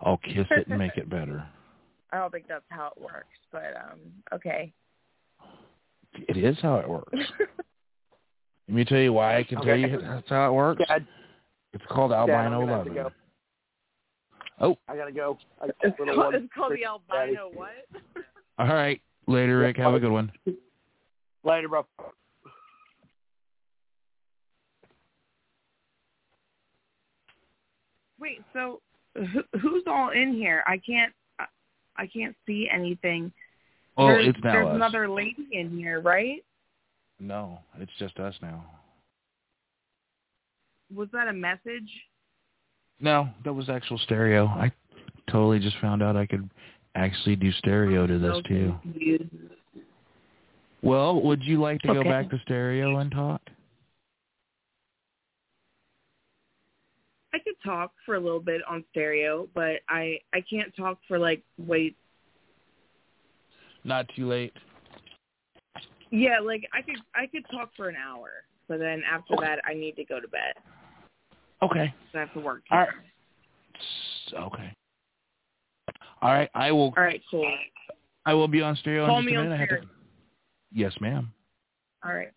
I'll 0.00 0.18
kiss 0.18 0.46
it 0.50 0.66
and 0.68 0.78
make 0.78 0.98
it 0.98 1.08
better. 1.08 1.46
I 2.12 2.18
don't 2.18 2.30
think 2.30 2.46
that's 2.46 2.64
how 2.68 2.92
it 2.94 3.00
works, 3.00 3.38
but 3.50 3.74
um 3.76 4.00
okay. 4.34 4.74
It 6.12 6.36
is 6.36 6.56
how 6.60 6.76
it 6.76 6.88
works. 6.88 7.18
Let 8.68 8.74
me 8.76 8.84
tell 8.84 8.98
you 8.98 9.12
why 9.12 9.36
I 9.38 9.44
can 9.44 9.60
tell 9.62 9.76
you 9.76 10.00
that's 10.00 10.28
how 10.28 10.48
it 10.48 10.52
works. 10.52 10.82
Dad, 10.88 11.06
It's 11.72 11.84
called 11.88 12.12
albino 12.12 12.60
gonna 12.60 12.72
have 12.72 12.84
to 12.84 12.90
loving. 12.90 12.94
go. 12.94 13.10
Oh, 14.60 14.76
I 14.88 14.96
gotta 14.96 15.12
go. 15.12 15.38
I 15.60 15.66
got 15.66 15.76
It's 15.82 15.98
little 15.98 16.14
called, 16.14 16.34
it's 16.34 16.52
called 16.54 16.72
the 16.72 16.76
for 16.76 17.14
Daddy. 17.14 17.36
albino 17.36 17.50
what? 17.54 17.70
all 18.58 18.66
right. 18.66 19.00
Later, 19.28 19.58
Rick. 19.58 19.76
Have 19.76 19.94
a 19.94 20.00
good 20.00 20.10
one. 20.10 20.32
Later, 21.44 21.68
bro. 21.68 21.86
Wait, 28.18 28.42
so 28.52 28.80
who, 29.14 29.42
who's 29.60 29.82
all 29.86 30.10
in 30.10 30.34
here? 30.34 30.62
I 30.66 30.78
can't 30.78 31.12
I- 31.38 31.44
I 31.98 32.06
can't 32.06 32.36
see 32.46 32.68
anything. 32.72 33.32
Oh, 33.96 34.08
there's, 34.08 34.28
it's 34.28 34.38
now 34.44 34.52
there's 34.52 34.66
us. 34.68 34.74
another 34.74 35.08
lady 35.08 35.48
in 35.52 35.76
here, 35.76 36.00
right? 36.00 36.44
No, 37.18 37.60
it's 37.78 37.92
just 37.98 38.18
us 38.18 38.34
now. 38.42 38.64
Was 40.94 41.08
that 41.12 41.28
a 41.28 41.32
message? 41.32 41.90
No, 43.00 43.28
that 43.44 43.52
was 43.52 43.68
actual 43.68 43.98
stereo. 43.98 44.46
I 44.46 44.72
totally 45.30 45.58
just 45.58 45.76
found 45.80 46.02
out 46.02 46.16
I 46.16 46.26
could 46.26 46.48
actually 46.94 47.36
do 47.36 47.50
stereo 47.52 48.06
to 48.06 48.18
this 48.18 48.36
So 48.36 48.42
too. 48.42 48.74
confused. 48.82 49.24
Well, 50.82 51.20
would 51.22 51.42
you 51.42 51.60
like 51.60 51.80
to 51.82 51.88
go 51.88 52.04
back 52.04 52.30
to 52.30 52.38
stereo 52.44 52.98
and 52.98 53.10
talk? 53.10 53.40
I 57.34 57.38
could 57.38 57.54
talk 57.64 57.92
for 58.04 58.14
a 58.14 58.20
little 58.20 58.40
bit 58.40 58.60
on 58.68 58.84
stereo, 58.92 59.48
but 59.54 59.80
I 59.88 60.18
I 60.32 60.42
can't 60.48 60.74
talk 60.76 60.98
for 61.08 61.18
like 61.18 61.42
wait. 61.58 61.96
Not 63.84 64.06
too 64.16 64.26
late. 64.26 64.52
Yeah, 66.10 66.38
like 66.40 66.68
I 66.72 66.82
could 66.82 66.96
I 67.14 67.26
could 67.26 67.44
talk 67.50 67.70
for 67.76 67.88
an 67.88 67.96
hour, 67.96 68.30
but 68.68 68.78
then 68.78 69.02
after 69.10 69.34
oh. 69.36 69.40
that 69.40 69.58
I 69.64 69.74
need 69.74 69.96
to 69.96 70.04
go 70.04 70.20
to 70.20 70.28
bed. 70.28 70.54
Okay. 71.62 71.86
'cause 71.86 72.14
I 72.14 72.18
have 72.20 72.32
to 72.34 72.40
work. 72.40 72.62
All 72.70 72.78
right. 72.78 72.88
Okay. 74.32 74.72
All 76.22 76.32
right. 76.32 76.50
I 76.54 76.72
will. 76.72 76.94
All 76.96 77.02
right, 77.02 77.22
cool. 77.30 77.46
I 78.24 78.34
will 78.34 78.48
be 78.48 78.62
on 78.62 78.76
stereo 78.76 79.06
Call 79.06 79.22
me 79.22 79.36
on 79.36 79.50
have 79.50 79.58
to- 79.58 79.66
stereo. 79.66 79.84
Yes, 80.72 80.92
ma'am. 81.00 81.32
All 82.04 82.12
right. 82.12 82.30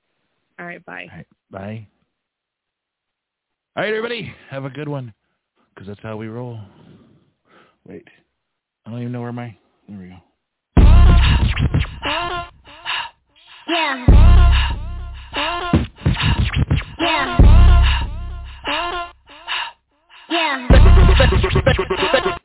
All 0.59 0.65
right, 0.65 0.83
bye. 0.85 1.07
All 1.11 1.17
right. 1.17 1.27
Bye. 1.51 1.87
All 3.75 3.83
right, 3.83 3.89
everybody. 3.89 4.33
Have 4.49 4.65
a 4.65 4.69
good 4.69 4.87
one, 4.87 5.13
because 5.73 5.87
that's 5.87 5.99
how 6.01 6.17
we 6.17 6.27
roll. 6.27 6.59
Wait. 7.87 8.07
I 8.85 8.91
don't 8.91 8.99
even 8.99 9.11
know 9.11 9.21
where 9.21 9.31
my. 9.31 9.55
There 9.87 9.97
we 9.97 10.09
go. 10.09 10.15
Yeah. 13.69 14.03
Yeah. 15.37 15.79
Yeah. 20.29 22.35